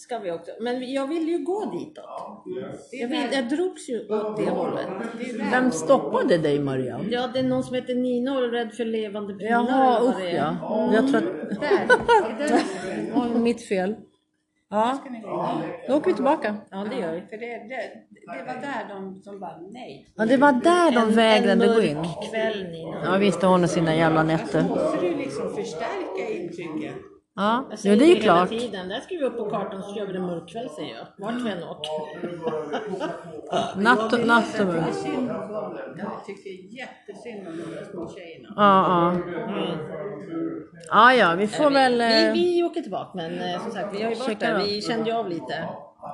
Ska 0.03 0.19
vi 0.19 0.31
också. 0.31 0.51
Men 0.59 0.93
jag 0.93 1.07
ville 1.07 1.31
ju 1.31 1.37
gå 1.37 1.65
ditåt. 1.65 2.43
Jag, 2.91 3.07
vill, 3.07 3.27
jag 3.31 3.49
drogs 3.49 3.89
ju 3.89 3.99
åt 4.09 4.37
det 4.37 4.49
hållet. 4.49 4.87
Vem 5.51 5.71
stoppade 5.71 6.37
dig 6.37 6.59
Marianne? 6.59 7.03
Ja, 7.11 7.27
det 7.33 7.39
är 7.39 7.43
någon 7.43 7.63
som 7.63 7.75
heter 7.75 7.95
Nina 7.95 8.37
och 8.37 8.43
är 8.43 8.47
rädd 8.49 8.73
för 8.73 8.85
levande 8.85 9.33
pinnar. 9.33 9.51
Jaha, 9.51 10.09
usch 10.09 10.17
det 10.17 10.29
är. 10.29 10.35
ja. 10.35 10.93
Jag 10.93 11.07
tror 11.07 11.17
att 11.17 11.59
Där. 12.37 13.39
Mitt 13.39 13.67
fel. 13.67 13.95
Ja, 14.69 14.97
då 15.87 15.95
åker 15.95 16.07
vi 16.07 16.13
tillbaka. 16.13 16.55
Ja, 16.71 16.87
det 16.89 16.95
gör 16.95 17.13
vi. 17.13 17.21
För 17.21 17.37
det, 17.37 17.47
det, 17.47 17.91
det 18.09 18.43
var 18.47 18.61
där 18.61 18.95
de 18.95 19.21
som 19.23 19.39
bara 19.39 19.57
nej. 19.71 20.07
Ja, 20.15 20.25
det 20.25 20.37
var 20.37 20.51
där 20.51 20.91
de 20.91 21.11
vägrade 21.11 21.65
en 21.65 21.73
gå 21.75 21.81
in. 21.81 21.97
mörk 21.97 22.29
kväll 22.31 22.63
Nina. 22.63 23.01
Ja 23.05 23.17
visst, 23.17 23.41
hon 23.41 23.63
och 23.63 23.69
sina 23.69 23.95
jävla 23.95 24.23
nätter. 24.23 24.63
måste 24.63 24.97
du 25.01 25.15
liksom 25.15 25.55
förstärka 25.55 26.29
intrycket. 26.33 26.93
Ja, 27.35 27.53
Jag 27.55 27.65
jo, 27.71 27.77
säger 27.77 27.97
det 27.97 28.05
är 28.05 28.15
ju 28.15 28.21
klart. 28.21 28.49
Tiden. 28.49 28.89
Där 28.89 28.99
skriver 28.99 29.21
vi 29.23 29.29
upp 29.29 29.37
på 29.37 29.49
kartan 29.49 29.83
så 29.83 29.95
gör 29.95 30.07
vi 30.07 30.13
det 30.13 30.19
mörk 30.19 30.49
kväll 30.49 30.69
säger 30.69 30.95
jag. 30.95 31.05
Vart 31.17 31.41
vi 31.41 31.49
än 31.51 31.63
åker. 31.63 31.91
Natt 33.81 34.13
och, 34.13 34.19
natt 34.27 34.59
och 34.59 34.65
barnen. 34.67 34.93
Jag 35.97 36.25
tycker 36.25 36.49
jättesynd 36.77 37.47
om 37.47 37.57
de 37.57 37.85
små 37.91 38.09
tjejerna. 38.09 38.53
Ja, 38.55 38.85
ja. 38.87 39.17
Ja, 40.89 41.13
ja, 41.13 41.35
vi 41.35 41.47
får 41.47 41.69
väl... 41.69 41.97
Vi, 41.97 42.27
eh, 42.27 42.33
vi 42.33 42.63
åker 42.63 42.81
tillbaka 42.81 43.11
men 43.13 43.41
eh, 43.41 43.61
som 43.63 43.71
sagt 43.71 43.95
vi 43.95 44.03
har 44.03 44.09
ju 44.09 44.15
varit 44.15 44.39
där. 44.39 44.63
Vi 44.63 44.81
kände 44.81 45.09
ju 45.09 45.15
av 45.15 45.29
lite. 45.29 45.67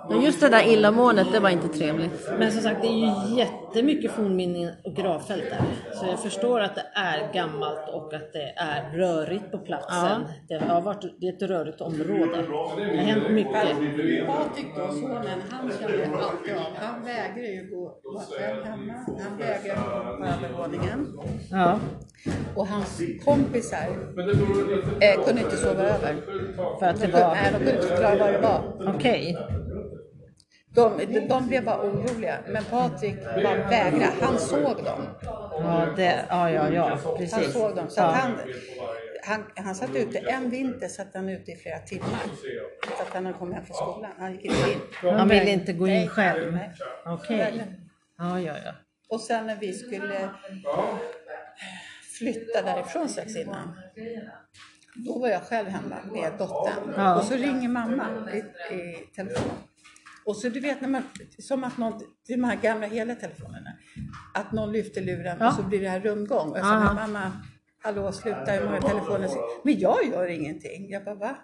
ja, 0.10 0.21
Just 0.23 0.41
det 0.41 0.49
där 0.49 0.67
illamåendet, 0.67 1.27
det 1.32 1.39
var 1.39 1.49
inte 1.49 1.67
trevligt. 1.67 2.29
Men 2.39 2.51
som 2.51 2.62
sagt 2.62 2.82
det 2.82 2.88
är 2.88 2.91
ju 2.91 3.08
jättemycket 3.75 4.12
fornminnen 4.12 4.73
och 4.84 4.95
gravfält 4.95 5.43
där. 5.49 5.93
Så 5.93 6.05
jag 6.05 6.19
förstår 6.19 6.60
att 6.60 6.75
det 6.75 6.84
är 6.95 7.34
gammalt 7.34 7.89
och 7.93 8.13
att 8.13 8.34
det 8.34 8.53
är 8.58 8.97
rörigt 8.97 9.51
på 9.51 9.58
platsen. 9.58 10.21
Det 10.47 10.58
har 10.63 10.82
varit 10.82 11.01
det 11.21 11.27
är 11.27 11.34
ett 11.34 11.41
rörigt 11.41 11.82
område. 11.82 12.45
Det 12.77 12.97
har 12.97 13.03
hänt 13.03 13.29
mycket. 13.32 13.53
Patrik 14.27 14.67
då, 14.75 14.91
sonen, 14.91 15.39
han 15.49 15.71
kände 15.79 16.03
alltid 16.17 16.53
av. 16.55 16.73
Han 16.75 17.03
vägrar 17.05 17.43
ju 17.47 17.69
gå 17.69 18.01
själv 18.39 18.63
hemma. 18.65 18.93
Han 19.29 19.38
vägrar 19.38 19.75
gå 19.75 20.17
på 20.17 20.25
övervåningen. 20.25 21.08
Ja, 21.51 21.79
Och 22.55 22.67
hans 22.67 23.01
kompisar 23.25 23.88
eh, 25.01 25.25
kunde 25.25 25.41
inte 25.41 25.58
sova 25.58 25.82
över. 25.84 26.15
för 26.79 26.86
att 26.86 27.01
det 27.01 27.08
De, 27.08 27.12
var... 27.21 27.36
nej, 27.36 27.49
de 27.51 27.58
kunde 27.58 27.71
inte 27.75 27.88
förklara 27.88 28.17
vad 28.17 28.34
det 28.34 28.39
var. 28.39 28.93
Okej. 28.95 29.38
De, 30.75 30.97
de, 30.97 31.27
de 31.27 31.47
blev 31.47 31.65
bara 31.65 31.82
oroliga. 31.82 32.38
Men 32.47 32.63
Patrik 32.63 33.15
bara 33.23 33.69
vägrade. 33.69 34.13
Han 34.21 34.39
såg 34.39 34.84
dem. 34.84 35.08
Ja, 35.23 35.88
det, 35.95 36.25
ja, 36.29 36.51
ja, 36.51 36.69
ja, 36.69 36.99
Han 37.05 37.17
precis. 37.17 37.53
såg 37.53 37.75
dem. 37.75 37.89
Så 37.89 37.99
ja. 37.99 38.05
att 38.05 38.15
han, 38.15 38.32
han, 39.23 39.43
han 39.55 39.75
satt 39.75 39.95
ute, 39.95 40.19
en 40.19 40.49
vinter 40.49 40.88
satt 40.88 41.08
han 41.13 41.29
ute 41.29 41.51
i 41.51 41.55
flera 41.55 41.79
timmar. 41.79 42.19
Så 42.97 43.01
att 43.03 43.13
han 43.13 43.25
hade 43.25 43.38
kommit 43.38 43.55
hem 43.55 43.65
från 43.65 43.75
skolan. 43.75 44.12
Han 44.17 44.32
gick 44.32 44.45
inte 44.45 44.71
in. 44.71 44.79
Han 45.17 45.29
ville 45.29 45.49
inte 45.51 45.73
gå 45.73 45.88
in 45.88 45.93
Nej, 45.93 46.08
själv. 46.08 46.53
nej. 46.53 46.71
Okej. 47.05 47.63
Ja, 48.17 48.39
ja, 48.39 48.53
ja. 48.65 48.71
Och 49.10 49.21
sen 49.21 49.47
när 49.47 49.55
vi 49.55 49.73
skulle 49.73 50.29
flytta 52.17 52.62
därifrån 52.62 53.10
strax 53.10 53.36
innan. 53.36 53.79
Då 54.95 55.19
var 55.19 55.27
jag 55.27 55.43
själv 55.43 55.67
hemma 55.67 55.95
med 56.13 56.32
dottern. 56.38 56.93
Ja. 56.97 57.15
Och 57.15 57.23
så 57.23 57.34
ringer 57.34 57.69
mamma 57.69 58.08
i, 58.34 58.38
i 58.75 58.93
telefon. 59.15 59.51
Och 60.25 60.36
så 60.36 60.49
du 60.49 60.60
vet 60.60 60.82
när 60.82 60.89
man, 60.89 61.03
som 61.39 61.63
att 61.63 61.77
någon, 61.77 62.01
de 62.27 62.43
här 62.43 62.55
gamla 62.55 62.88
hela 62.88 63.15
telefonerna. 63.15 63.69
Att 64.34 64.51
någon 64.51 64.71
lyfter 64.71 65.01
luren 65.01 65.38
Ja. 65.39 65.47
och 65.47 65.53
så 65.53 65.63
blir 65.63 65.82
det 65.82 65.89
här 65.89 65.99
rundgång. 65.99 66.49
Och 66.51 66.58
jag 66.58 66.65
sa, 66.65 66.71
Aha. 66.71 66.93
men 66.93 66.95
mamma, 67.12 67.32
hallå 67.84 68.12
sluta, 68.12 68.51
hur 68.51 68.65
många 68.65 68.82
telefoner? 68.82 69.29
Men 69.63 69.79
jag 69.79 70.05
gör 70.12 70.27
ingenting. 70.27 70.89
Jag 70.89 71.05
bara, 71.05 71.15
va? 71.15 71.38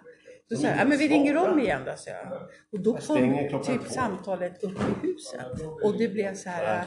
Då 0.50 0.56
sa 0.56 0.66
jag, 0.66 0.78
ja 0.78 0.84
men 0.84 0.98
vi 0.98 1.08
ringer 1.08 1.36
om 1.36 1.58
igen 1.60 1.82
då, 1.86 1.92
sa 1.96 2.10
jag. 2.10 2.32
Och 2.72 2.80
då 2.82 2.96
kom 2.96 3.62
typ 3.64 3.82
samtalet 3.88 4.62
upp 4.64 4.78
i 4.80 5.06
huset. 5.06 5.46
Och 5.84 5.98
det 5.98 6.08
blev 6.08 6.34
så 6.34 6.48
här, 6.48 6.84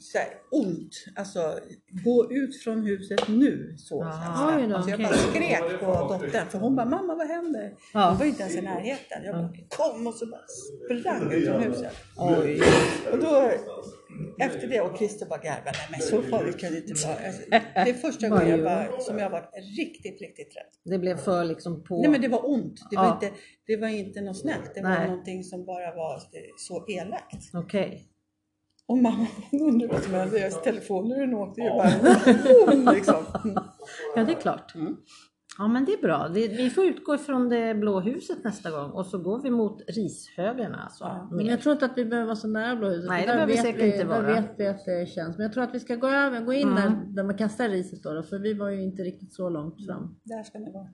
så 0.00 0.18
här 0.18 0.28
ont. 0.50 1.04
Alltså, 1.16 1.58
gå 2.04 2.32
ut 2.32 2.62
från 2.62 2.82
huset 2.86 3.28
nu. 3.28 3.74
Så 3.78 4.04
det. 4.04 4.10
Oj 4.56 4.66
då, 4.68 4.76
alltså, 4.76 4.90
jag 4.90 5.00
bara 5.00 5.12
skrek 5.12 5.80
på 5.80 5.86
dottern 5.86 6.48
för 6.48 6.58
hon 6.58 6.76
bara, 6.76 6.86
mamma 6.86 7.14
vad 7.14 7.26
händer? 7.26 7.74
Ja. 7.94 8.08
Hon 8.08 8.18
var 8.18 8.26
inte 8.26 8.42
ens 8.42 8.56
i 8.56 8.60
närheten. 8.60 9.24
Jag 9.24 9.34
bara, 9.34 9.50
kom 9.68 10.06
och 10.06 10.14
så 10.14 10.26
bara 10.26 10.40
sprang 11.00 11.32
ut 11.32 11.46
från 11.48 11.62
huset. 11.62 11.92
Oj. 12.16 12.62
Och 13.12 13.18
då, 13.18 13.50
efter 14.38 14.68
det, 14.68 14.80
och 14.80 14.98
Christer 14.98 15.26
bara 15.26 15.38
garvade, 15.40 15.64
nej 15.64 15.88
men 15.90 16.00
så 16.00 16.22
farligt 16.22 16.58
kan 16.58 16.72
det 16.72 16.78
inte 16.78 17.06
vara. 17.06 17.16
Alltså, 17.26 17.42
det 17.50 17.90
är 17.90 17.94
första 17.94 18.28
gången 18.28 18.48
jag 18.48 18.62
bara, 18.64 19.00
som 19.00 19.18
jag 19.18 19.30
varit 19.30 19.50
riktigt, 19.78 20.20
riktigt 20.20 20.56
rädd. 20.56 20.92
Det 20.92 20.98
blev 20.98 21.16
för 21.16 21.44
liksom 21.44 21.84
på... 21.84 22.00
Nej 22.02 22.10
men 22.10 22.20
det 22.20 22.28
var 22.28 22.50
ont. 22.50 22.80
Det 22.90 22.96
var, 22.96 23.04
Ja. 23.04 23.14
inte, 23.14 23.30
det 23.66 23.76
var 23.76 23.88
inte 23.88 24.20
något 24.20 24.38
snällt. 24.40 24.74
Det 24.74 24.82
var 24.82 24.90
Nej. 24.90 25.08
någonting 25.08 25.44
som 25.44 25.64
bara 25.64 25.94
var 25.94 26.20
så 26.56 26.84
elakt. 26.88 27.50
Okej. 27.54 28.08
Och 28.88 28.98
mamma 28.98 29.26
undrade 29.52 29.92
vad 29.92 30.02
som 30.02 30.14
hände. 30.14 30.38
Deras 30.38 30.62
telefonluren 30.62 31.34
åkte 31.34 31.60
ju 31.60 31.68
bara 31.70 32.92
liksom. 32.92 33.24
Ja, 34.16 34.24
det 34.24 34.32
är 34.32 34.40
klart. 34.40 34.74
Mm. 34.74 34.96
Ja, 35.58 35.68
men 35.68 35.84
det 35.84 35.92
är 35.92 36.02
bra. 36.02 36.28
Vi 36.32 36.70
får 36.70 36.84
utgå 36.84 37.14
ifrån 37.14 37.48
det 37.48 37.74
blå 37.74 38.00
huset 38.00 38.44
nästa 38.44 38.70
gång 38.70 38.90
och 38.90 39.06
så 39.06 39.18
går 39.18 39.42
vi 39.42 39.50
mot 39.50 39.82
rishögarna. 39.88 40.82
Alltså, 40.82 41.28
Men 41.30 41.46
jag 41.46 41.60
tror 41.60 41.72
inte 41.72 41.84
att 41.84 41.98
vi 41.98 42.04
behöver 42.04 42.26
vara 42.26 42.36
så 42.36 42.48
nära 42.48 42.76
Blåhuset. 42.76 43.08
Nej, 43.08 43.26
för 43.26 43.26
det 43.26 43.38
där 43.38 43.46
behöver 43.46 43.52
vi 43.52 43.58
säkert 43.58 43.82
vi, 43.82 43.86
inte 43.86 43.98
Där 43.98 44.04
vara. 44.04 44.34
vet 44.34 44.50
vi 44.58 44.66
att 44.66 44.84
det 44.84 45.08
känns. 45.08 45.36
Men 45.36 45.44
jag 45.44 45.52
tror 45.52 45.64
att 45.64 45.74
vi 45.74 45.80
ska 45.80 45.96
gå 45.96 46.08
över, 46.08 46.40
gå 46.40 46.52
in 46.52 46.74
där, 46.74 47.02
där 47.06 47.22
man 47.24 47.36
kastar 47.38 47.68
riset 47.68 48.02
då, 48.02 48.12
då. 48.12 48.22
För 48.22 48.38
vi 48.38 48.54
var 48.54 48.70
ju 48.70 48.82
inte 48.82 49.02
riktigt 49.02 49.32
så 49.32 49.48
långt 49.48 49.86
fram. 49.86 50.16
Där 50.24 50.42
ska 50.42 50.58
ni 50.58 50.72
vara. 50.72 50.88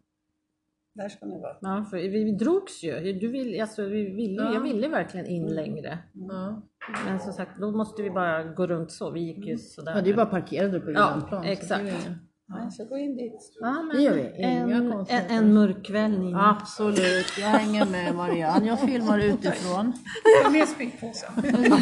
Där 0.98 1.08
ska 1.08 1.26
ni 1.26 1.40
vara. 1.40 1.56
Ja, 1.60 1.84
för 1.90 1.96
vi, 1.96 2.32
drogs 2.32 2.82
ju. 2.84 3.12
Du 3.12 3.28
vill, 3.28 3.60
alltså, 3.60 3.82
vi 3.82 4.04
ville, 4.04 4.42
Ja. 4.42 4.54
Jag 4.54 4.60
ville 4.60 4.88
verkligen 4.88 5.26
in 5.26 5.46
längre. 5.46 5.98
Ja. 6.12 6.62
Men 7.06 7.20
som 7.20 7.32
sagt, 7.32 7.50
då 7.60 7.70
måste 7.70 8.02
vi 8.02 8.10
bara 8.10 8.44
gå 8.44 8.66
runt 8.66 8.90
så. 8.90 9.10
Vi 9.10 9.20
gick 9.20 9.46
ju 9.46 9.58
sådär. 9.58 9.92
ja, 9.96 10.02
det 10.02 10.10
är 10.10 10.14
bara 10.14 10.26
parkerade 10.26 10.80
på 10.80 10.90
Ja, 10.90 10.94
grannplan. 10.94 11.42
så 11.42 11.48
exakt. 11.48 12.08
Nej, 12.50 12.70
så 12.70 12.84
gå 12.84 12.96
in 12.98 13.16
dit. 13.16 13.56
Ja, 13.60 13.82
men 13.82 13.96
Det 13.96 14.02
gör 14.02 14.14
vi. 14.14 14.42
En, 14.42 14.72
en, 15.08 15.30
en 15.30 15.54
mörk 15.54 15.86
kväll 15.86 16.18
Nina. 16.18 16.56
Absolut, 16.60 17.38
jag 17.38 17.46
hänger 17.46 17.84
med 17.84 18.14
Marianne. 18.14 18.66
Jag 18.66 18.80
filmar 18.80 19.18
utifrån. 19.18 19.92
Med 20.52 20.68
springpåsen. 20.68 21.30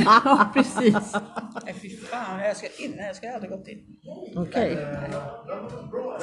ja, 0.05 0.51
precis. 0.55 1.15
Nej 1.65 1.75
fy 1.83 1.97
fan, 1.97 2.41
jag 2.45 2.57
ska 2.57 2.67
in. 2.67 2.95
Jag 2.99 3.17
ska 3.17 3.33
aldrig 3.35 3.51
gått 3.51 3.69
in. 3.69 3.79
Okej. 4.37 4.79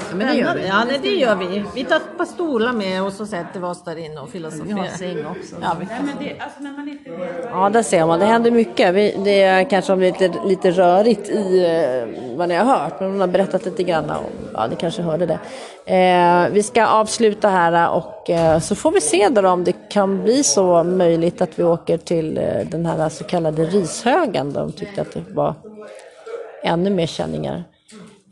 Ja, 0.09 0.15
men 0.15 0.27
det 0.27 0.33
gör 0.33 0.55
vi. 0.55 0.67
Ja, 0.67 0.83
nej, 0.87 0.99
det 1.03 1.15
gör 1.15 1.35
vi. 1.35 1.63
Vi 1.75 1.83
tar 1.83 1.95
ett 1.95 2.17
par 2.17 2.25
stolar 2.25 2.73
med 2.73 3.03
och 3.03 3.13
så 3.13 3.25
sätter 3.25 3.59
vi 3.59 3.65
oss 3.65 3.83
där 3.83 3.97
inne 3.97 4.21
och 4.21 4.29
filosoferar. 4.29 4.65
Vi 4.65 4.73
har 4.73 4.87
säng 4.87 5.25
också. 5.25 5.55
Ja, 5.61 5.75
vi 5.79 5.85
Nej 5.85 5.99
men 6.03 6.15
det, 6.19 6.39
alltså 6.39 6.59
när 6.59 6.71
man 6.71 6.89
inte 6.89 7.11
vet 7.11 7.45
Ja, 7.51 7.69
där 7.69 7.83
ser 7.83 8.05
man. 8.05 8.19
Det 8.19 8.25
händer 8.25 8.51
mycket. 8.51 8.95
Vi, 8.95 9.15
det 9.23 9.43
är 9.43 9.69
kanske 9.69 9.95
lite, 9.95 10.33
lite 10.45 10.71
rörigt 10.71 11.29
i 11.29 11.65
eh, 11.65 12.37
vad 12.37 12.49
ni 12.49 12.55
har 12.55 12.65
hört, 12.65 12.99
men 12.99 13.11
hon 13.11 13.19
har 13.19 13.27
berättat 13.27 13.65
lite 13.65 13.83
grann 13.83 14.09
om 14.09 14.32
ja, 14.53 14.67
ni 14.67 14.75
kanske 14.75 15.01
hörde 15.01 15.25
det. 15.25 15.39
Eh, 15.85 16.49
vi 16.49 16.63
ska 16.63 16.85
avsluta 16.85 17.49
här 17.49 17.73
eh, 17.73 17.85
och 17.85 18.29
eh, 18.29 18.59
så 18.59 18.75
får 18.75 18.91
vi 18.91 19.01
se 19.01 19.29
då 19.29 19.49
om 19.49 19.63
det 19.63 19.89
kan 19.89 20.23
bli 20.23 20.43
så 20.43 20.83
möjligt 20.83 21.41
att 21.41 21.59
vi 21.59 21.63
åker 21.63 21.97
till 21.97 22.37
eh, 22.37 22.67
den 22.71 22.85
här 22.85 23.09
så 23.09 23.23
kallade 23.23 23.65
Rishögen. 23.65 24.53
De 24.53 24.71
tyckte 24.71 25.01
att 25.01 25.13
det 25.13 25.23
var 25.33 25.55
ännu 26.63 26.89
mer 26.89 27.07
känningar. 27.07 27.63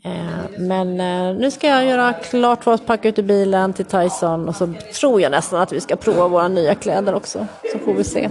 Eh, 0.04 0.58
men 0.58 1.00
eh, 1.00 1.40
nu 1.40 1.50
ska 1.50 1.66
jag 1.66 1.84
göra 1.84 2.12
klart 2.12 2.64
för 2.64 2.72
oss, 2.72 2.80
packa 2.80 3.08
ut 3.08 3.18
i 3.18 3.22
bilen 3.22 3.72
till 3.72 3.84
Tyson 3.84 4.48
och 4.48 4.56
så 4.56 4.74
tror 5.00 5.20
jag 5.20 5.30
nästan 5.30 5.60
att 5.60 5.72
vi 5.72 5.80
ska 5.80 5.96
prova 5.96 6.28
våra 6.28 6.48
nya 6.48 6.74
kläder 6.74 7.14
också. 7.14 7.46
Så 7.72 7.78
får 7.78 7.94
vi 7.94 8.04
se. 8.04 8.28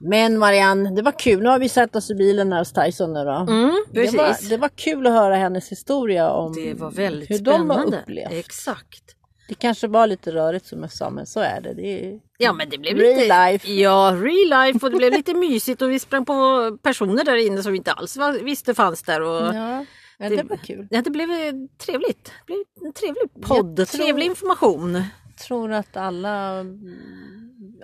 Men 0.00 0.38
Marianne, 0.38 0.90
det 0.90 1.02
var 1.02 1.12
kul. 1.18 1.42
Nu 1.42 1.48
har 1.48 1.58
vi 1.58 1.68
satt 1.68 1.96
oss 1.96 2.10
i 2.10 2.14
bilen 2.14 2.52
här 2.52 2.58
hos 2.58 2.72
Tyson 2.72 3.12
nu 3.12 3.24
då. 3.24 3.30
Mm, 3.30 3.74
det, 3.92 4.14
var, 4.16 4.48
det 4.48 4.56
var 4.56 4.68
kul 4.68 5.06
att 5.06 5.12
höra 5.12 5.36
hennes 5.36 5.72
historia 5.72 6.30
om 6.30 6.52
Det 6.54 6.74
var 6.74 6.90
väldigt 6.90 7.30
hur 7.30 7.38
spännande. 7.38 7.74
de 7.74 7.92
har 7.92 8.00
upplevt. 8.02 8.32
Exakt. 8.32 9.02
Det 9.48 9.54
kanske 9.54 9.86
var 9.88 10.06
lite 10.06 10.30
rörigt 10.32 10.66
som 10.66 10.80
jag 10.82 10.92
sa, 10.92 11.10
men 11.10 11.26
så 11.26 11.40
är 11.40 11.60
det. 11.60 11.74
det 11.74 11.86
är... 12.06 12.20
Ja 12.38 12.52
men 12.52 12.68
det 12.70 12.78
blev 12.78 12.96
Real 12.96 13.16
lite... 13.20 13.50
life. 13.50 13.72
Ja, 13.72 14.12
real 14.22 14.64
life 14.66 14.86
och 14.86 14.90
det 14.92 14.96
blev 14.96 15.12
lite 15.12 15.34
mysigt 15.34 15.82
och 15.82 15.90
vi 15.90 15.98
sprang 15.98 16.24
på 16.24 16.78
personer 16.82 17.24
där 17.24 17.36
inne 17.46 17.62
som 17.62 17.72
vi 17.72 17.78
inte 17.78 17.92
alls 17.92 18.16
var, 18.16 18.32
visste 18.32 18.74
fanns 18.74 19.02
där. 19.02 19.20
Och... 19.20 19.54
Ja, 19.54 19.84
ja, 20.18 20.28
det 20.28 20.42
var 20.42 20.56
kul. 20.56 20.86
Ja, 20.90 21.02
det 21.02 21.10
blev 21.10 21.30
eh, 21.30 21.52
trevligt. 21.78 22.24
Det 22.24 22.46
blev 22.46 22.58
en 22.84 22.92
trevlig 22.92 23.22
podd, 23.42 23.78
Jag 23.78 23.88
tror- 23.88 24.04
trevlig 24.04 24.26
information. 24.26 25.02
tror 25.48 25.72
att 25.72 25.96
alla 25.96 26.64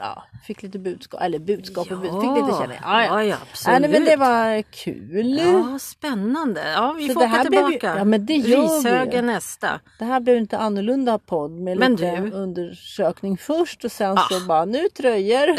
ja, 0.02 0.24
fick 0.46 0.62
lite 0.62 0.78
budskap, 0.78 1.20
eller 1.22 1.38
budskap 1.38 1.86
och 1.86 1.92
Ja, 1.92 1.96
budskap, 1.96 2.22
fick 2.22 2.44
lite 2.46 2.58
känna. 2.62 2.74
Ja, 2.82 3.04
ja, 3.04 3.24
ja, 3.24 3.36
absolut. 3.50 3.80
nej, 3.80 3.90
men 3.90 4.04
det 4.04 4.16
var 4.16 4.62
kul. 4.62 5.38
Ja, 5.38 5.78
spännande. 5.78 6.72
Ja, 6.72 6.92
vi 6.98 7.08
Så 7.08 7.14
får 7.14 7.20
det 7.20 7.26
åka 7.26 7.36
här 7.36 7.48
blev 7.48 7.66
tillbaka. 7.70 7.98
ja, 7.98 8.04
men 8.04 8.26
det 8.26 8.34
gör 8.36 8.60
vi. 8.60 8.66
Rishögen 8.78 9.26
nästa. 9.26 9.80
Det 9.98 10.04
här 10.04 10.20
blev 10.20 10.36
inte 10.36 10.58
annorlunda 10.58 11.18
podd 11.18 11.50
med 11.50 11.78
Men 11.78 11.92
lite 11.92 12.16
du- 12.20 12.30
undersökning 12.30 13.38
först 13.38 13.84
och 13.84 13.92
sen 13.92 14.18
Ah. 14.18 14.26
så 14.30 14.40
bara 14.40 14.64
nu 14.64 14.88
tröjor. 14.88 15.56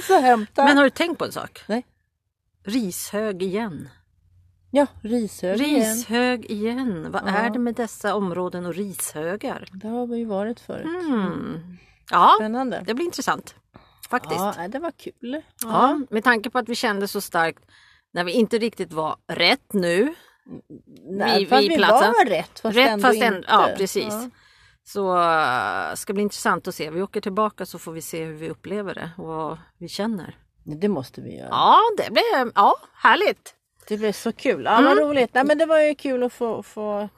så 0.06 0.20
hämta. 0.20 0.64
Men 0.64 0.76
har 0.76 0.84
du 0.84 0.90
tänkt 0.90 1.18
på 1.18 1.24
en 1.24 1.32
sak? 1.32 1.62
Nej. 1.66 1.86
Rishög 2.64 3.42
igen. 3.42 3.88
Ja, 4.70 4.86
Rishög 5.02 5.60
igen. 5.60 5.94
Rishög 5.96 6.44
igen. 6.50 7.06
Vad 7.12 7.22
Ja. 7.26 7.28
är 7.36 7.50
det 7.50 7.58
med 7.58 7.74
dessa 7.74 8.14
områden 8.14 8.66
och 8.66 8.74
rishögar? 8.74 9.68
Det 9.72 9.88
har 9.88 10.06
vi 10.06 10.16
ju 10.18 10.24
varit 10.24 10.60
förut. 10.60 10.86
Mm. 11.08 11.76
Ja, 12.10 12.32
Spännande. 12.38 12.82
det 12.86 12.94
blir 12.94 13.06
intressant. 13.06 13.54
Faktiskt. 14.10 14.40
Ja, 14.40 14.68
det 14.68 14.78
var 14.78 14.90
kul. 14.90 15.42
Ja, 15.62 16.00
med 16.10 16.24
tanke 16.24 16.50
på 16.50 16.58
att 16.58 16.68
vi 16.68 16.74
kände 16.74 17.08
så 17.08 17.20
starkt 17.20 17.64
när 18.12 18.24
vi 18.24 18.32
inte 18.32 18.58
riktigt 18.58 18.92
var 18.92 19.16
rätt 19.32 19.72
nu. 19.72 20.14
Nej, 21.10 21.38
vid- 21.38 21.48
fast 21.48 21.62
vid 21.62 21.70
vi 21.70 21.76
platsen. 21.76 22.12
var 22.18 22.24
rätt 22.30 22.60
fast 22.60 22.76
rätt 22.76 22.88
ändå 22.88 23.08
fast 23.08 23.22
ändå, 23.22 23.36
inte. 23.38 23.48
ja 23.50 23.68
precis. 23.76 24.06
Ja. 24.14 24.30
Så 24.84 25.16
äh, 25.22 25.94
ska 25.94 26.12
bli 26.12 26.22
intressant 26.22 26.68
att 26.68 26.74
se. 26.74 26.90
Vi 26.90 27.02
åker 27.02 27.20
tillbaka 27.20 27.66
så 27.66 27.78
får 27.78 27.92
vi 27.92 28.02
se 28.02 28.24
hur 28.24 28.32
vi 28.34 28.50
upplever 28.50 28.94
det 28.94 29.10
och 29.18 29.26
vad 29.26 29.58
vi 29.78 29.88
känner. 29.88 30.36
Det 30.64 30.88
måste 30.88 31.20
vi 31.20 31.36
göra. 31.38 31.48
Ja, 31.50 31.78
det 31.96 32.10
blir 32.12 32.52
ja, 32.54 32.74
härligt. 32.94 33.54
Det 33.88 33.96
blev 33.96 34.12
så 34.12 34.32
kul. 34.32 34.64
Ja, 34.64 34.70
vad 34.82 34.92
Mm. 34.92 34.98
roligt. 35.04 35.34
Nej, 35.34 35.44
men 35.44 35.58
det 35.58 35.66
var 35.66 35.78
ju 35.80 35.94
kul 35.94 36.22
att 36.22 36.32
få, 36.32 36.62
få, 36.62 37.08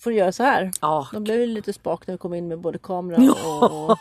få 0.00 0.12
göra 0.12 0.32
så 0.32 0.42
här. 0.42 0.70
Ja, 0.80 1.08
De 1.12 1.24
blev 1.24 1.48
lite 1.48 1.72
spak 1.72 2.06
när 2.06 2.14
vi 2.14 2.18
kom 2.18 2.34
in 2.34 2.48
med 2.48 2.58
både 2.60 2.78
kamera 2.78 3.32
och, 3.32 3.90
och 3.90 3.98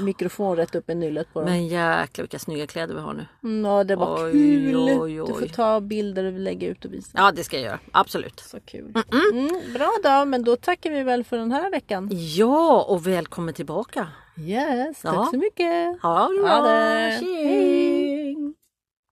mikrofon 0.00 0.56
rätt 0.56 0.74
upp 0.74 0.90
i 0.90 0.94
nyllet 0.94 1.32
på 1.32 1.40
dem. 1.40 1.48
men 1.50 1.66
jäklar 1.66 2.22
vilka 2.22 2.38
snygga 2.38 2.66
kläder 2.66 2.94
vi 2.94 3.00
har 3.00 3.12
nu. 3.14 3.26
Mm, 3.42 3.64
ja, 3.70 3.84
det 3.84 3.96
var 3.96 4.24
Oj, 4.24 4.32
kul. 4.32 4.76
oj, 5.00 5.12
Du 5.14 5.26
får 5.26 5.42
oj. 5.42 5.48
ta 5.48 5.80
bilder 5.80 6.24
och 6.24 6.32
lägga 6.32 6.68
ut 6.68 6.84
och 6.84 6.92
visa. 6.92 7.08
Ja, 7.14 7.32
det 7.32 7.44
ska 7.44 7.56
jag 7.56 7.64
göra. 7.64 7.78
Absolut. 7.92 8.40
Så 8.40 8.60
kul. 8.60 8.94
Mm, 9.32 9.48
bra 9.74 9.90
då, 10.04 10.24
men 10.24 10.44
då 10.44 10.56
tackar 10.56 10.90
vi 10.90 11.02
väl 11.02 11.24
för 11.24 11.36
den 11.36 11.52
här 11.52 11.70
veckan. 11.70 12.08
Ja, 12.12 12.82
och 12.88 13.06
välkommen 13.06 13.54
tillbaka. 13.54 14.08
Yes, 14.40 15.02
tack 15.02 15.14
Ja. 15.14 15.28
så 15.30 15.36
mycket. 15.38 16.02
Ha 16.02 16.28
det 16.28 16.42
bra. 16.42 17.20
Tjena. 17.20 18.17